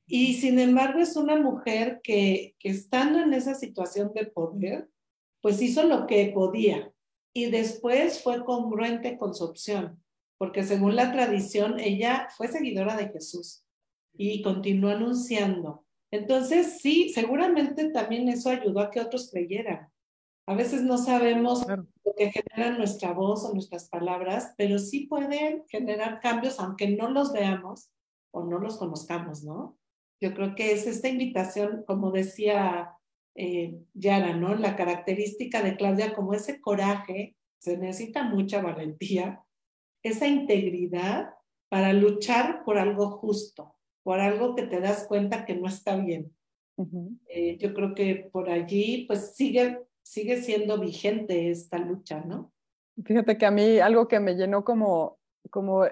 Y 0.06 0.34
sin 0.34 0.58
embargo 0.60 1.00
es 1.00 1.16
una 1.16 1.36
mujer 1.36 2.00
que, 2.02 2.54
que 2.60 2.70
estando 2.70 3.18
en 3.18 3.34
esa 3.34 3.54
situación 3.54 4.12
de 4.14 4.26
poder, 4.26 4.88
pues 5.40 5.60
hizo 5.60 5.82
lo 5.82 6.06
que 6.06 6.30
podía 6.32 6.92
y 7.36 7.50
después 7.50 8.22
fue 8.22 8.44
congruente 8.44 9.18
con 9.18 9.34
su 9.34 9.44
opción, 9.44 10.02
porque 10.38 10.62
según 10.62 10.96
la 10.96 11.12
tradición 11.12 11.78
ella 11.78 12.28
fue 12.36 12.48
seguidora 12.48 12.96
de 12.96 13.08
Jesús 13.08 13.62
y 14.16 14.42
continuó 14.42 14.90
anunciando. 14.90 15.84
Entonces 16.10 16.78
sí, 16.80 17.10
seguramente 17.10 17.90
también 17.90 18.28
eso 18.28 18.48
ayudó 18.48 18.80
a 18.80 18.90
que 18.90 19.00
otros 19.00 19.30
creyeran. 19.30 19.88
A 20.46 20.54
veces 20.54 20.82
no 20.82 20.96
sabemos 20.96 21.66
que 22.16 22.32
genera 22.32 22.76
nuestra 22.76 23.12
voz 23.12 23.44
o 23.44 23.52
nuestras 23.52 23.88
palabras, 23.88 24.54
pero 24.56 24.78
sí 24.78 25.06
pueden 25.06 25.64
generar 25.68 26.20
cambios 26.20 26.58
aunque 26.58 26.88
no 26.88 27.10
los 27.10 27.32
veamos 27.32 27.90
o 28.32 28.44
no 28.44 28.58
los 28.58 28.78
conozcamos, 28.78 29.44
¿no? 29.44 29.78
Yo 30.20 30.34
creo 30.34 30.54
que 30.54 30.72
es 30.72 30.86
esta 30.86 31.08
invitación, 31.08 31.84
como 31.86 32.10
decía 32.10 32.92
eh, 33.34 33.78
Yara, 33.92 34.34
¿no? 34.34 34.54
La 34.54 34.76
característica 34.76 35.62
de 35.62 35.76
Claudia, 35.76 36.14
como 36.14 36.32
ese 36.32 36.60
coraje, 36.60 37.36
se 37.58 37.76
necesita 37.76 38.24
mucha 38.24 38.62
valentía, 38.62 39.42
esa 40.02 40.26
integridad 40.26 41.34
para 41.68 41.92
luchar 41.92 42.64
por 42.64 42.78
algo 42.78 43.10
justo, 43.10 43.74
por 44.02 44.20
algo 44.20 44.54
que 44.54 44.62
te 44.62 44.80
das 44.80 45.06
cuenta 45.06 45.44
que 45.44 45.56
no 45.56 45.66
está 45.66 45.96
bien. 45.96 46.32
Eh, 47.26 47.56
yo 47.58 47.74
creo 47.74 47.94
que 47.94 48.28
por 48.32 48.50
allí, 48.50 49.04
pues 49.06 49.34
sigue, 49.34 49.80
sigue 50.06 50.40
siendo 50.40 50.78
vigente 50.78 51.50
esta 51.50 51.78
lucha, 51.78 52.20
¿no? 52.20 52.52
Fíjate 53.04 53.36
que 53.36 53.44
a 53.44 53.50
mí 53.50 53.80
algo 53.80 54.06
que 54.06 54.20
me 54.20 54.36
llenó 54.36 54.64
como, 54.64 55.18
como 55.50 55.82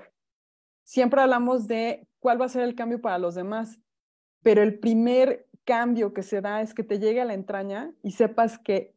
siempre 0.85 1.21
hablamos 1.21 1.67
de 1.67 2.07
cuál 2.21 2.41
va 2.41 2.45
a 2.45 2.49
ser 2.49 2.63
el 2.63 2.77
cambio 2.77 3.01
para 3.01 3.19
los 3.19 3.35
demás, 3.35 3.81
pero 4.45 4.63
el 4.63 4.79
primer 4.79 5.49
cambio 5.65 6.15
que 6.15 6.23
se 6.23 6.41
da 6.41 6.63
es 6.63 6.75
que 6.75 6.85
te 6.85 7.01
llegue 7.01 7.21
a 7.21 7.25
la 7.25 7.35
entraña 7.35 7.93
y 8.05 8.13
sepas 8.13 8.57
que 8.57 8.95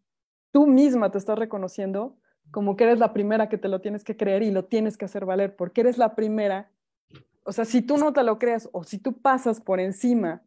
tú 0.51 0.68
misma 0.68 1.11
te 1.11 1.18
estás 1.18 1.39
reconociendo 1.39 2.15
como 2.51 2.76
que 2.76 2.84
eres 2.84 2.99
la 2.99 3.11
primera 3.11 3.49
que 3.49 3.57
te 3.57 3.70
lo 3.70 3.82
tienes 3.82 4.03
que 4.03 4.15
creer 4.15 4.43
y 4.43 4.51
lo 4.51 4.65
tienes 4.65 4.97
que 4.97 5.05
hacer 5.05 5.26
valer, 5.26 5.55
porque 5.55 5.82
eres 5.82 5.97
la 5.97 6.13
primera. 6.13 6.70
O 7.43 7.51
sea, 7.51 7.65
si 7.65 7.82
tú 7.82 7.97
no 7.97 8.13
te 8.13 8.24
lo 8.24 8.38
creas 8.38 8.70
o 8.72 8.84
si 8.84 8.99
tú 8.99 9.20
pasas 9.20 9.61
por 9.61 9.80
encima 9.80 10.43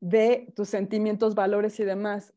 de 0.00 0.52
tus 0.54 0.68
sentimientos, 0.68 1.34
valores 1.34 1.80
y 1.80 1.84
demás, 1.84 2.35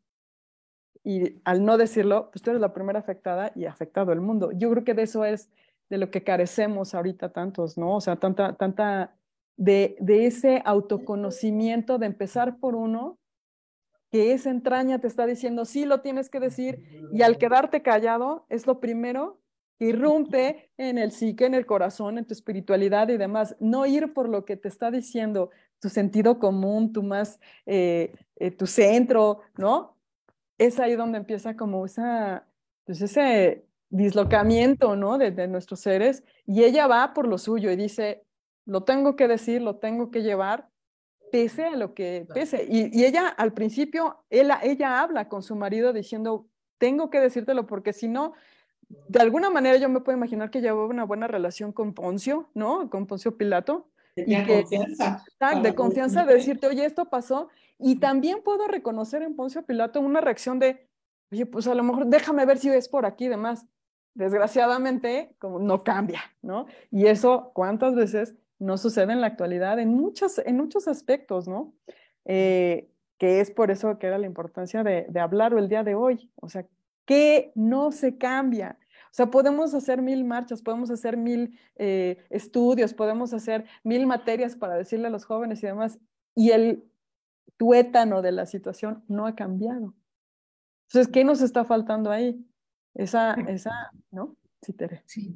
y 1.03 1.41
al 1.45 1.63
no 1.63 1.77
decirlo, 1.77 2.29
pues 2.31 2.41
tú 2.41 2.51
eres 2.51 2.61
la 2.61 2.73
primera 2.73 2.99
afectada 2.99 3.51
y 3.55 3.65
afectado 3.65 4.11
el 4.11 4.21
mundo. 4.21 4.51
Yo 4.51 4.69
creo 4.71 4.83
que 4.83 4.93
de 4.93 5.03
eso 5.03 5.25
es 5.25 5.49
de 5.89 5.97
lo 5.97 6.11
que 6.11 6.23
carecemos 6.23 6.93
ahorita 6.93 7.31
tantos, 7.31 7.77
¿no? 7.77 7.95
O 7.95 8.01
sea, 8.01 8.17
tanta, 8.17 8.53
tanta 8.53 9.15
de, 9.59 9.97
ese 10.07 10.61
autoconocimiento, 10.65 11.97
de 11.97 12.05
empezar 12.05 12.57
por 12.59 12.75
uno, 12.75 13.17
que 14.11 14.33
esa 14.33 14.49
entraña 14.49 14.99
te 14.99 15.07
está 15.07 15.25
diciendo, 15.25 15.65
sí, 15.65 15.85
lo 15.85 16.01
tienes 16.01 16.29
que 16.29 16.39
decir, 16.39 16.83
y 17.11 17.21
al 17.21 17.37
quedarte 17.37 17.81
callado 17.81 18.45
es 18.49 18.65
lo 18.65 18.79
primero 18.79 19.39
que 19.77 19.87
irrumpe 19.87 20.71
en 20.77 20.97
el 20.97 21.11
psique, 21.11 21.45
en 21.45 21.53
el 21.53 21.65
corazón, 21.65 22.17
en 22.17 22.25
tu 22.25 22.33
espiritualidad 22.33 23.09
y 23.09 23.17
demás. 23.17 23.55
No 23.59 23.85
ir 23.85 24.13
por 24.13 24.27
lo 24.27 24.45
que 24.45 24.57
te 24.57 24.67
está 24.67 24.91
diciendo 24.91 25.51
tu 25.79 25.89
sentido 25.89 26.39
común, 26.39 26.91
tu 26.91 27.03
más, 27.03 27.39
eh, 27.65 28.13
eh, 28.35 28.51
tu 28.51 28.67
centro, 28.67 29.41
¿no? 29.57 29.95
Es 30.59 30.79
ahí 30.79 30.95
donde 30.95 31.17
empieza 31.17 31.55
como 31.57 31.83
esa, 31.85 32.45
pues 32.85 33.01
ese 33.01 33.65
dislocamiento, 33.89 34.95
¿no? 34.95 35.17
De, 35.17 35.31
de 35.31 35.47
nuestros 35.47 35.79
seres, 35.79 36.23
y 36.45 36.63
ella 36.63 36.85
va 36.85 37.15
por 37.15 37.27
lo 37.27 37.39
suyo 37.39 37.71
y 37.71 37.75
dice, 37.75 38.23
lo 38.65 38.83
tengo 38.83 39.15
que 39.15 39.27
decir, 39.27 39.63
lo 39.63 39.77
tengo 39.77 40.11
que 40.11 40.21
llevar, 40.21 40.69
pese 41.31 41.65
a 41.65 41.75
lo 41.75 41.93
que 41.93 42.27
pese. 42.33 42.65
Y, 42.69 43.03
ella 43.03 43.27
al 43.27 43.53
principio, 43.53 44.23
ella, 44.29 44.59
ella 44.63 45.01
habla 45.01 45.27
con 45.27 45.43
su 45.43 45.55
marido 45.55 45.93
diciendo, 45.93 46.47
tengo 46.77 47.09
que 47.09 47.19
decírtelo 47.19 47.65
porque 47.65 47.93
si 47.93 48.07
no, 48.07 48.33
de 48.87 49.19
alguna 49.19 49.49
manera 49.49 49.77
yo 49.77 49.89
me 49.89 50.01
puedo 50.01 50.17
imaginar 50.17 50.49
que 50.49 50.61
llevaba 50.61 50.87
una 50.87 51.03
buena 51.03 51.27
relación 51.27 51.71
con 51.71 51.93
Poncio, 51.93 52.49
¿no? 52.53 52.89
Con 52.89 53.05
Poncio 53.07 53.37
Pilato. 53.37 53.89
y 54.15 54.35
que, 54.43 54.61
confianza. 54.63 55.23
De 55.61 55.75
confianza 55.75 56.25
de 56.25 56.33
decirte, 56.35 56.67
oye, 56.67 56.85
esto 56.85 57.05
pasó. 57.05 57.49
Y 57.79 57.99
también 57.99 58.41
puedo 58.43 58.67
reconocer 58.67 59.21
en 59.21 59.35
Poncio 59.35 59.65
Pilato 59.65 60.01
una 60.01 60.21
reacción 60.21 60.59
de, 60.59 60.87
oye, 61.31 61.45
pues 61.45 61.67
a 61.67 61.75
lo 61.75 61.83
mejor 61.83 62.07
déjame 62.07 62.45
ver 62.45 62.57
si 62.57 62.69
es 62.69 62.89
por 62.89 63.05
aquí 63.05 63.25
y 63.25 63.29
demás. 63.29 63.65
Desgraciadamente, 64.13 65.35
como 65.39 65.59
no 65.59 65.83
cambia, 65.83 66.21
¿no? 66.41 66.65
Y 66.91 67.07
eso, 67.07 67.51
¿cuántas 67.53 67.95
veces 67.95 68.35
no 68.57 68.77
sucede 68.77 69.13
en 69.13 69.21
la 69.21 69.27
actualidad 69.27 69.79
en 69.79 69.93
muchos, 69.93 70.39
en 70.39 70.57
muchos 70.57 70.87
aspectos, 70.87 71.47
¿no? 71.47 71.73
Eh, 72.25 72.91
que 73.17 73.39
es 73.39 73.51
por 73.51 73.71
eso 73.71 73.97
que 73.97 74.07
era 74.07 74.17
la 74.17 74.25
importancia 74.25 74.83
de, 74.83 75.05
de 75.09 75.19
hablarlo 75.19 75.59
el 75.59 75.69
día 75.69 75.83
de 75.83 75.95
hoy. 75.95 76.29
O 76.35 76.49
sea, 76.49 76.65
que 77.05 77.51
no 77.55 77.91
se 77.91 78.17
cambia. 78.17 78.77
O 79.05 79.13
sea, 79.13 79.31
podemos 79.31 79.73
hacer 79.73 80.01
mil 80.01 80.23
marchas, 80.23 80.61
podemos 80.61 80.91
hacer 80.91 81.17
mil 81.17 81.57
eh, 81.77 82.17
estudios, 82.29 82.93
podemos 82.93 83.33
hacer 83.33 83.65
mil 83.83 84.05
materias 84.05 84.55
para 84.55 84.75
decirle 84.75 85.07
a 85.07 85.09
los 85.09 85.25
jóvenes 85.25 85.63
y 85.63 85.65
demás, 85.65 85.99
y 86.35 86.51
el 86.51 86.88
tuétano 87.57 88.21
de 88.21 88.31
la 88.31 88.45
situación 88.45 89.03
no 89.07 89.25
ha 89.25 89.35
cambiado. 89.35 89.95
Entonces, 90.87 91.11
¿qué 91.11 91.23
nos 91.23 91.41
está 91.41 91.65
faltando 91.65 92.11
ahí? 92.11 92.43
Esa, 92.95 93.33
esa, 93.47 93.91
¿no? 94.11 94.35
Sí, 94.61 94.73
Tere. 94.73 95.03
Sí. 95.05 95.35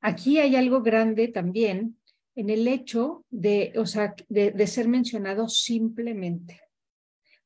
Aquí 0.00 0.38
hay 0.38 0.56
algo 0.56 0.82
grande 0.82 1.28
también 1.28 1.96
en 2.34 2.50
el 2.50 2.68
hecho 2.68 3.24
de, 3.30 3.72
o 3.76 3.86
sea, 3.86 4.14
de, 4.28 4.66
ser 4.66 4.88
mencionado 4.88 5.48
simplemente. 5.48 6.60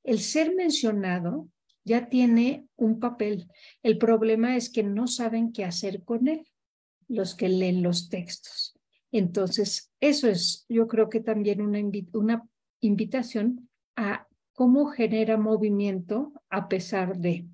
El 0.02 0.20
ser 0.20 0.54
mencionado 0.54 1.48
ya 1.84 2.08
tiene 2.08 2.66
un 2.76 3.00
papel. 3.00 3.48
El 3.82 3.98
problema 3.98 4.56
es 4.56 4.70
que 4.70 4.82
no 4.82 5.06
saben 5.06 5.52
qué 5.52 5.64
hacer 5.64 6.04
con 6.04 6.28
él, 6.28 6.46
los 7.08 7.34
que 7.34 7.48
leen 7.48 7.82
los 7.82 8.08
textos. 8.08 8.78
Entonces, 9.10 9.90
eso 10.00 10.28
es, 10.28 10.66
yo 10.68 10.86
creo 10.86 11.08
que 11.08 11.20
también 11.20 11.60
una, 11.60 11.80
una 12.12 12.48
invitación 12.80 13.68
a 13.96 14.26
cómo 14.52 14.86
genera 14.86 15.36
movimiento 15.36 16.32
a 16.48 16.68
pesar 16.68 17.16
de. 17.18 17.46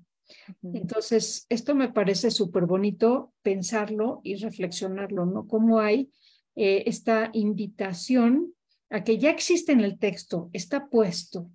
Entonces, 0.63 1.45
esto 1.49 1.75
me 1.75 1.91
parece 1.91 2.31
súper 2.31 2.65
bonito 2.65 3.33
pensarlo 3.41 4.21
y 4.23 4.35
reflexionarlo, 4.35 5.25
¿no? 5.25 5.47
Cómo 5.47 5.79
hay 5.79 6.11
eh, 6.55 6.83
esta 6.85 7.29
invitación 7.33 8.53
a 8.89 9.03
que 9.03 9.17
ya 9.17 9.29
existe 9.29 9.71
en 9.71 9.81
el 9.81 9.97
texto, 9.97 10.49
está 10.53 10.87
puesto, 10.87 11.49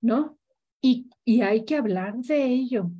¿no? 0.00 0.38
Y, 0.80 1.10
y 1.24 1.42
hay 1.42 1.64
que 1.64 1.76
hablar 1.76 2.16
de 2.16 2.44
ello. 2.44 2.90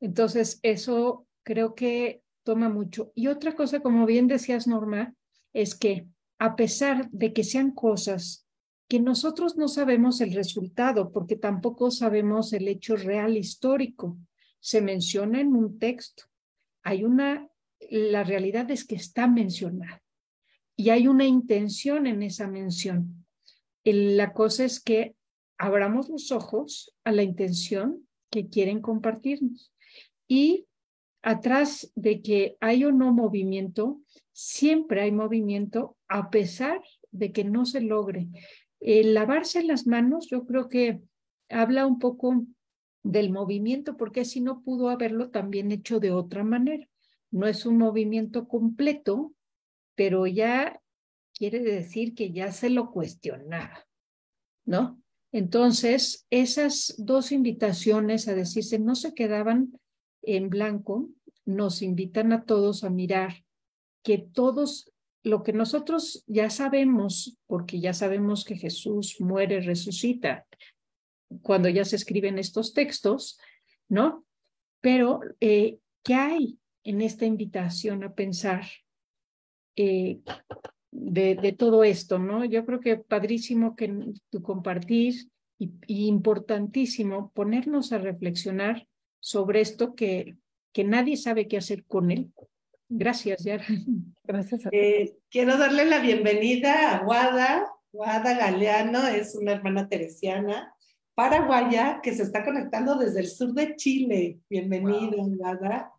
Entonces, 0.00 0.58
eso 0.62 1.26
creo 1.42 1.74
que 1.74 2.22
toma 2.42 2.68
mucho. 2.68 3.12
Y 3.14 3.28
otra 3.28 3.54
cosa, 3.54 3.80
como 3.80 4.06
bien 4.06 4.26
decías, 4.26 4.66
Norma, 4.66 5.14
es 5.52 5.74
que 5.74 6.06
a 6.38 6.56
pesar 6.56 7.10
de 7.10 7.32
que 7.32 7.44
sean 7.44 7.70
cosas 7.70 8.46
que 8.90 8.98
nosotros 8.98 9.56
no 9.56 9.68
sabemos 9.68 10.20
el 10.20 10.32
resultado, 10.32 11.12
porque 11.12 11.36
tampoco 11.36 11.92
sabemos 11.92 12.52
el 12.52 12.66
hecho 12.66 12.96
real 12.96 13.36
histórico, 13.36 14.18
se 14.58 14.82
menciona 14.82 15.40
en 15.40 15.54
un 15.54 15.78
texto. 15.78 16.24
Hay 16.82 17.04
una, 17.04 17.48
la 17.88 18.24
realidad 18.24 18.68
es 18.72 18.84
que 18.84 18.96
está 18.96 19.28
mencionado 19.28 20.00
y 20.74 20.90
hay 20.90 21.06
una 21.06 21.24
intención 21.24 22.08
en 22.08 22.24
esa 22.24 22.48
mención. 22.48 23.24
la 23.84 24.32
cosa 24.32 24.64
es 24.64 24.80
que 24.80 25.14
abramos 25.56 26.08
los 26.08 26.32
ojos 26.32 26.92
a 27.04 27.12
la 27.12 27.22
intención 27.22 28.08
que 28.28 28.48
quieren 28.48 28.80
compartirnos. 28.80 29.72
Y 30.26 30.66
atrás 31.22 31.92
de 31.94 32.22
que 32.22 32.56
hay 32.60 32.84
o 32.84 32.90
no 32.90 33.12
movimiento, 33.12 34.00
siempre 34.32 35.02
hay 35.02 35.12
movimiento 35.12 35.96
a 36.08 36.28
pesar 36.30 36.80
de 37.12 37.30
que 37.30 37.44
no 37.44 37.66
se 37.66 37.80
logre. 37.80 38.28
El 38.80 39.14
lavarse 39.14 39.62
las 39.62 39.86
manos, 39.86 40.28
yo 40.28 40.46
creo 40.46 40.68
que 40.68 41.00
habla 41.48 41.86
un 41.86 41.98
poco 41.98 42.46
del 43.02 43.30
movimiento, 43.30 43.96
porque 43.96 44.24
si 44.24 44.40
no 44.40 44.62
pudo 44.62 44.88
haberlo 44.88 45.30
también 45.30 45.72
hecho 45.72 46.00
de 46.00 46.10
otra 46.10 46.44
manera. 46.44 46.88
No 47.30 47.46
es 47.46 47.64
un 47.64 47.78
movimiento 47.78 48.48
completo, 48.48 49.32
pero 49.94 50.26
ya 50.26 50.80
quiere 51.34 51.60
decir 51.60 52.14
que 52.14 52.32
ya 52.32 52.52
se 52.52 52.70
lo 52.70 52.90
cuestionaba, 52.90 53.86
¿no? 54.64 55.00
Entonces, 55.32 56.26
esas 56.30 56.94
dos 56.98 57.30
invitaciones 57.30 58.26
a 58.26 58.34
decirse 58.34 58.78
no 58.78 58.96
se 58.96 59.14
quedaban 59.14 59.78
en 60.22 60.50
blanco, 60.50 61.08
nos 61.44 61.82
invitan 61.82 62.32
a 62.32 62.44
todos 62.44 62.82
a 62.82 62.90
mirar 62.90 63.44
que 64.02 64.18
todos, 64.18 64.92
lo 65.22 65.42
que 65.42 65.52
nosotros 65.52 66.24
ya 66.26 66.50
sabemos, 66.50 67.38
porque 67.46 67.80
ya 67.80 67.92
sabemos 67.92 68.44
que 68.44 68.56
Jesús 68.56 69.16
muere, 69.20 69.60
resucita, 69.60 70.46
cuando 71.42 71.68
ya 71.68 71.84
se 71.84 71.96
escriben 71.96 72.38
estos 72.38 72.72
textos, 72.72 73.38
¿no? 73.88 74.24
Pero, 74.80 75.20
eh, 75.40 75.78
¿qué 76.02 76.14
hay 76.14 76.58
en 76.84 77.02
esta 77.02 77.26
invitación 77.26 78.02
a 78.04 78.14
pensar 78.14 78.64
eh, 79.76 80.20
de, 80.90 81.54
todo 81.56 81.84
esto, 81.84 82.18
¿no? 82.18 82.44
Yo 82.44 82.64
creo 82.64 82.80
que 82.80 82.96
padrísimo 82.96 83.76
que 83.76 84.14
tu 84.30 84.42
compartir 84.42 85.30
y, 85.58 85.70
importantísimo 86.06 87.30
ponernos 87.32 87.92
a 87.92 87.98
reflexionar 87.98 88.86
sobre 89.20 89.60
esto 89.60 89.94
que, 89.94 90.36
que 90.72 90.84
nadie 90.84 91.16
sabe 91.16 91.46
qué 91.46 91.58
hacer 91.58 91.84
con 91.84 92.10
él. 92.10 92.32
Gracias, 92.90 93.44
Yara. 93.44 93.64
Gracias. 94.24 94.62
Eh, 94.72 95.16
quiero 95.30 95.56
darle 95.56 95.86
la 95.86 96.00
bienvenida 96.00 96.96
a 96.96 97.04
Guada. 97.04 97.72
Guada 97.92 98.34
Galeano 98.34 99.06
es 99.06 99.34
una 99.34 99.52
hermana 99.52 99.88
teresiana 99.88 100.74
paraguaya 101.14 102.00
que 102.02 102.14
se 102.14 102.22
está 102.22 102.44
conectando 102.44 102.96
desde 102.96 103.20
el 103.20 103.26
sur 103.26 103.52
de 103.52 103.76
Chile. 103.76 104.38
Bienvenida, 104.48 105.16
Guada. 105.18 105.92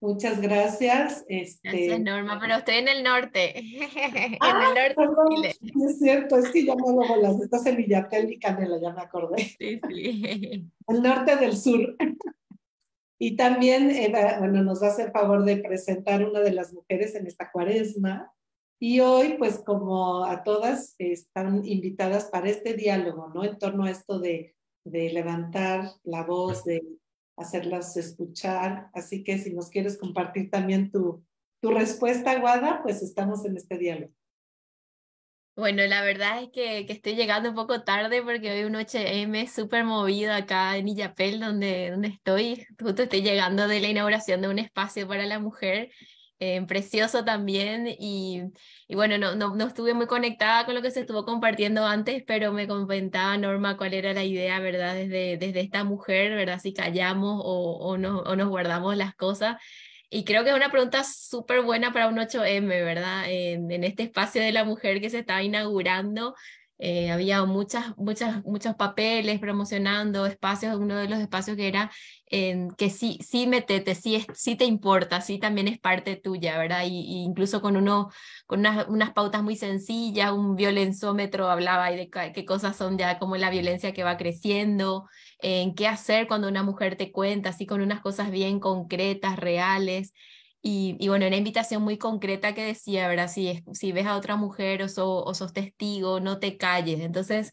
Muchas 0.00 0.40
gracias. 0.40 1.24
Este... 1.28 1.68
Gracias, 1.68 2.00
Norma, 2.00 2.38
pero 2.40 2.54
estoy 2.54 2.76
en 2.76 2.88
el 2.88 3.02
norte. 3.02 3.58
en 3.58 4.36
ah, 4.40 4.68
el 4.68 4.96
norte 4.96 5.42
de 5.42 5.54
Chile. 5.54 5.84
Es 5.84 5.98
cierto, 5.98 6.38
es 6.38 6.50
que 6.50 6.64
ya 6.64 6.76
no 6.76 6.92
luego 6.92 7.16
las 7.16 7.40
estás 7.40 7.66
en 7.66 7.76
Villatel 7.76 8.30
y 8.30 8.38
Canela, 8.38 8.78
ya 8.80 8.92
me 8.92 9.02
acordé. 9.02 9.42
Sí, 9.58 9.80
sí. 9.88 10.70
El 10.86 11.02
norte 11.02 11.34
del 11.36 11.56
sur. 11.56 11.96
Y 13.18 13.36
también, 13.36 13.92
bueno, 14.38 14.62
nos 14.62 14.82
a 14.82 14.88
hacer 14.88 15.10
favor 15.10 15.44
de 15.44 15.56
presentar 15.56 16.24
una 16.24 16.40
de 16.40 16.52
las 16.52 16.72
mujeres 16.72 17.14
en 17.16 17.26
esta 17.26 17.50
cuaresma. 17.50 18.32
Y 18.80 19.00
hoy, 19.00 19.34
pues 19.38 19.58
como 19.58 20.24
a 20.24 20.44
todas, 20.44 20.94
están 20.98 21.66
invitadas 21.66 22.26
para 22.26 22.48
este 22.48 22.74
diálogo, 22.74 23.28
¿no? 23.34 23.42
En 23.44 23.58
torno 23.58 23.84
a 23.84 23.90
esto 23.90 24.20
de, 24.20 24.54
de 24.84 25.10
levantar 25.10 25.90
la 26.04 26.22
voz, 26.22 26.64
de 26.64 26.82
hacerlas 27.36 27.96
escuchar. 27.96 28.88
Así 28.94 29.24
que 29.24 29.38
si 29.38 29.52
nos 29.52 29.68
quieres 29.68 29.98
compartir 29.98 30.48
también 30.50 30.92
tu, 30.92 31.24
tu 31.60 31.70
respuesta, 31.72 32.38
Guada, 32.38 32.82
pues 32.84 33.02
estamos 33.02 33.44
en 33.44 33.56
este 33.56 33.78
diálogo. 33.78 34.12
Bueno, 35.58 35.84
la 35.88 36.02
verdad 36.02 36.40
es 36.40 36.50
que, 36.52 36.86
que, 36.86 36.92
estoy 36.92 37.16
llegando 37.16 37.48
un 37.48 37.56
poco 37.56 37.82
tarde 37.82 38.22
porque 38.22 38.52
hoy 38.52 38.62
un 38.62 38.76
8M 38.76 39.48
súper 39.48 39.82
movido 39.84 40.32
acá 40.32 40.76
en 40.76 40.86
Illapel, 40.86 41.40
donde, 41.40 41.90
donde 41.90 42.08
estoy. 42.08 42.64
Justo 42.80 43.02
estoy 43.02 43.22
llegando 43.22 43.66
de 43.66 43.80
la 43.80 43.88
inauguración 43.88 44.40
de 44.40 44.48
un 44.48 44.60
espacio 44.60 45.08
para 45.08 45.26
la 45.26 45.40
mujer 45.40 45.90
eh, 46.38 46.64
precioso 46.68 47.24
también 47.24 47.88
y, 47.88 48.42
y 48.86 48.94
bueno, 48.94 49.18
no, 49.18 49.34
no, 49.34 49.56
no, 49.56 49.66
estuve 49.66 49.94
muy 49.94 50.06
conectada 50.06 50.64
con 50.64 50.76
lo 50.76 50.82
que 50.82 50.92
se 50.92 51.00
estuvo 51.00 51.24
compartiendo 51.24 51.84
antes, 51.84 52.22
pero 52.24 52.52
me 52.52 52.68
comentaba 52.68 53.36
Norma 53.36 53.76
cuál 53.76 53.94
era 53.94 54.12
la 54.14 54.22
idea, 54.22 54.60
¿verdad? 54.60 54.94
Desde, 54.94 55.38
desde 55.38 55.60
esta 55.60 55.82
mujer, 55.82 56.36
¿verdad? 56.36 56.60
Si 56.60 56.72
callamos 56.72 57.42
o, 57.44 57.78
o, 57.80 57.98
no, 57.98 58.20
o 58.20 58.36
nos 58.36 58.48
guardamos 58.48 58.96
las 58.96 59.16
cosas. 59.16 59.56
Y 60.10 60.24
creo 60.24 60.42
que 60.42 60.50
es 60.50 60.56
una 60.56 60.70
pregunta 60.70 61.04
súper 61.04 61.62
buena 61.62 61.92
para 61.92 62.08
un 62.08 62.16
8M, 62.16 62.66
¿verdad? 62.66 63.24
En, 63.28 63.70
en, 63.70 63.84
este 63.84 64.04
espacio 64.04 64.40
de 64.42 64.52
la 64.52 64.64
mujer 64.64 65.00
que 65.00 65.10
se 65.10 65.18
estaba 65.18 65.42
inaugurando, 65.42 66.34
eh, 66.80 67.10
había 67.10 67.44
muchas, 67.44 67.96
muchas, 67.98 68.44
muchos 68.44 68.76
papeles 68.76 69.40
promocionando 69.40 70.26
espacios, 70.26 70.76
uno 70.76 70.96
de 70.96 71.08
los 71.08 71.18
espacios 71.18 71.56
que 71.56 71.66
era 71.66 71.90
que 72.30 72.90
sí, 72.90 73.18
sí 73.22 73.46
metete, 73.46 73.94
sí, 73.94 74.24
sí 74.34 74.54
te 74.54 74.64
importa, 74.64 75.20
sí 75.20 75.38
también 75.38 75.66
es 75.66 75.78
parte 75.78 76.16
tuya, 76.16 76.58
¿verdad? 76.58 76.84
Y, 76.86 77.22
incluso 77.24 77.60
con, 77.62 77.76
uno, 77.76 78.10
con 78.46 78.60
unas, 78.60 78.86
unas, 78.88 79.12
pautas 79.12 79.42
muy 79.42 79.56
sencillas, 79.56 80.32
un 80.32 80.54
violenzómetro 80.54 81.50
hablaba 81.50 81.90
de 81.90 82.10
qué 82.34 82.44
cosas 82.44 82.76
son 82.76 82.98
ya 82.98 83.18
como 83.18 83.36
la 83.36 83.50
violencia 83.50 83.92
que 83.92 84.04
va 84.04 84.16
creciendo, 84.18 85.08
en 85.40 85.74
qué 85.74 85.86
hacer 85.86 86.26
cuando 86.28 86.48
una 86.48 86.62
mujer 86.62 86.96
te 86.96 87.12
cuenta, 87.12 87.50
así 87.50 87.66
con 87.66 87.80
unas 87.80 88.00
cosas 88.00 88.30
bien 88.30 88.60
concretas, 88.60 89.36
reales. 89.38 90.12
Y, 90.60 91.06
bueno, 91.08 91.26
una 91.26 91.36
invitación 91.36 91.82
muy 91.82 91.98
concreta 91.98 92.54
que 92.54 92.64
decía, 92.64 93.08
¿verdad? 93.08 93.28
Si, 93.28 93.92
ves 93.92 94.06
a 94.06 94.16
otra 94.16 94.36
mujer 94.36 94.82
o, 94.82 95.24
o 95.24 95.34
sos 95.34 95.52
testigo, 95.52 96.20
no 96.20 96.38
te 96.40 96.56
calles. 96.56 97.00
Entonces, 97.00 97.50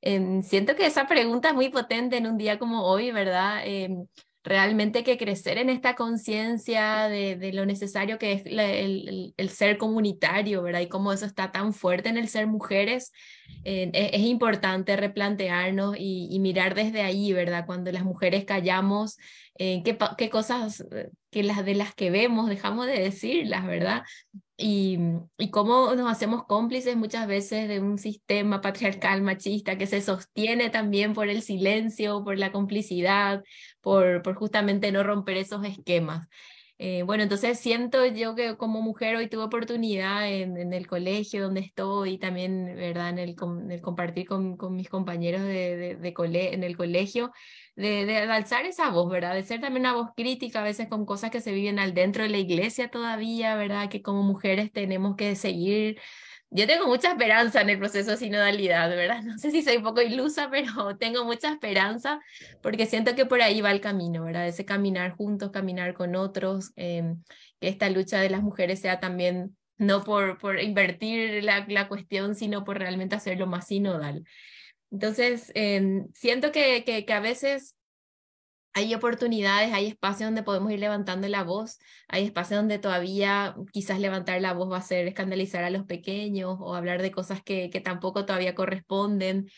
em, 0.00 0.42
siento 0.42 0.74
que 0.76 0.86
esa 0.86 1.06
pregunta 1.06 1.48
es 1.50 1.54
muy 1.54 1.68
potente 1.70 2.16
en 2.16 2.26
un 2.26 2.36
día 2.38 2.58
como 2.58 2.84
hoy, 2.84 3.12
¿verdad? 3.12 3.62
Em, 3.64 4.06
realmente 4.48 5.04
que 5.04 5.18
crecer 5.18 5.58
en 5.58 5.68
esta 5.68 5.94
conciencia 5.94 7.08
de, 7.08 7.52
lo 7.52 7.66
necesario 7.66 8.18
que 8.18 8.32
es 8.32 8.42
el, 8.46 9.50
ser 9.50 9.78
comunitario, 9.78 10.62
¿verdad? 10.62 10.80
Y 10.80 10.88
cómo 10.88 11.12
eso 11.12 11.26
está 11.26 11.52
tan 11.52 11.72
fuerte 11.74 12.08
en 12.08 12.16
el 12.16 12.28
ser 12.28 12.46
mujeres, 12.46 13.12
eh, 13.64 13.90
es, 13.92 14.22
importante 14.22 14.96
replantearnos 14.96 15.96
y, 15.98 16.28
y, 16.30 16.40
mirar 16.40 16.74
desde 16.74 17.02
ahí, 17.02 17.32
¿verdad? 17.32 17.66
Cuando 17.66 17.92
las 17.92 18.04
mujeres 18.04 18.44
callamos, 18.44 19.18
eh, 19.58 19.82
qué, 19.84 19.98
qué, 20.16 20.30
cosas 20.30 20.84
eh, 20.92 21.10
que 21.30 21.42
las 21.42 21.64
de 21.64 21.74
las 21.74 21.94
que 21.94 22.10
vemos 22.10 22.48
dejamos 22.48 22.86
de 22.86 23.00
decirlas, 23.00 23.66
¿verdad? 23.66 24.02
Y, 24.60 24.98
y 25.38 25.50
cómo 25.50 25.94
nos 25.94 26.10
hacemos 26.10 26.44
cómplices 26.44 26.96
muchas 26.96 27.28
veces 27.28 27.68
de 27.68 27.78
un 27.78 27.96
sistema 27.96 28.60
patriarcal 28.60 29.22
machista 29.22 29.78
que 29.78 29.86
se 29.86 30.00
sostiene 30.00 30.68
también 30.68 31.14
por 31.14 31.28
el 31.28 31.42
silencio, 31.42 32.24
por 32.24 32.36
la 32.38 32.50
complicidad, 32.50 33.44
por, 33.80 34.20
por 34.22 34.34
justamente 34.34 34.90
no 34.90 35.04
romper 35.04 35.36
esos 35.36 35.64
esquemas. 35.64 36.26
Eh, 36.80 37.02
bueno, 37.02 37.24
entonces 37.24 37.58
siento 37.58 38.06
yo 38.06 38.36
que 38.36 38.56
como 38.56 38.80
mujer 38.82 39.16
hoy 39.16 39.28
tuve 39.28 39.42
oportunidad 39.42 40.28
en, 40.28 40.56
en 40.56 40.72
el 40.72 40.86
colegio 40.86 41.42
donde 41.42 41.60
estoy 41.60 42.12
y 42.14 42.18
también, 42.18 42.66
¿verdad?, 42.76 43.10
en 43.10 43.18
el, 43.18 43.36
en 43.40 43.70
el 43.72 43.80
compartir 43.80 44.28
con, 44.28 44.56
con, 44.56 44.76
mis 44.76 44.88
compañeros 44.88 45.42
de, 45.42 45.76
de, 45.76 45.96
de 45.96 46.14
cole, 46.14 46.54
en 46.54 46.62
el 46.62 46.76
colegio, 46.76 47.32
de, 47.78 48.18
alzar 48.18 48.66
esa 48.66 48.90
voz, 48.90 49.10
¿verdad? 49.10 49.34
De 49.34 49.42
ser 49.42 49.60
también 49.60 49.82
una 49.82 49.94
voz 49.94 50.10
crítica 50.16 50.60
a 50.60 50.64
veces 50.64 50.88
con 50.88 51.06
cosas 51.06 51.30
que 51.30 51.40
se 51.40 51.52
viven 51.52 51.78
al 51.78 51.94
dentro 51.94 52.24
de 52.24 52.28
la 52.28 52.38
iglesia 52.38 52.90
todavía, 52.90 53.54
¿verdad? 53.54 53.88
Que 53.88 54.02
como 54.02 54.22
mujeres 54.22 54.72
tenemos 54.72 55.16
que 55.16 55.36
seguir. 55.36 56.00
Yo 56.50 56.66
tengo 56.66 56.86
mucha 56.86 57.10
esperanza 57.10 57.60
en 57.60 57.70
el 57.70 57.78
proceso 57.78 58.12
de 58.12 58.16
sinodalidad, 58.16 58.88
¿verdad? 58.90 59.22
No 59.24 59.38
sé 59.38 59.50
si 59.50 59.62
soy 59.62 59.76
un 59.76 59.84
poco 59.84 60.02
ilusa, 60.02 60.48
pero 60.50 60.96
tengo 60.98 61.24
mucha 61.24 61.52
esperanza 61.52 62.20
porque 62.62 62.86
siento 62.86 63.14
que 63.14 63.26
por 63.26 63.42
ahí 63.42 63.60
va 63.60 63.70
el 63.70 63.80
camino, 63.80 64.24
¿verdad? 64.24 64.48
Ese 64.48 64.64
caminar 64.64 65.12
juntos, 65.12 65.50
caminar 65.52 65.94
con 65.94 66.16
otros, 66.16 66.72
eh, 66.76 67.14
que 67.60 67.68
esta 67.68 67.88
lucha 67.90 68.20
de 68.20 68.30
las 68.30 68.42
mujeres 68.42 68.80
sea 68.80 68.98
también 69.00 69.56
no 69.76 70.02
por, 70.02 70.38
por 70.38 70.60
invertir 70.60 71.44
la, 71.44 71.64
la 71.68 71.86
cuestión, 71.86 72.34
sino 72.34 72.64
por 72.64 72.78
realmente 72.78 73.14
hacerlo 73.14 73.46
más 73.46 73.68
sinodal. 73.68 74.24
Entonces, 74.90 75.52
eh, 75.54 76.06
siento 76.14 76.52
que, 76.52 76.84
que, 76.84 77.04
que, 77.04 77.12
a 77.12 77.20
veces 77.20 77.76
hay 78.74 78.94
oportunidades, 78.94 79.72
hay 79.72 79.86
espacios 79.86 80.28
donde 80.28 80.42
podemos 80.42 80.70
ir 80.72 80.78
levantando 80.78 81.26
la 81.28 81.42
voz, 81.42 81.78
hay 82.06 82.24
espacios 82.24 82.60
donde 82.60 82.78
todavía 82.78 83.56
quizás 83.72 83.98
levantar 83.98 84.40
la 84.40 84.52
voz 84.52 84.70
va 84.70 84.78
a 84.78 84.82
ser 84.82 85.08
escandalizar 85.08 85.64
a 85.64 85.70
los 85.70 85.84
pequeños 85.84 86.56
o 86.60 86.74
hablar 86.74 87.02
de 87.02 87.10
cosas 87.10 87.42
que, 87.42 87.70
que 87.70 87.80
tampoco 87.80 88.24
todavía 88.24 88.54
corresponden 88.54 89.48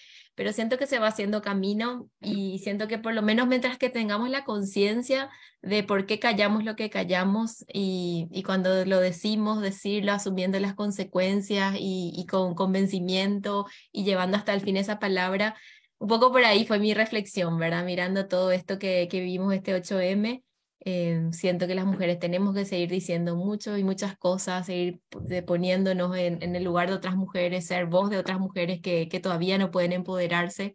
pero 0.41 0.55
siento 0.55 0.79
que 0.79 0.87
se 0.87 0.99
va 0.99 1.09
haciendo 1.09 1.43
camino 1.43 2.09
y 2.23 2.61
siento 2.61 2.89
que 2.89 2.97
por 2.97 3.13
lo 3.13 3.21
menos 3.21 3.47
mientras 3.47 3.77
que 3.77 3.91
tengamos 3.91 4.31
la 4.31 4.43
conciencia 4.43 5.29
de 5.61 5.83
por 5.83 6.07
qué 6.07 6.19
callamos 6.19 6.65
lo 6.65 6.77
que 6.77 6.89
callamos 6.89 7.67
y, 7.71 8.43
cuando 8.47 8.87
lo 8.87 9.01
decimos, 9.01 9.61
decirlo 9.61 10.13
asumiendo 10.13 10.59
las 10.59 10.73
consecuencias 10.73 11.75
y, 11.79 12.13
y, 12.17 12.25
con 12.25 12.55
convencimiento 12.55 13.67
y 13.93 14.05
llevando 14.05 14.39
hasta 14.39 14.55
el 14.55 14.63
fin 14.63 14.79
esa 14.79 14.99
palabra, 14.99 15.57
un 15.99 16.09
poco 16.09 16.33
por 16.33 16.43
ahí 16.43 16.65
fue 16.67 16.79
mi 16.79 16.95
reflexión, 16.95 17.59
¿verdad? 17.59 17.85
Mirando 17.85 18.27
todo 18.27 18.51
esto 18.51 18.79
que, 18.79 19.09
que 19.11 19.21
vivimos 19.21 19.53
este 19.53 19.77
8M 19.77 20.43
eh, 20.85 21.29
siento 21.33 21.67
que 21.67 21.75
las 21.75 21.87
mujeres 21.87 22.19
tenemos 22.19 22.55
que 22.55 22.65
seguir 22.65 22.91
diciendo 22.91 23.37
mucho 23.37 23.77
y 23.77 23.85
muchas 23.85 24.17
cosas, 24.17 24.67
seguir 24.67 25.01
poniéndonos 25.47 26.17
en, 26.17 26.43
en, 26.43 26.57
el 26.57 26.65
lugar 26.65 26.89
de 26.89 26.95
otras 26.95 27.17
mujeres, 27.17 27.67
ser 27.67 27.87
voz 27.87 28.11
de 28.11 28.19
otras 28.19 28.39
mujeres 28.41 28.81
que, 28.81 29.09
que 29.09 29.21
todavía 29.21 29.59
no 29.59 29.71
pueden 29.71 29.93
empoderarse. 29.93 30.75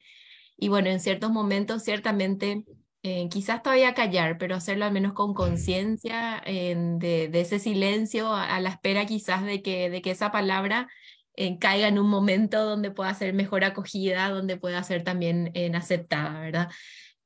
Y 0.58 0.70
bueno, 0.70 0.90
en 0.90 1.00
ciertos 1.00 1.32
momentos 1.32 1.84
ciertamente 1.84 2.64
eh, 3.08 3.30
quizás 3.30 3.62
todavía 3.62 3.94
callar, 3.94 4.40
pero 4.40 4.56
hacerlo 4.56 4.86
al 4.86 4.92
menos 4.92 5.14
con 5.14 5.36
conciencia 5.36 6.42
eh, 6.44 6.76
de, 6.76 7.28
de, 7.28 7.42
ese 7.42 7.60
silencio 7.60 8.34
a, 8.34 8.56
a, 8.56 8.60
la 8.60 8.70
espera 8.70 9.06
quizás 9.06 9.44
de 9.46 9.62
que, 9.62 9.92
de 9.92 10.02
que 10.02 10.10
esa 10.10 10.32
palabra 10.32 10.88
eh, 11.36 11.60
caiga 11.60 11.88
en 11.88 12.00
un 12.00 12.10
momento 12.10 12.66
donde 12.66 12.90
pueda 12.90 13.14
ser 13.14 13.36
mejor 13.36 13.64
acogida, 13.64 14.30
donde 14.30 14.58
pueda 14.58 14.82
ser 14.82 15.04
también 15.04 15.52
aceptada, 15.76 16.40
¿verdad? 16.40 16.70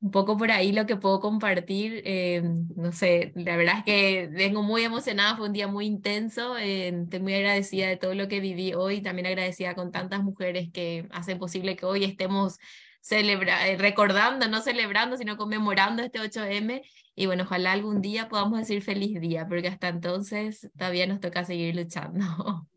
Un 0.02 0.12
poco 0.12 0.38
por 0.38 0.50
ahí 0.52 0.72
lo 0.72 0.86
que 0.86 0.96
puedo 0.96 1.20
compartir. 1.20 2.02
Eh, 2.06 2.42
no 2.76 2.92
sé, 2.92 3.34
la 3.36 3.58
verdad 3.58 3.80
es 3.80 3.84
que 3.84 4.30
vengo 4.32 4.64
muy 4.64 4.84
emocionada, 4.84 5.36
fue 5.36 5.48
un 5.48 5.54
día 5.54 5.68
muy 5.68 5.86
intenso. 5.86 6.58
Eh, 6.58 6.90
estoy 7.04 7.20
muy 7.20 7.34
agradecida 7.34 7.88
de 7.88 7.98
todo 7.98 8.14
lo 8.16 8.28
que 8.28 8.40
viví 8.40 8.74
hoy, 8.74 9.02
también 9.02 9.28
agradecida 9.28 9.76
con 9.76 9.92
tantas 9.92 10.24
mujeres 10.24 10.70
que 10.72 11.08
hacen 11.12 11.38
posible 11.38 11.76
que 11.76 11.86
hoy 11.86 12.06
estemos 12.06 12.58
celebra 13.02 13.68
eh, 13.68 13.78
recordando, 13.78 14.48
no 14.48 14.62
celebrando, 14.62 15.18
sino 15.18 15.38
conmemorando 15.38 16.02
este 16.02 16.20
8M. 16.20 16.82
Y 17.16 17.26
bueno, 17.26 17.44
ojalá 17.44 17.74
algún 17.74 18.02
día 18.02 18.30
podamos 18.30 18.60
decir 18.60 18.82
feliz 18.82 19.20
día, 19.20 19.48
porque 19.48 19.68
hasta 19.68 19.90
entonces 19.90 20.70
todavía 20.78 21.08
nos 21.08 21.20
toca 21.20 21.44
seguir 21.44 21.76
luchando. 21.76 22.20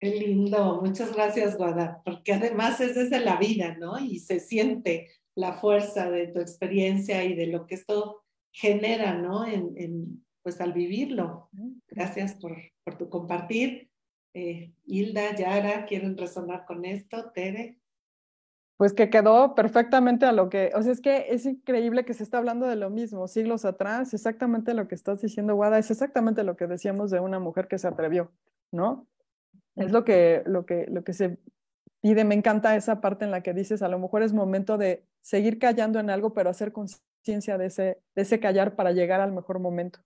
Qué 0.00 0.10
lindo, 0.10 0.80
muchas 0.82 1.12
gracias, 1.12 1.56
Guada, 1.56 2.00
porque 2.04 2.32
además 2.32 2.80
es 2.80 2.96
desde 2.96 3.20
la 3.20 3.36
vida, 3.36 3.76
¿no? 3.78 4.00
Y 4.00 4.18
se 4.18 4.40
siente 4.40 5.08
la 5.34 5.54
fuerza 5.54 6.10
de 6.10 6.28
tu 6.28 6.40
experiencia 6.40 7.24
y 7.24 7.34
de 7.34 7.46
lo 7.46 7.66
que 7.66 7.74
esto 7.74 8.22
genera, 8.52 9.14
¿no? 9.14 9.46
En, 9.46 9.72
en 9.76 10.24
pues 10.42 10.60
al 10.60 10.72
vivirlo. 10.72 11.48
Gracias 11.88 12.34
por, 12.34 12.56
por 12.84 12.98
tu 12.98 13.08
compartir. 13.08 13.90
Eh, 14.34 14.72
Hilda, 14.84 15.34
Yara, 15.36 15.86
¿quieren 15.86 16.16
resonar 16.16 16.64
con 16.66 16.84
esto? 16.84 17.30
Tere. 17.32 17.78
Pues 18.76 18.92
que 18.92 19.10
quedó 19.10 19.54
perfectamente 19.54 20.26
a 20.26 20.32
lo 20.32 20.48
que, 20.48 20.72
o 20.74 20.82
sea, 20.82 20.92
es 20.92 21.00
que 21.00 21.26
es 21.28 21.46
increíble 21.46 22.04
que 22.04 22.14
se 22.14 22.24
está 22.24 22.38
hablando 22.38 22.66
de 22.66 22.74
lo 22.74 22.90
mismo 22.90 23.28
siglos 23.28 23.64
atrás, 23.64 24.12
exactamente 24.12 24.74
lo 24.74 24.88
que 24.88 24.96
estás 24.96 25.22
diciendo, 25.22 25.54
Guada, 25.54 25.78
es 25.78 25.90
exactamente 25.90 26.42
lo 26.42 26.56
que 26.56 26.66
decíamos 26.66 27.10
de 27.10 27.20
una 27.20 27.38
mujer 27.38 27.68
que 27.68 27.78
se 27.78 27.86
atrevió, 27.86 28.32
¿no? 28.72 29.06
Es 29.76 29.92
lo 29.92 30.04
que, 30.04 30.42
lo 30.46 30.66
que, 30.66 30.86
lo 30.88 31.04
que 31.04 31.12
se 31.12 31.38
pide, 32.02 32.24
me 32.24 32.34
encanta 32.34 32.76
esa 32.76 33.00
parte 33.00 33.24
en 33.24 33.30
la 33.30 33.42
que 33.42 33.54
dices, 33.54 33.80
a 33.80 33.88
lo 33.88 33.98
mejor 33.98 34.22
es 34.22 34.34
momento 34.34 34.76
de 34.76 35.06
seguir 35.22 35.58
callando 35.58 35.98
en 36.00 36.10
algo, 36.10 36.34
pero 36.34 36.50
hacer 36.50 36.72
conciencia 36.72 37.56
de 37.56 37.66
ese, 37.66 38.02
de 38.14 38.22
ese 38.22 38.40
callar 38.40 38.76
para 38.76 38.92
llegar 38.92 39.22
al 39.22 39.32
mejor 39.32 39.60
momento, 39.60 40.00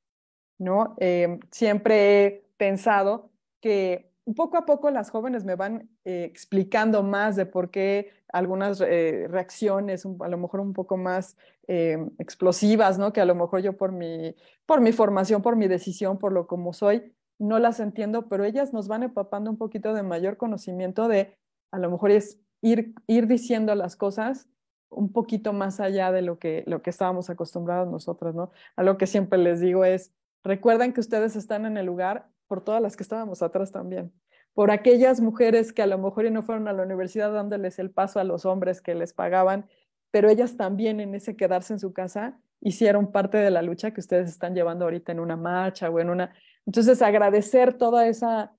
¿no? 0.58 0.94
Eh, 1.00 1.40
siempre 1.50 2.24
he 2.24 2.44
pensado 2.56 3.32
que 3.60 4.12
poco 4.34 4.56
a 4.56 4.66
poco 4.66 4.90
las 4.90 5.10
jóvenes 5.10 5.44
me 5.44 5.54
van 5.54 5.88
eh, 6.04 6.24
explicando 6.24 7.02
más 7.02 7.36
de 7.36 7.46
por 7.46 7.70
qué 7.70 8.10
algunas 8.32 8.80
eh, 8.80 9.26
reacciones, 9.30 10.04
a 10.04 10.28
lo 10.28 10.38
mejor 10.38 10.60
un 10.60 10.72
poco 10.72 10.96
más 10.96 11.36
eh, 11.68 11.98
explosivas, 12.18 12.98
¿no? 12.98 13.12
Que 13.12 13.20
a 13.20 13.24
lo 13.24 13.34
mejor 13.34 13.62
yo 13.62 13.76
por 13.76 13.92
mi, 13.92 14.34
por 14.66 14.80
mi 14.80 14.92
formación, 14.92 15.42
por 15.42 15.56
mi 15.56 15.68
decisión, 15.68 16.18
por 16.18 16.32
lo 16.32 16.46
como 16.46 16.72
soy, 16.72 17.14
no 17.38 17.58
las 17.58 17.78
entiendo, 17.80 18.28
pero 18.28 18.44
ellas 18.44 18.72
nos 18.72 18.88
van 18.88 19.04
empapando 19.04 19.50
un 19.50 19.58
poquito 19.58 19.94
de 19.94 20.02
mayor 20.02 20.36
conocimiento 20.36 21.06
de, 21.06 21.36
a 21.76 21.78
lo 21.78 21.90
mejor 21.90 22.10
es 22.10 22.40
ir, 22.62 22.94
ir 23.06 23.26
diciendo 23.26 23.74
las 23.74 23.96
cosas 23.96 24.48
un 24.88 25.12
poquito 25.12 25.52
más 25.52 25.78
allá 25.78 26.10
de 26.10 26.22
lo 26.22 26.38
que, 26.38 26.64
lo 26.66 26.80
que 26.80 26.90
estábamos 26.90 27.28
acostumbrados 27.28 27.90
nosotras, 27.90 28.34
¿no? 28.34 28.50
A 28.76 28.82
lo 28.82 28.96
que 28.96 29.06
siempre 29.06 29.38
les 29.38 29.60
digo 29.60 29.84
es, 29.84 30.14
recuerden 30.42 30.92
que 30.94 31.00
ustedes 31.00 31.36
están 31.36 31.66
en 31.66 31.76
el 31.76 31.84
lugar 31.84 32.28
por 32.46 32.64
todas 32.64 32.80
las 32.80 32.96
que 32.96 33.02
estábamos 33.02 33.42
atrás 33.42 33.72
también, 33.72 34.12
por 34.54 34.70
aquellas 34.70 35.20
mujeres 35.20 35.72
que 35.74 35.82
a 35.82 35.86
lo 35.86 35.98
mejor 35.98 36.30
no 36.30 36.42
fueron 36.42 36.66
a 36.66 36.72
la 36.72 36.84
universidad 36.84 37.30
dándoles 37.30 37.78
el 37.78 37.90
paso 37.90 38.20
a 38.20 38.24
los 38.24 38.46
hombres 38.46 38.80
que 38.80 38.94
les 38.94 39.12
pagaban, 39.12 39.68
pero 40.10 40.30
ellas 40.30 40.56
también 40.56 41.00
en 41.00 41.14
ese 41.14 41.36
quedarse 41.36 41.74
en 41.74 41.78
su 41.78 41.92
casa 41.92 42.40
hicieron 42.62 43.12
parte 43.12 43.36
de 43.36 43.50
la 43.50 43.60
lucha 43.60 43.90
que 43.90 44.00
ustedes 44.00 44.30
están 44.30 44.54
llevando 44.54 44.86
ahorita 44.86 45.12
en 45.12 45.20
una 45.20 45.36
marcha 45.36 45.90
o 45.90 46.00
en 46.00 46.08
una... 46.08 46.32
Entonces, 46.64 47.02
agradecer 47.02 47.74
toda 47.74 48.08
esa, 48.08 48.56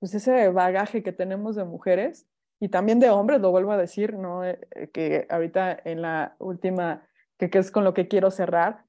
pues 0.00 0.14
ese 0.14 0.48
bagaje 0.50 1.02
que 1.02 1.12
tenemos 1.12 1.56
de 1.56 1.64
mujeres 1.64 2.26
y 2.60 2.68
también 2.68 3.00
de 3.00 3.10
hombres, 3.10 3.40
lo 3.40 3.50
vuelvo 3.50 3.72
a 3.72 3.76
decir, 3.76 4.14
¿no? 4.14 4.44
Eh, 4.44 4.58
eh, 4.74 4.88
que 4.88 5.26
ahorita 5.30 5.78
en 5.84 6.02
la 6.02 6.36
última, 6.38 7.06
que, 7.38 7.50
es 7.52 7.70
con 7.70 7.84
lo 7.84 7.94
que 7.94 8.08
quiero 8.08 8.30
cerrar, 8.30 8.84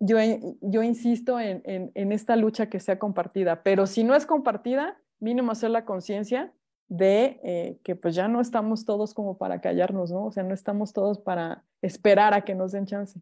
yo, 0.00 0.18
yo 0.60 0.82
insisto 0.82 1.40
en, 1.40 1.62
en, 1.64 2.12
esta 2.12 2.36
lucha 2.36 2.66
que 2.68 2.80
sea 2.80 2.98
compartida, 2.98 3.62
pero 3.62 3.86
si 3.86 4.04
no 4.04 4.14
es 4.14 4.26
compartida, 4.26 4.98
mínimo 5.20 5.52
hacer 5.52 5.70
la 5.70 5.84
conciencia 5.84 6.52
de 6.88 7.40
eh, 7.42 7.78
que 7.82 7.96
pues 7.96 8.14
ya 8.14 8.28
no 8.28 8.40
estamos 8.40 8.84
todos 8.84 9.14
como 9.14 9.38
para 9.38 9.60
callarnos, 9.60 10.10
¿no? 10.10 10.26
O 10.26 10.32
sea, 10.32 10.42
no 10.42 10.52
estamos 10.52 10.92
todos 10.92 11.18
para 11.18 11.64
esperar 11.80 12.34
a 12.34 12.42
que 12.42 12.54
nos 12.54 12.72
den 12.72 12.86
chance. 12.86 13.20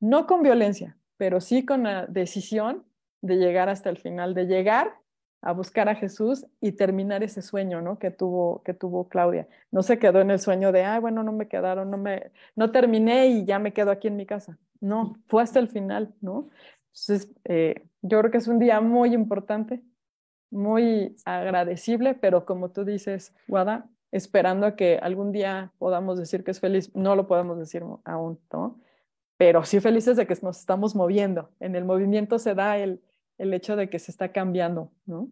No 0.00 0.26
con 0.26 0.42
violencia, 0.42 0.96
pero 1.16 1.40
sí 1.40 1.66
con 1.66 1.82
la 1.82 2.06
decisión 2.06 2.84
de 3.20 3.36
llegar 3.36 3.68
hasta 3.68 3.90
el 3.90 3.98
final, 3.98 4.34
de 4.34 4.46
llegar 4.46 5.01
a 5.42 5.52
buscar 5.52 5.88
a 5.88 5.96
Jesús 5.96 6.46
y 6.60 6.72
terminar 6.72 7.24
ese 7.24 7.42
sueño, 7.42 7.82
¿no? 7.82 7.98
Que 7.98 8.12
tuvo, 8.12 8.62
que 8.62 8.72
tuvo 8.72 9.08
Claudia. 9.08 9.48
No 9.72 9.82
se 9.82 9.98
quedó 9.98 10.20
en 10.20 10.30
el 10.30 10.38
sueño 10.38 10.70
de, 10.70 10.84
ah, 10.84 11.00
bueno, 11.00 11.24
no 11.24 11.32
me 11.32 11.48
quedaron, 11.48 11.90
no 11.90 11.98
me, 11.98 12.30
no 12.54 12.70
terminé 12.70 13.26
y 13.26 13.44
ya 13.44 13.58
me 13.58 13.72
quedo 13.72 13.90
aquí 13.90 14.06
en 14.06 14.16
mi 14.16 14.24
casa. 14.24 14.56
No, 14.80 15.16
fue 15.26 15.42
hasta 15.42 15.58
el 15.58 15.68
final, 15.68 16.14
¿no? 16.20 16.48
Entonces, 16.92 17.32
eh, 17.44 17.86
yo 18.02 18.20
creo 18.20 18.30
que 18.30 18.38
es 18.38 18.46
un 18.46 18.60
día 18.60 18.80
muy 18.80 19.14
importante, 19.14 19.82
muy 20.50 21.16
agradecible, 21.24 22.14
pero 22.14 22.46
como 22.46 22.70
tú 22.70 22.84
dices, 22.84 23.34
Guada, 23.48 23.90
esperando 24.12 24.66
a 24.66 24.76
que 24.76 24.98
algún 24.98 25.32
día 25.32 25.72
podamos 25.78 26.18
decir 26.18 26.44
que 26.44 26.52
es 26.52 26.60
feliz, 26.60 26.94
no 26.94 27.16
lo 27.16 27.26
podemos 27.26 27.58
decir 27.58 27.82
aún, 28.04 28.38
¿no? 28.52 28.78
Pero 29.38 29.64
sí 29.64 29.80
felices 29.80 30.16
de 30.16 30.26
que 30.26 30.36
nos 30.42 30.60
estamos 30.60 30.94
moviendo. 30.94 31.50
En 31.58 31.74
el 31.74 31.84
movimiento 31.84 32.38
se 32.38 32.54
da 32.54 32.78
el, 32.78 33.02
el 33.38 33.54
hecho 33.54 33.76
de 33.76 33.88
que 33.88 33.98
se 33.98 34.10
está 34.10 34.32
cambiando, 34.32 34.92
¿no? 35.06 35.30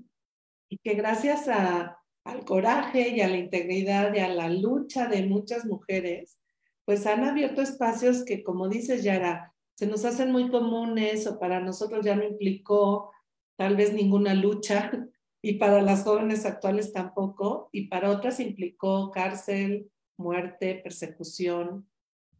Y 0.69 0.79
que 0.79 0.95
gracias 0.95 1.49
al 1.49 2.45
coraje 2.45 3.09
y 3.09 3.21
a 3.21 3.29
la 3.29 3.37
integridad 3.37 4.15
y 4.15 4.21
a 4.21 4.29
la 4.29 4.49
lucha 4.49 5.07
de 5.07 5.27
muchas 5.27 5.65
mujeres, 5.65 6.39
pues 6.85 7.07
han 7.07 7.25
abierto 7.25 7.63
espacios 7.63 8.25
que, 8.25 8.43
como 8.43 8.69
dices, 8.69 9.03
Yara, 9.03 9.55
se 9.77 9.87
nos 9.87 10.05
hacen 10.05 10.31
muy 10.31 10.51
comunes 10.51 11.27
o 11.27 11.39
para 11.39 11.61
nosotros 11.61 12.05
ya 12.05 12.15
no 12.15 12.25
implicó 12.25 13.13
tal 13.57 13.77
vez 13.77 13.93
ninguna 13.93 14.35
lucha 14.35 14.91
y 15.43 15.55
para 15.55 15.83
las 15.83 16.05
jóvenes 16.05 16.47
actuales 16.47 16.93
tampoco 16.93 17.69
y 17.73 17.89
para 17.89 18.11
otras 18.11 18.41
implicó 18.41 19.11
cárcel, 19.11 19.91
muerte, 20.17 20.81
persecución, 20.83 21.90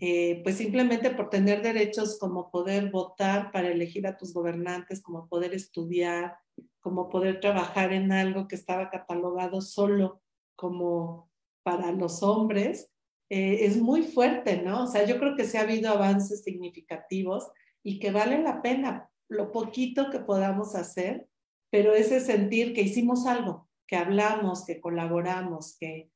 eh, 0.01 0.41
pues 0.43 0.57
simplemente 0.57 1.11
por 1.11 1.29
tener 1.29 1.61
derechos 1.61 2.19
como 2.19 2.51
poder 2.51 2.91
votar 2.91 3.53
para 3.53 3.69
elegir 3.69 4.07
a 4.07 4.17
tus 4.17 4.33
gobernantes, 4.33 5.03
como 5.03 5.29
poder 5.29 5.53
estudiar, 5.53 6.39
como 6.81 7.11
poder 7.11 7.41
trabajar 7.41 7.93
en 7.93 8.11
algo 8.11 8.49
que 8.49 8.57
estaba 8.57 8.89
catalogado 8.89 9.61
solo 9.61 10.23
como 10.57 11.31
para 11.63 11.93
los 11.93 12.23
hombres, 12.23 12.91
eh, 13.29 13.67
es 13.67 13.77
muy 13.77 14.03
fuerte, 14.03 14.63
¿no? 14.63 14.85
O 14.85 14.87
sea, 14.87 15.05
yo 15.05 15.19
creo 15.19 15.37
que 15.37 15.45
sí 15.45 15.57
ha 15.57 15.63
habido 15.63 15.91
avances 15.91 16.43
significativos 16.43 17.49
y 17.83 17.99
que 17.99 18.11
vale 18.11 18.43
la 18.43 18.63
pena 18.63 19.11
lo 19.29 19.53
poquito 19.53 20.11
que 20.11 20.19
podamos 20.19 20.75
hacer, 20.75 21.29
pero 21.71 21.95
ese 21.95 22.21
sentir 22.21 22.75
que 22.75 22.83
hicimos 22.83 23.27
algo, 23.27 23.69
que 23.87 23.97
hablamos, 23.97 24.65
que 24.65 24.81
colaboramos, 24.81 25.77
que... 25.79 26.11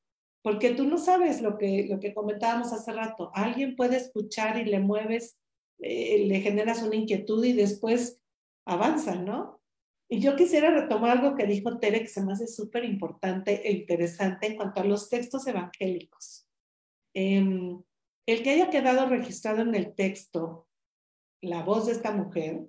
Porque 0.44 0.74
tú 0.74 0.84
no 0.84 0.98
sabes 0.98 1.40
lo 1.40 1.56
que, 1.56 1.86
lo 1.88 1.98
que 2.00 2.12
comentábamos 2.12 2.70
hace 2.74 2.92
rato. 2.92 3.30
Alguien 3.32 3.76
puede 3.76 3.96
escuchar 3.96 4.58
y 4.58 4.66
le 4.66 4.78
mueves, 4.78 5.38
eh, 5.78 6.26
le 6.26 6.42
generas 6.42 6.82
una 6.82 6.96
inquietud 6.96 7.42
y 7.46 7.54
después 7.54 8.20
avanza, 8.66 9.14
¿no? 9.14 9.62
Y 10.06 10.20
yo 10.20 10.36
quisiera 10.36 10.68
retomar 10.68 11.12
algo 11.12 11.34
que 11.34 11.46
dijo 11.46 11.78
Tere, 11.78 12.00
que 12.00 12.08
se 12.08 12.22
me 12.22 12.34
hace 12.34 12.46
súper 12.46 12.84
importante 12.84 13.66
e 13.66 13.72
interesante 13.72 14.46
en 14.46 14.56
cuanto 14.56 14.82
a 14.82 14.84
los 14.84 15.08
textos 15.08 15.46
evangélicos. 15.46 16.46
Em, 17.14 17.82
el 18.26 18.42
que 18.42 18.50
haya 18.50 18.68
quedado 18.68 19.06
registrado 19.06 19.62
en 19.62 19.74
el 19.74 19.94
texto 19.94 20.68
la 21.40 21.62
voz 21.62 21.86
de 21.86 21.92
esta 21.92 22.12
mujer, 22.12 22.66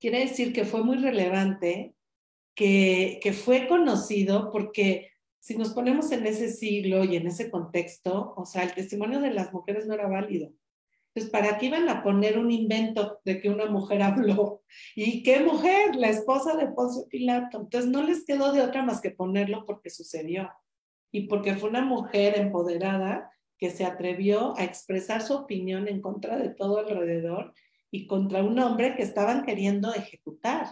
quiere 0.00 0.20
decir 0.20 0.54
que 0.54 0.64
fue 0.64 0.82
muy 0.82 0.96
relevante, 0.96 1.94
que, 2.54 3.20
que 3.22 3.34
fue 3.34 3.68
conocido, 3.68 4.50
porque 4.50 5.09
si 5.40 5.56
nos 5.56 5.70
ponemos 5.70 6.12
en 6.12 6.26
ese 6.26 6.50
siglo 6.50 7.02
y 7.04 7.16
en 7.16 7.26
ese 7.26 7.50
contexto, 7.50 8.34
o 8.36 8.44
sea, 8.44 8.62
el 8.62 8.74
testimonio 8.74 9.20
de 9.20 9.32
las 9.32 9.52
mujeres 9.52 9.86
no 9.86 9.94
era 9.94 10.06
válido. 10.06 10.52
Entonces, 11.12 11.32
¿para 11.32 11.58
qué 11.58 11.66
iban 11.66 11.88
a 11.88 12.02
poner 12.02 12.38
un 12.38 12.50
invento 12.50 13.18
de 13.24 13.40
que 13.40 13.48
una 13.48 13.66
mujer 13.66 14.02
habló? 14.02 14.62
¿Y 14.94 15.22
qué 15.22 15.40
mujer? 15.40 15.96
La 15.96 16.08
esposa 16.08 16.56
de 16.56 16.68
Poncio 16.68 17.08
Pilato. 17.08 17.62
Entonces, 17.62 17.90
no 17.90 18.02
les 18.02 18.24
quedó 18.24 18.52
de 18.52 18.60
otra 18.60 18.82
más 18.84 19.00
que 19.00 19.10
ponerlo 19.10 19.64
porque 19.64 19.90
sucedió 19.90 20.50
y 21.10 21.26
porque 21.26 21.56
fue 21.56 21.70
una 21.70 21.82
mujer 21.82 22.38
empoderada 22.38 23.32
que 23.58 23.70
se 23.70 23.84
atrevió 23.84 24.56
a 24.56 24.64
expresar 24.64 25.22
su 25.22 25.34
opinión 25.34 25.88
en 25.88 26.00
contra 26.00 26.38
de 26.38 26.50
todo 26.50 26.78
alrededor 26.78 27.52
y 27.90 28.06
contra 28.06 28.42
un 28.42 28.58
hombre 28.58 28.94
que 28.94 29.02
estaban 29.02 29.44
queriendo 29.44 29.92
ejecutar 29.92 30.66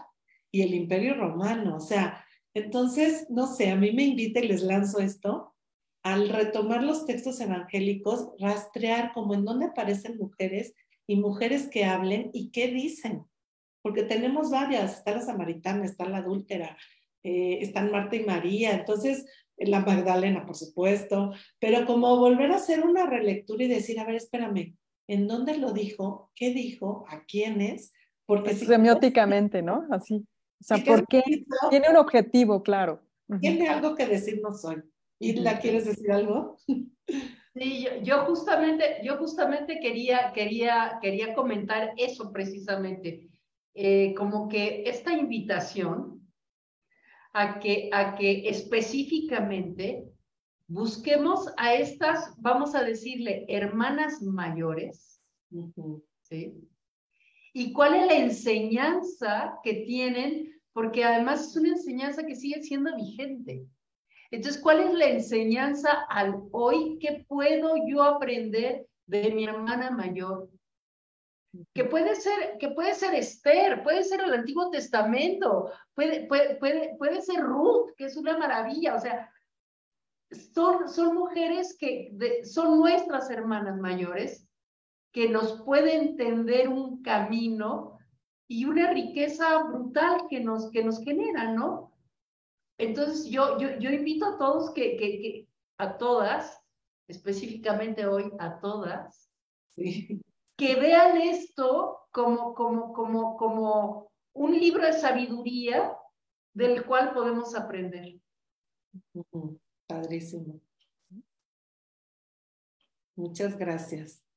y 0.50 0.62
el 0.62 0.74
imperio 0.74 1.14
romano. 1.14 1.76
O 1.76 1.80
sea, 1.80 2.24
entonces, 2.58 3.26
no 3.30 3.46
sé, 3.46 3.70
a 3.70 3.76
mí 3.76 3.92
me 3.92 4.04
invita 4.04 4.40
y 4.40 4.48
les 4.48 4.62
lanzo 4.62 5.00
esto, 5.00 5.54
al 6.02 6.28
retomar 6.28 6.82
los 6.82 7.06
textos 7.06 7.40
evangélicos, 7.40 8.30
rastrear 8.38 9.12
como 9.12 9.34
en 9.34 9.44
dónde 9.44 9.66
aparecen 9.66 10.16
mujeres 10.16 10.74
y 11.06 11.16
mujeres 11.16 11.68
que 11.68 11.84
hablen 11.84 12.30
y 12.32 12.50
qué 12.50 12.68
dicen. 12.68 13.24
Porque 13.82 14.02
tenemos 14.02 14.50
varias, 14.50 14.98
está 14.98 15.14
la 15.14 15.22
samaritana, 15.22 15.84
está 15.84 16.08
la 16.08 16.18
adúltera, 16.18 16.76
eh, 17.22 17.58
están 17.60 17.90
Marta 17.90 18.16
y 18.16 18.24
María. 18.24 18.72
Entonces, 18.72 19.26
la 19.56 19.80
Magdalena, 19.80 20.46
por 20.46 20.56
supuesto, 20.56 21.32
pero 21.58 21.84
como 21.86 22.16
volver 22.18 22.52
a 22.52 22.56
hacer 22.56 22.84
una 22.84 23.06
relectura 23.06 23.64
y 23.64 23.68
decir, 23.68 23.98
a 23.98 24.04
ver, 24.04 24.16
espérame, 24.16 24.76
¿en 25.08 25.26
dónde 25.26 25.58
lo 25.58 25.72
dijo? 25.72 26.30
¿Qué 26.34 26.52
dijo? 26.52 27.04
¿A 27.08 27.24
quiénes? 27.24 27.92
Porque 28.26 28.50
pues 28.50 28.66
semióticamente, 28.66 29.62
¿no? 29.62 29.86
Así. 29.90 30.26
O 30.60 30.64
sea, 30.64 30.78
¿por 30.78 31.06
qué? 31.06 31.22
Tiene 31.70 31.90
un 31.90 31.96
objetivo, 31.96 32.62
claro. 32.62 33.00
Tiene 33.40 33.68
algo 33.68 33.94
que 33.94 34.06
decirnos 34.06 34.64
hoy. 34.64 34.82
¿Y 35.18 35.34
la 35.34 35.58
quieres 35.58 35.86
decir 35.86 36.10
algo? 36.12 36.56
Sí, 37.54 37.88
yo, 38.02 38.24
justamente, 38.24 39.00
yo 39.02 39.16
justamente 39.16 39.80
quería, 39.80 40.32
quería, 40.32 40.98
quería 41.02 41.34
comentar 41.34 41.92
eso 41.96 42.32
precisamente. 42.32 43.30
Eh, 43.74 44.14
como 44.16 44.48
que 44.48 44.84
esta 44.86 45.12
invitación 45.12 46.20
a 47.32 47.58
que, 47.58 47.90
a 47.92 48.14
que 48.14 48.48
específicamente 48.48 50.04
busquemos 50.68 51.52
a 51.56 51.74
estas, 51.74 52.34
vamos 52.40 52.74
a 52.74 52.82
decirle, 52.82 53.44
hermanas 53.48 54.22
mayores, 54.22 55.20
¿sí? 56.22 56.54
¿Y 57.58 57.72
cuál 57.72 57.94
es 57.94 58.06
la 58.06 58.16
enseñanza 58.16 59.58
que 59.62 59.84
tienen? 59.86 60.58
porque 60.78 61.02
además 61.02 61.40
es 61.40 61.56
una 61.56 61.70
enseñanza 61.70 62.24
que 62.24 62.36
sigue 62.36 62.62
siendo 62.62 62.94
vigente. 62.94 63.66
Entonces, 64.30 64.62
¿cuál 64.62 64.78
es 64.78 64.94
la 64.94 65.06
enseñanza 65.06 65.90
al 66.08 66.40
hoy? 66.52 67.00
¿Qué 67.00 67.24
puedo 67.26 67.74
yo 67.88 68.04
aprender 68.04 68.86
de 69.06 69.32
mi 69.32 69.42
hermana 69.42 69.90
mayor? 69.90 70.48
Que 71.74 71.82
puede 71.82 72.14
ser, 72.14 72.58
que 72.60 72.68
puede 72.68 72.94
ser 72.94 73.12
Esther, 73.16 73.82
puede 73.82 74.04
ser 74.04 74.20
el 74.20 74.32
Antiguo 74.32 74.70
Testamento, 74.70 75.72
puede, 75.94 76.28
puede, 76.28 76.54
puede, 76.54 76.94
puede 76.96 77.22
ser 77.22 77.40
Ruth, 77.40 77.90
que 77.96 78.04
es 78.04 78.16
una 78.16 78.38
maravilla. 78.38 78.94
O 78.94 79.00
sea, 79.00 79.32
son, 80.54 80.88
son 80.88 81.16
mujeres 81.16 81.76
que 81.76 82.12
son 82.44 82.78
nuestras 82.78 83.28
hermanas 83.30 83.78
mayores, 83.78 84.47
que 85.12 85.28
nos 85.28 85.62
pueden 85.62 86.16
tender 86.16 86.68
un 86.68 87.02
camino 87.02 87.98
y 88.48 88.64
una 88.64 88.92
riqueza 88.92 89.62
brutal 89.64 90.22
que 90.28 90.40
nos, 90.40 90.70
que 90.70 90.82
nos 90.82 91.02
genera, 91.02 91.52
¿no? 91.52 91.92
Entonces 92.78 93.26
yo, 93.26 93.58
yo, 93.58 93.78
yo 93.78 93.90
invito 93.90 94.26
a 94.26 94.38
todos 94.38 94.70
que, 94.72 94.96
que, 94.96 95.20
que, 95.20 95.48
a 95.78 95.98
todas, 95.98 96.60
específicamente 97.08 98.06
hoy 98.06 98.32
a 98.38 98.60
todas, 98.60 99.30
que 99.76 100.74
vean 100.76 101.20
esto 101.20 102.00
como, 102.10 102.54
como, 102.54 102.92
como, 102.92 103.36
como 103.36 104.12
un 104.34 104.58
libro 104.58 104.84
de 104.84 104.92
sabiduría 104.92 105.96
del 106.54 106.84
cual 106.84 107.12
podemos 107.12 107.54
aprender. 107.54 108.20
Padrísimo. 109.86 110.60
Muchas 113.16 113.56
gracias. 113.56 114.27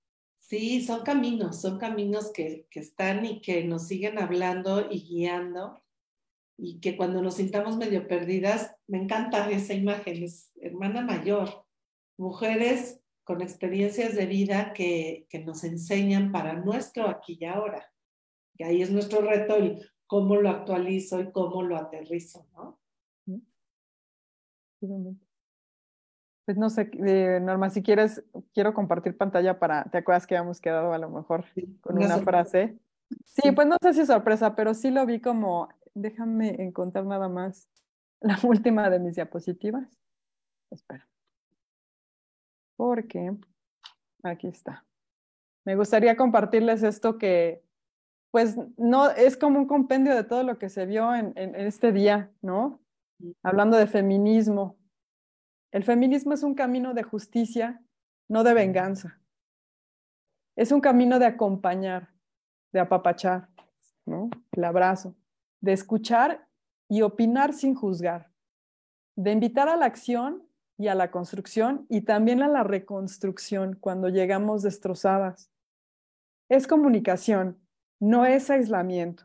Sí, 0.52 0.82
son 0.82 1.04
caminos, 1.04 1.62
son 1.62 1.80
caminos 1.80 2.30
que, 2.34 2.68
que 2.70 2.82
están 2.82 3.24
y 3.24 3.40
que 3.40 3.64
nos 3.64 3.88
siguen 3.88 4.20
hablando 4.20 4.92
y 4.92 5.00
guiando 5.00 5.82
y 6.58 6.82
que 6.82 6.98
cuando 6.98 7.22
nos 7.22 7.36
sintamos 7.36 7.78
medio 7.78 8.06
perdidas, 8.06 8.76
me 8.86 8.98
encanta 8.98 9.50
esa 9.50 9.74
imagen, 9.74 10.22
es 10.22 10.52
hermana 10.60 11.04
mayor, 11.04 11.66
mujeres 12.18 13.00
con 13.24 13.42
experiencias 13.42 14.14
de 14.14 14.26
vida 14.26 14.74
que, 14.74 15.26
que 15.30 15.40
nos 15.40 15.64
enseñan 15.64 16.34
para 16.34 16.52
nuestro 16.52 17.08
aquí 17.08 17.38
y 17.40 17.46
ahora. 17.46 17.90
Y 18.58 18.64
ahí 18.64 18.82
es 18.82 18.92
nuestro 18.92 19.22
reto 19.22 19.56
el 19.56 19.90
cómo 20.06 20.36
lo 20.36 20.50
actualizo 20.50 21.22
y 21.22 21.32
cómo 21.32 21.64
lo 21.64 21.78
aterrizo, 21.78 22.46
¿no? 22.52 22.78
Pues 26.52 26.60
no 26.60 26.70
sé, 26.70 26.92
eh, 27.08 27.40
Norma, 27.42 27.70
si 27.70 27.82
quieres, 27.82 28.26
quiero 28.54 28.74
compartir 28.74 29.16
pantalla 29.16 29.58
para, 29.58 29.86
¿te 29.86 30.00
acuerdas 30.00 30.28
que 30.28 30.36
habíamos 30.36 30.60
quedado 30.60 30.92
a 30.92 30.98
lo 30.98 31.10
mejor 31.10 31.46
con 31.80 31.98
una, 31.98 32.18
frase? 32.18 32.78
Sí, 33.24 33.54
pues 33.54 33.68
no 33.70 33.78
sé 33.82 33.94
si 33.94 34.06
sorpresa, 34.06 34.54
pero 34.54 34.74
sí 34.74 34.92
lo 34.92 35.06
vi 35.06 35.22
como, 35.22 35.70
déjame 35.94 36.62
encontrar 36.62 37.06
nada 37.06 37.30
más 37.30 37.70
la 38.20 38.38
última 38.44 38.90
de 38.90 39.00
mis 39.00 39.16
diapositivas. 39.16 39.98
Espera. 40.70 41.08
Porque, 42.76 43.34
aquí 44.22 44.48
está. 44.48 44.84
Me 45.64 45.78
gustaría 45.78 46.18
compartirles 46.18 46.84
esto 46.84 47.18
que, 47.18 47.64
pues, 48.30 48.58
no, 48.76 49.10
es 49.10 49.38
como 49.38 49.58
un 49.58 49.68
compendio 49.68 50.14
de 50.14 50.26
todo 50.26 50.44
lo 50.44 50.58
que 50.58 50.68
se 50.68 50.86
vio 50.86 51.16
en, 51.16 51.32
en 51.38 51.56
este 51.56 51.94
día, 51.94 52.30
¿no? 52.42 52.82
Hablando 53.42 53.78
de 53.78 53.88
feminismo, 53.88 54.81
el 55.72 55.84
feminismo 55.84 56.34
es 56.34 56.44
un 56.44 56.54
camino 56.54 56.94
de 56.94 57.04
justicia, 57.04 57.82
no 58.28 58.44
de 58.44 58.54
venganza. 58.54 59.20
Es 60.56 60.72
un 60.72 60.82
camino 60.82 61.18
de 61.18 61.26
acompañar, 61.26 62.10
de 62.74 62.82
apapachar, 62.82 63.50
¿no? 64.06 64.30
El 64.52 64.64
abrazo, 64.66 65.16
de 65.62 65.72
escuchar 65.72 66.48
y 66.90 67.04
opinar 67.04 67.54
sin 67.54 67.74
juzgar, 67.74 68.32
de 69.16 69.32
invitar 69.32 69.70
a 69.70 69.78
la 69.78 69.86
acción 69.86 70.46
y 70.78 70.88
a 70.88 70.96
la 70.96 71.10
construcción 71.10 71.86
y 71.90 72.02
también 72.02 72.44
a 72.44 72.50
la 72.50 72.64
reconstrucción 72.64 73.78
cuando 73.80 74.10
llegamos 74.10 74.64
destrozadas. 74.64 75.52
Es 76.50 76.68
comunicación, 76.68 77.62
no 78.00 78.26
es 78.26 78.50
aislamiento. 78.50 79.24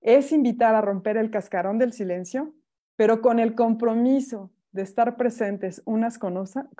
Es 0.00 0.32
invitar 0.32 0.74
a 0.74 0.80
romper 0.80 1.18
el 1.18 1.30
cascarón 1.30 1.76
del 1.76 1.92
silencio, 1.92 2.54
pero 2.96 3.20
con 3.20 3.40
el 3.40 3.54
compromiso 3.54 4.52
de 4.72 4.82
estar 4.82 5.16
presentes 5.16 5.82
unas 5.84 6.18
con, 6.18 6.36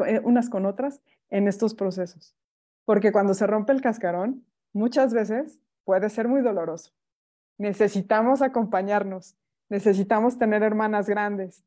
eh, 0.07 0.21
unas 0.23 0.51
con 0.51 0.67
otras 0.67 1.01
en 1.31 1.49
estos 1.49 1.75
procesos. 1.75 2.37
Porque 2.85 3.13
cuando 3.13 3.35
se 3.35 3.47
rompe 3.47 3.73
el 3.73 3.81
cascarón, 3.81 4.45
muchas 4.73 5.13
veces 5.13 5.61
puede 5.85 6.09
ser 6.11 6.29
muy 6.29 6.43
doloroso. 6.43 6.93
Necesitamos 7.59 8.43
acompañarnos, 8.43 9.37
necesitamos 9.69 10.39
tener 10.39 10.63
hermanas 10.63 11.09
grandes, 11.09 11.65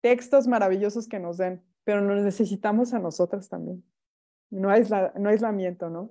textos 0.00 0.48
maravillosos 0.48 1.08
que 1.08 1.20
nos 1.20 1.36
den, 1.36 1.62
pero 1.84 2.00
nos 2.00 2.22
necesitamos 2.22 2.94
a 2.94 2.98
nosotras 2.98 3.48
también. 3.48 3.84
No, 4.50 4.70
no 4.70 5.28
aislamiento, 5.28 5.90
¿no? 5.90 6.10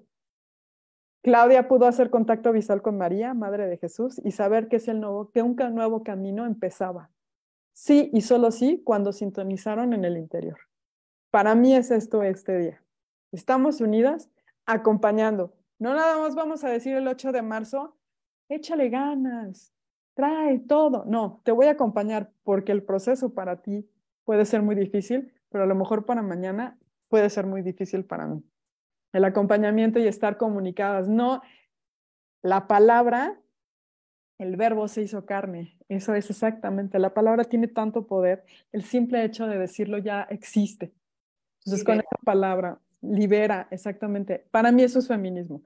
Claudia 1.22 1.68
pudo 1.68 1.86
hacer 1.86 2.10
contacto 2.10 2.54
visual 2.54 2.82
con 2.82 2.98
María, 2.98 3.34
Madre 3.34 3.68
de 3.68 3.78
Jesús, 3.78 4.22
y 4.24 4.32
saber 4.32 4.70
que, 4.70 4.78
es 4.78 4.88
el 4.88 5.02
nuevo, 5.02 5.32
que 5.32 5.42
un 5.42 5.56
nuevo 5.76 6.04
camino 6.04 6.46
empezaba, 6.46 7.12
sí 7.80 8.10
y 8.12 8.22
solo 8.22 8.52
sí 8.52 8.82
cuando 8.84 9.14
sintonizaron 9.14 9.94
en 9.94 10.04
el 10.04 10.18
interior. 10.18 10.60
Para 11.32 11.56
mí 11.56 11.74
es 11.74 11.92
esto 11.92 12.24
este 12.24 12.58
día. 12.58 12.84
Estamos 13.32 13.80
unidas 13.80 14.30
acompañando. 14.66 15.54
No 15.80 15.94
nada 15.94 16.18
más 16.18 16.36
vamos 16.36 16.66
a 16.66 16.70
decir 16.70 16.98
el 16.98 17.08
8 17.08 17.32
de 17.32 17.42
marzo, 17.42 17.96
échale 18.50 18.90
ganas, 18.90 19.74
trae 20.14 20.60
todo. 20.60 21.06
No, 21.06 21.40
te 21.46 21.54
voy 21.54 21.68
a 21.68 21.72
acompañar 21.72 22.34
porque 22.44 22.74
el 22.74 22.84
proceso 22.84 23.34
para 23.34 23.62
ti 23.62 23.90
puede 24.26 24.44
ser 24.44 24.62
muy 24.62 24.76
difícil, 24.76 25.34
pero 25.48 25.64
a 25.64 25.68
lo 25.68 25.76
mejor 25.76 26.06
para 26.06 26.22
mañana 26.22 26.78
puede 27.08 27.30
ser 27.30 27.46
muy 27.46 27.62
difícil 27.62 28.04
para 28.04 28.28
mí. 28.28 28.44
El 29.14 29.24
acompañamiento 29.24 30.00
y 30.00 30.08
estar 30.08 30.36
comunicadas. 30.36 31.08
No, 31.08 31.42
la 32.42 32.68
palabra 32.68 33.40
el 34.40 34.56
verbo 34.56 34.88
se 34.88 35.02
hizo 35.04 35.26
carne. 35.26 35.78
Eso 35.90 36.16
es 36.16 36.30
exactamente. 36.30 36.98
La 36.98 37.14
palabra 37.14 37.44
tiene 37.44 37.68
tanto 37.68 38.08
poder. 38.08 38.46
El 38.72 38.84
simple 38.84 39.24
hecho 39.24 39.46
de 39.48 39.60
decirlo 39.60 39.98
ya 39.98 40.24
existe. 40.24 40.94
Entonces, 41.60 41.84
con 41.84 42.00
esa 42.00 42.18
palabra, 42.24 42.80
libera, 43.02 43.68
exactamente. 43.70 44.46
Para 44.50 44.72
mí 44.72 44.82
eso 44.82 45.00
es 45.00 45.08
feminismo. 45.08 45.62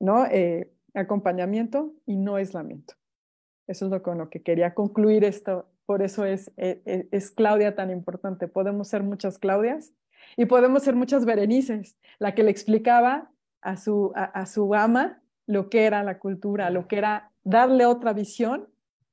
¿No? 0.00 0.26
Eh, 0.26 0.72
acompañamiento 0.92 1.94
y 2.04 2.16
no 2.16 2.34
aislamiento. 2.34 2.94
Eso 3.68 3.86
es 3.86 3.92
lo 3.92 4.02
con 4.02 4.18
lo 4.18 4.28
que 4.28 4.42
quería 4.42 4.74
concluir 4.74 5.24
esto. 5.24 5.68
Por 5.86 6.02
eso 6.02 6.24
es, 6.24 6.48
eh, 6.56 6.82
eh, 6.84 7.08
es 7.12 7.30
Claudia 7.30 7.76
tan 7.76 7.90
importante. 7.90 8.48
Podemos 8.48 8.88
ser 8.88 9.04
muchas 9.04 9.38
Claudias 9.38 9.92
y 10.36 10.46
podemos 10.46 10.82
ser 10.82 10.96
muchas 10.96 11.24
Berenices. 11.24 11.96
La 12.18 12.34
que 12.34 12.42
le 12.42 12.50
explicaba 12.50 13.30
a 13.60 13.76
su, 13.76 14.12
a 14.16 14.44
su 14.46 14.74
ama 14.74 15.22
lo 15.46 15.70
que 15.70 15.84
era 15.84 16.02
la 16.02 16.18
cultura, 16.18 16.70
lo 16.70 16.88
que 16.88 16.98
era 16.98 17.31
darle 17.44 17.86
otra 17.86 18.12
visión 18.12 18.68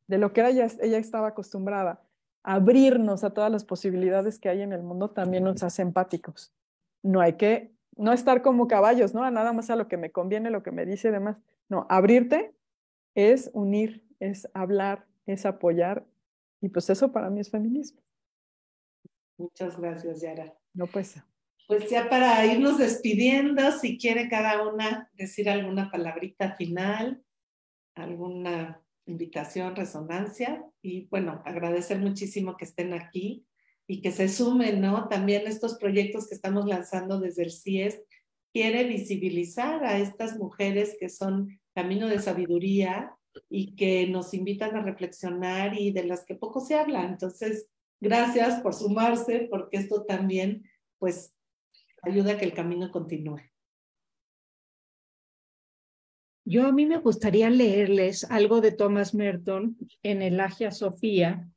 de 0.08 0.18
lo 0.18 0.34
que 0.34 0.48
ella, 0.48 0.68
ella 0.82 0.98
estaba 0.98 1.30
acostumbrada. 1.30 2.02
Abrirnos 2.44 3.24
a 3.24 3.32
todas 3.32 3.52
las 3.52 3.66
posibilidades 3.66 4.40
que 4.40 4.50
hay 4.50 4.62
en 4.62 4.74
el 4.74 4.82
mundo 4.82 5.12
también 5.12 5.44
nos 5.44 5.62
hace 5.64 5.82
empáticos. 5.82 6.54
No 7.04 7.22
hay 7.22 7.34
que 7.34 7.74
no 7.96 8.14
estar 8.14 8.42
como 8.42 8.68
caballos, 8.68 9.14
¿no? 9.14 9.30
Nada 9.30 9.54
más 9.54 9.70
a 9.70 9.76
lo 9.76 9.88
que 9.88 9.98
me 9.98 10.12
conviene, 10.12 10.50
lo 10.50 10.64
que 10.64 10.72
me 10.72 10.86
dice 10.86 11.10
y 11.10 11.12
demás. 11.12 11.38
No, 11.68 11.86
abrirte 11.90 12.56
es 13.14 13.52
unir, 13.54 14.08
es 14.20 14.50
hablar, 14.54 15.06
es 15.26 15.46
apoyar. 15.46 16.06
Y 16.62 16.70
pues 16.70 16.90
eso 16.90 17.12
para 17.12 17.30
mí 17.30 17.42
es 17.42 17.50
feminismo. 17.50 18.02
Muchas 19.38 19.80
gracias, 19.80 20.22
Yara. 20.22 20.54
No, 20.74 20.88
pues. 20.88 21.22
Pues 21.68 21.90
ya 21.90 22.10
para 22.10 22.46
irnos 22.46 22.78
despidiendo, 22.78 23.72
si 23.74 23.98
quiere 23.98 24.28
cada 24.28 24.68
una 24.68 25.10
decir 25.14 25.50
alguna 25.50 25.92
palabrita 25.92 26.56
final 26.56 27.24
alguna 27.96 28.82
invitación, 29.06 29.76
resonancia 29.76 30.64
y 30.82 31.08
bueno, 31.08 31.42
agradecer 31.46 32.00
muchísimo 32.00 32.58
que 32.58 32.66
estén 32.66 32.94
aquí 32.94 33.46
y 33.88 34.02
que 34.02 34.12
se 34.12 34.30
sumen, 34.30 34.82
¿no? 34.82 35.08
También 35.08 35.48
estos 35.48 35.78
proyectos 35.80 36.28
que 36.28 36.36
estamos 36.36 36.66
lanzando 36.68 37.20
desde 37.20 37.44
el 37.44 37.52
CIES 37.52 38.02
quiere 38.54 38.84
visibilizar 38.84 39.84
a 39.84 39.98
estas 39.98 40.38
mujeres 40.38 40.96
que 41.00 41.10
son 41.10 41.60
camino 41.74 42.08
de 42.08 42.20
sabiduría 42.20 43.16
y 43.50 43.76
que 43.76 44.08
nos 44.08 44.34
invitan 44.34 44.76
a 44.76 44.84
reflexionar 44.84 45.80
y 45.80 45.92
de 45.92 46.04
las 46.04 46.26
que 46.26 46.36
poco 46.36 46.60
se 46.60 46.76
habla. 46.76 47.04
Entonces, 47.06 47.70
gracias 48.00 48.62
por 48.62 48.74
sumarse 48.74 49.48
porque 49.50 49.78
esto 49.78 50.04
también 50.06 50.64
pues 50.98 51.36
ayuda 52.02 52.34
a 52.34 52.38
que 52.38 52.46
el 52.46 52.54
camino 52.54 52.92
continúe. 52.92 53.49
Yo 56.50 56.66
a 56.66 56.72
mí 56.72 56.88
me 56.88 56.98
gustaría 56.98 57.48
leerles 57.52 58.24
algo 58.24 58.60
de 58.60 58.72
Thomas 58.72 59.14
Merton 59.14 59.78
en 60.02 60.24
el 60.24 60.40
Agia 60.40 60.72
Sofía, 60.72 61.48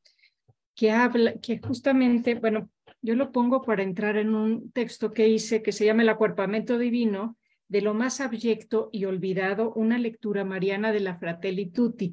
que 0.74 0.90
habla, 0.90 1.32
que 1.40 1.60
justamente, 1.60 2.34
bueno, 2.34 2.68
yo 3.00 3.14
lo 3.14 3.32
pongo 3.32 3.62
para 3.62 3.82
entrar 3.82 4.18
en 4.18 4.34
un 4.34 4.70
texto 4.70 5.14
que 5.14 5.28
hice 5.28 5.62
que 5.62 5.72
se 5.72 5.86
llama 5.86 6.02
El 6.02 6.10
acuerpamiento 6.10 6.76
divino 6.76 7.38
de 7.68 7.80
lo 7.80 7.94
más 7.94 8.20
abyecto 8.20 8.90
y 8.92 9.06
olvidado, 9.06 9.72
una 9.72 9.96
lectura 9.96 10.44
mariana 10.44 10.92
de 10.92 11.00
la 11.00 11.16
Fratelli 11.16 11.70
Tutti. 11.70 12.12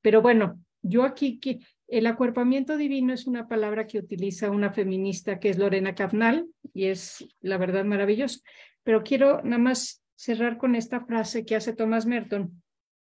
Pero 0.00 0.22
bueno, 0.22 0.60
yo 0.82 1.02
aquí, 1.02 1.40
que 1.40 1.58
el 1.88 2.06
acuerpamiento 2.06 2.76
divino 2.76 3.12
es 3.12 3.26
una 3.26 3.48
palabra 3.48 3.88
que 3.88 3.98
utiliza 3.98 4.52
una 4.52 4.72
feminista 4.72 5.40
que 5.40 5.50
es 5.50 5.58
Lorena 5.58 5.96
Cafnal 5.96 6.46
y 6.72 6.84
es 6.84 7.26
la 7.40 7.58
verdad 7.58 7.84
maravilloso. 7.84 8.38
Pero 8.84 9.02
quiero 9.02 9.42
nada 9.42 9.58
más 9.58 9.99
cerrar 10.20 10.58
con 10.58 10.74
esta 10.74 11.00
frase 11.06 11.46
que 11.46 11.56
hace 11.56 11.72
Thomas 11.72 12.04
Merton. 12.04 12.62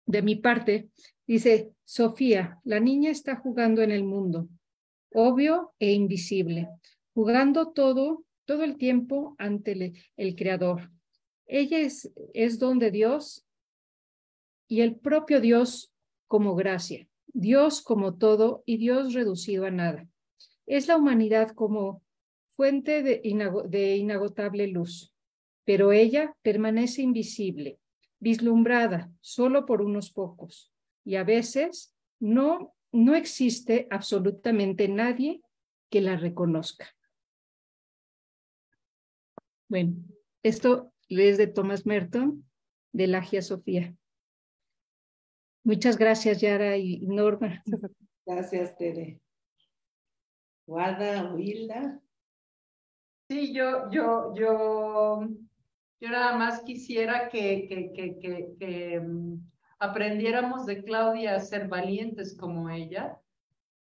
De 0.05 0.21
mi 0.21 0.35
parte, 0.35 0.89
dice, 1.25 1.71
Sofía, 1.85 2.59
la 2.65 2.81
niña 2.81 3.11
está 3.11 3.37
jugando 3.37 3.81
en 3.81 3.91
el 3.91 4.03
mundo, 4.03 4.49
obvio 5.13 5.73
e 5.79 5.93
invisible, 5.93 6.67
jugando 7.13 7.71
todo, 7.71 8.25
todo 8.43 8.65
el 8.65 8.75
tiempo 8.75 9.35
ante 9.37 9.95
el, 10.17 10.35
Creador. 10.35 10.91
Ella 11.45 11.79
es, 11.79 12.11
es 12.33 12.59
don 12.59 12.77
de 12.77 12.91
Dios 12.91 13.47
y 14.67 14.81
el 14.81 14.97
propio 14.97 15.39
Dios 15.39 15.93
como 16.27 16.55
gracia, 16.55 17.07
Dios 17.27 17.81
como 17.81 18.17
todo 18.17 18.63
y 18.65 18.79
Dios 18.79 19.13
reducido 19.13 19.65
a 19.65 19.71
nada. 19.71 20.09
Es 20.65 20.89
la 20.89 20.97
humanidad 20.97 21.51
como 21.51 22.03
fuente 22.49 23.01
de 23.01 23.21
inagotable 23.23 24.67
luz, 24.67 25.13
pero 25.67 25.91
ella 25.91 26.33
permanece 26.43 27.01
invisible, 27.01 27.77
vislumbrada 28.19 29.11
solo 29.19 29.65
por 29.65 29.81
unos 29.81 30.11
pocos, 30.11 30.71
y 31.03 31.17
a 31.17 31.25
veces 31.25 31.93
no, 32.21 32.73
no 32.93 33.15
existe 33.15 33.85
absolutamente 33.91 34.87
nadie 34.87 35.41
que 35.89 35.99
la 35.99 36.15
reconozca. 36.15 36.95
Bueno, 39.67 39.95
esto 40.41 40.93
es 41.09 41.37
de 41.37 41.47
Thomas 41.47 41.85
Merton, 41.85 42.49
de 42.93 43.07
la 43.07 43.17
Agia 43.17 43.41
Sofía. 43.41 43.93
Muchas 45.65 45.97
gracias, 45.97 46.39
Yara 46.39 46.77
y 46.77 46.99
Norma. 46.99 47.61
Gracias, 48.25 48.77
Tere. 48.77 49.19
Guada, 50.65 51.33
Hilda. 51.37 52.01
Sí, 53.29 53.53
yo, 53.53 53.89
yo, 53.91 54.33
yo, 54.33 55.27
yo 55.99 56.09
nada 56.09 56.37
más 56.37 56.61
quisiera 56.61 57.29
que, 57.29 57.67
que, 57.67 57.91
que, 57.93 58.55
que, 58.59 58.99
mm, 58.99 59.39
aprendiéramos 59.79 60.65
de 60.65 60.83
Claudia 60.83 61.35
a 61.35 61.39
ser 61.39 61.67
valientes 61.67 62.35
como 62.37 62.69
ella 62.69 63.19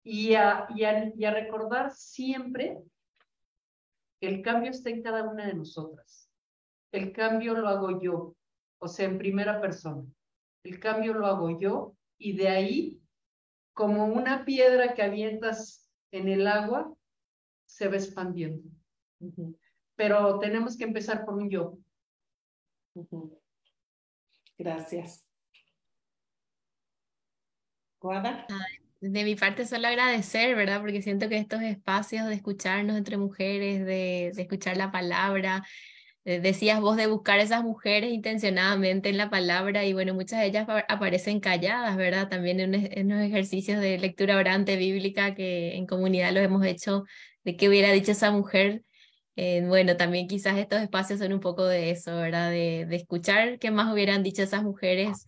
y 0.03 0.35
a, 0.35 0.67
y 0.75 0.83
a, 0.83 1.13
y 1.15 1.25
a 1.25 1.31
recordar 1.31 1.91
siempre 1.91 2.79
que 4.19 4.27
el 4.27 4.41
cambio 4.41 4.71
está 4.71 4.89
en 4.89 5.03
cada 5.03 5.23
una 5.23 5.47
de 5.47 5.53
nosotras. 5.53 6.29
El 6.91 7.11
cambio 7.11 7.53
lo 7.53 7.67
hago 7.67 8.01
yo, 8.01 8.35
o 8.79 8.87
sea, 8.87 9.05
en 9.05 9.17
primera 9.17 9.59
persona 9.59 10.03
el 10.63 10.79
cambio 10.79 11.13
lo 11.13 11.27
hago 11.27 11.59
yo 11.59 11.95
y 12.17 12.35
de 12.37 12.47
ahí, 12.47 13.01
como 13.73 14.05
una 14.05 14.45
piedra 14.45 14.93
que 14.93 15.03
avientas 15.03 15.91
en 16.11 16.29
el 16.29 16.47
agua, 16.47 16.93
se 17.65 17.87
va 17.87 17.95
expandiendo. 17.95 18.69
Pero 19.95 20.39
tenemos 20.39 20.77
que 20.77 20.83
empezar 20.85 21.25
por 21.25 21.35
un 21.35 21.49
yo. 21.49 21.77
Gracias. 24.57 25.27
¿Guada? 27.99 28.45
De 28.99 29.23
mi 29.23 29.35
parte 29.35 29.65
solo 29.65 29.87
agradecer, 29.87 30.55
¿verdad? 30.55 30.79
Porque 30.81 31.01
siento 31.01 31.27
que 31.27 31.37
estos 31.37 31.61
espacios 31.61 32.27
de 32.27 32.35
escucharnos 32.35 32.97
entre 32.97 33.17
mujeres, 33.17 33.85
de, 33.85 34.27
escuchar 34.29 34.77
la 34.77 34.91
palabra, 34.91 35.63
eh, 36.25 36.39
decías 36.39 36.79
vos 36.79 36.95
de 36.95 37.07
buscar 37.07 37.39
esas 37.39 37.63
mujeres 37.63 38.13
intencionadamente 38.13 39.09
en 39.09 39.17
la 39.17 39.29
palabra 39.29 39.83
y 39.85 39.93
bueno, 39.93 40.13
muchas 40.13 40.39
de 40.39 40.45
ellas 40.47 40.67
aparecen 40.87 41.39
calladas, 41.41 41.97
¿verdad? 41.97 42.29
También 42.29 42.59
en, 42.61 43.09
los 43.09 43.21
ejercicios 43.21 43.81
de 43.81 43.97
lectura 43.97 44.37
orante 44.37 44.77
bíblica 44.77 45.35
que 45.35 45.75
en 45.75 45.85
comunidad 45.85 46.31
lo 46.33 46.39
hemos 46.39 46.65
hecho, 46.65 47.03
de 47.43 47.57
qué 47.57 47.67
hubiera 47.67 47.91
dicho 47.91 48.11
esa 48.11 48.31
mujer. 48.31 48.83
Eh, 49.35 49.63
bueno, 49.65 49.97
también 49.97 50.27
quizás 50.27 50.57
estos 50.57 50.81
espacios 50.81 51.19
son 51.19 51.33
un 51.33 51.39
poco 51.39 51.65
de 51.65 51.91
eso, 51.91 52.15
¿verdad? 52.17 52.51
De, 52.51 52.85
de 52.87 52.95
escuchar 52.95 53.59
qué 53.59 53.71
más 53.71 53.91
hubieran 53.91 54.23
dicho 54.23 54.43
esas 54.43 54.63
mujeres, 54.63 55.25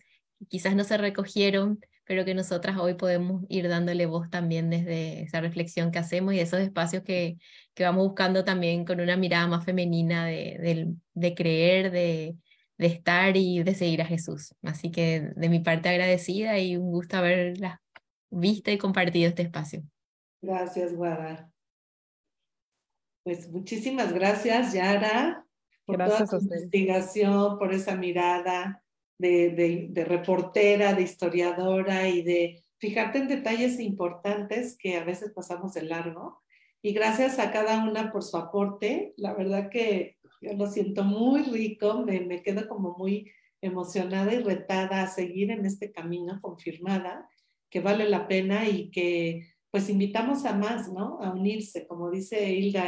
quizás 0.48 0.76
no 0.76 0.84
se 0.84 0.96
recogieron, 0.96 1.80
pero 2.06 2.24
que 2.24 2.34
nosotras 2.34 2.78
hoy 2.78 2.94
podemos 2.94 3.42
ir 3.48 3.68
dándole 3.68 4.06
voz 4.06 4.30
también 4.30 4.70
desde 4.70 5.22
esa 5.22 5.40
reflexión 5.40 5.90
que 5.90 5.98
hacemos 5.98 6.34
y 6.34 6.40
esos 6.40 6.60
espacios 6.60 7.02
que, 7.02 7.36
que 7.74 7.82
vamos 7.82 8.06
buscando 8.06 8.44
también 8.44 8.84
con 8.84 9.00
una 9.00 9.16
mirada 9.16 9.48
más 9.48 9.64
femenina 9.64 10.24
de, 10.26 10.94
de, 11.14 11.34
creer, 11.34 11.90
de, 11.90 12.36
de, 12.78 12.86
estar 12.86 13.36
y 13.36 13.62
de 13.64 13.74
seguir 13.74 14.02
a 14.02 14.06
Jesús. 14.06 14.54
Así 14.62 14.92
que 14.92 15.32
de 15.34 15.48
mi 15.48 15.58
parte 15.58 15.88
agradecida 15.88 16.58
y 16.60 16.76
un 16.76 16.92
gusto 16.92 17.16
haberla 17.16 17.82
visto 18.30 18.70
y 18.70 18.78
compartido 18.78 19.28
este 19.28 19.42
espacio. 19.42 19.82
Gracias, 20.40 20.94
Guada. 20.94 21.50
Pues 23.26 23.50
muchísimas 23.50 24.12
gracias, 24.12 24.72
Yara, 24.72 25.44
por 25.84 25.96
gracias 25.96 26.30
toda 26.30 26.38
tu 26.38 26.44
investigación, 26.44 27.58
por 27.58 27.74
esa 27.74 27.96
mirada 27.96 28.84
de, 29.18 29.88
de, 29.90 30.04
reportera, 30.04 30.94
de 30.94 31.02
historiadora 31.02 32.08
y 32.08 32.22
de 32.22 32.64
fijarte 32.78 33.18
en 33.18 33.26
detalles 33.26 33.80
importantes 33.80 34.78
que 34.78 34.96
a 34.96 35.02
veces 35.02 35.32
pasamos 35.34 35.74
de 35.74 35.82
largo. 35.82 36.40
Y 36.80 36.92
gracias 36.92 37.40
a 37.40 37.50
cada 37.50 37.82
una 37.82 38.12
por 38.12 38.22
su 38.22 38.36
aporte. 38.36 39.12
La 39.16 39.34
verdad 39.34 39.70
que 39.70 40.18
yo 40.40 40.52
lo 40.52 40.68
siento 40.68 41.02
muy 41.02 41.42
rico, 41.42 42.04
me, 42.04 42.20
me 42.20 42.44
quedo 42.44 42.68
como 42.68 42.94
muy 42.96 43.32
emocionada 43.60 44.32
y 44.34 44.38
retada 44.38 45.02
a 45.02 45.08
seguir 45.08 45.50
en 45.50 45.66
este 45.66 45.90
camino, 45.90 46.38
confirmada, 46.40 47.28
que 47.70 47.80
vale 47.80 48.08
la 48.08 48.28
pena 48.28 48.68
y 48.68 48.88
que 48.92 49.48
pues 49.72 49.90
invitamos 49.90 50.44
a 50.44 50.54
más, 50.54 50.92
¿no? 50.92 51.20
A 51.20 51.32
unirse, 51.32 51.88
como 51.88 52.08
dice 52.08 52.52
Hilda, 52.52 52.86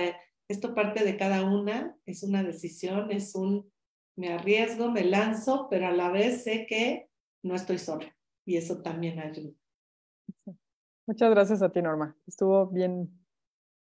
esto 0.48 0.74
parte 0.74 1.04
de 1.04 1.16
cada 1.16 1.44
una, 1.44 1.96
es 2.06 2.22
una 2.22 2.42
decisión, 2.42 3.10
es 3.10 3.34
un 3.34 3.70
me 4.18 4.32
arriesgo, 4.32 4.90
me 4.90 5.04
lanzo, 5.04 5.68
pero 5.70 5.86
a 5.86 5.92
la 5.92 6.10
vez 6.10 6.42
sé 6.42 6.66
que 6.66 7.08
no 7.44 7.54
estoy 7.54 7.78
sola 7.78 8.16
y 8.44 8.56
eso 8.56 8.82
también 8.82 9.20
ayuda. 9.20 9.52
Muchas 11.06 11.30
gracias 11.30 11.62
a 11.62 11.70
ti, 11.70 11.80
Norma. 11.80 12.16
Estuvo 12.26 12.66
bien, 12.66 13.08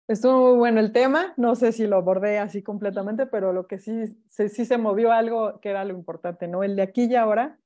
estuvo 0.08 0.50
muy 0.52 0.58
bueno 0.58 0.80
el 0.80 0.94
tema. 0.94 1.34
No 1.36 1.56
sé 1.56 1.74
si 1.74 1.88
lo 1.88 1.98
abordé 1.98 2.40
así 2.40 2.64
completamente, 2.64 3.26
pero 3.26 3.52
lo 3.52 3.68
que 3.68 3.80
sí, 3.80 4.18
sí, 4.30 4.66
se 4.66 4.78
movió 4.78 5.12
algo 5.12 5.60
que 5.60 5.70
era 5.70 5.84
lo 5.84 5.94
importante, 5.94 6.48
¿no? 6.48 6.64
El 6.64 6.78
de 6.78 6.84
aquí 6.84 7.04
y 7.04 7.16
ahora, 7.16 7.60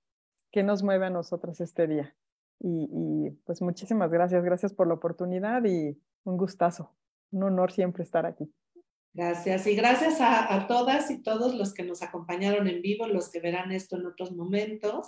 que 0.52 0.64
nos 0.64 0.82
mueve 0.82 1.06
a 1.06 1.12
nosotros 1.12 1.62
este 1.62 1.86
día. 1.86 2.16
Y, 2.60 2.90
y 2.92 3.30
pues 3.46 3.62
muchísimas 3.62 4.10
gracias, 4.10 4.44
gracias 4.44 4.74
por 4.74 4.88
la 4.88 4.96
oportunidad 4.96 5.64
y 5.64 6.02
un 6.24 6.38
gustazo, 6.38 6.92
un 7.30 7.44
honor 7.44 7.72
siempre 7.72 8.04
estar 8.04 8.26
aquí. 8.26 8.52
Gracias. 9.18 9.66
Y 9.66 9.76
gracias 9.76 10.18
a, 10.22 10.68
todas 10.68 11.10
y 11.10 11.24
todos 11.24 11.56
los 11.56 11.74
que 11.74 11.82
nos 11.82 12.04
acompañaron 12.04 12.68
en 12.68 12.84
vivo, 12.84 13.08
los 13.08 13.32
que 13.32 13.40
verán 13.40 13.72
esto 13.72 13.98
en 13.98 14.06
otros 14.06 14.32
momentos. 14.32 15.08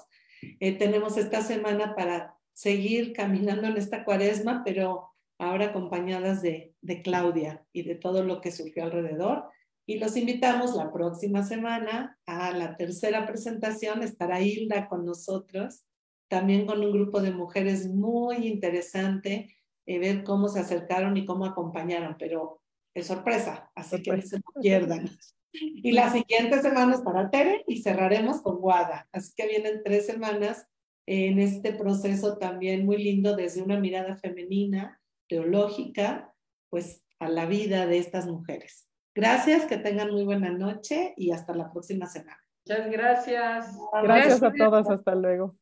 Eh, 0.60 0.80
tenemos 0.80 1.16
esta 1.16 1.44
semana 1.44 1.94
para 1.94 2.36
seguir 2.52 3.14
caminando 3.14 3.68
en 3.68 3.78
esta 3.78 4.04
cuaresma, 4.04 4.64
pero 4.66 5.12
ahora 5.38 5.68
acompañadas 5.68 6.42
de, 6.42 6.74
de 6.82 7.04
Claudia 7.04 7.64
y 7.72 7.84
de 7.84 7.94
todo 7.94 8.24
lo 8.24 8.42
que 8.42 8.52
surgió 8.52 8.84
alrededor. 8.86 9.44
Y 9.86 10.00
los 10.00 10.18
invitamos 10.18 10.76
la 10.76 10.92
próxima 10.92 11.44
semana 11.44 12.18
a 12.26 12.50
la 12.50 12.78
tercera 12.78 13.28
presentación. 13.28 14.02
Estará 14.02 14.42
Hilda 14.42 14.88
con 14.88 15.06
nosotros, 15.06 15.84
también 16.28 16.66
con 16.66 16.84
un 16.84 16.92
grupo 16.92 17.22
de 17.22 17.30
mujeres 17.30 17.88
muy 17.88 18.48
interesante, 18.48 19.56
eh, 19.86 20.00
ver 20.00 20.24
cómo 20.24 20.48
se 20.48 20.62
acercaron 20.62 21.16
y 21.16 21.28
cómo 21.28 21.46
acompañaron. 21.46 22.16
Pero 22.18 22.60
es 22.94 23.08
sorpresa, 23.08 23.72
así 23.76 24.02
que 24.02 24.12
no 24.12 24.22
se 24.22 24.42
pierdan. 24.62 25.10
Y 25.52 25.92
la 25.94 26.12
siguiente 26.12 26.62
semana 26.62 26.96
estará 26.96 27.30
Tere 27.30 27.64
y 27.68 27.82
cerraremos 27.82 28.42
con 28.42 28.58
Guada. 28.58 29.08
Así 29.12 29.34
que 29.36 29.48
vienen 29.48 29.82
tres 29.84 30.06
semanas 30.06 30.68
en 31.08 31.40
este 31.40 31.74
proceso 31.74 32.38
también 32.38 32.86
muy 32.86 33.04
lindo 33.04 33.36
desde 33.36 33.64
una 33.64 33.80
mirada 33.80 34.16
femenina, 34.18 35.02
teológica, 35.28 36.36
pues 36.70 37.04
a 37.20 37.30
la 37.30 37.46
vida 37.48 37.88
de 37.88 37.98
estas 37.98 38.28
mujeres. 38.28 38.88
Gracias, 39.16 39.66
que 39.66 39.78
tengan 39.78 40.12
muy 40.12 40.24
buena 40.24 40.52
noche 40.52 41.14
y 41.18 41.32
hasta 41.32 41.56
la 41.56 41.72
próxima 41.72 42.06
semana. 42.06 42.40
Muchas 42.68 42.92
gracias. 42.92 43.78
Gracias 44.04 44.44
a 44.44 44.54
todos, 44.54 44.90
hasta 44.90 45.16
luego. 45.16 45.56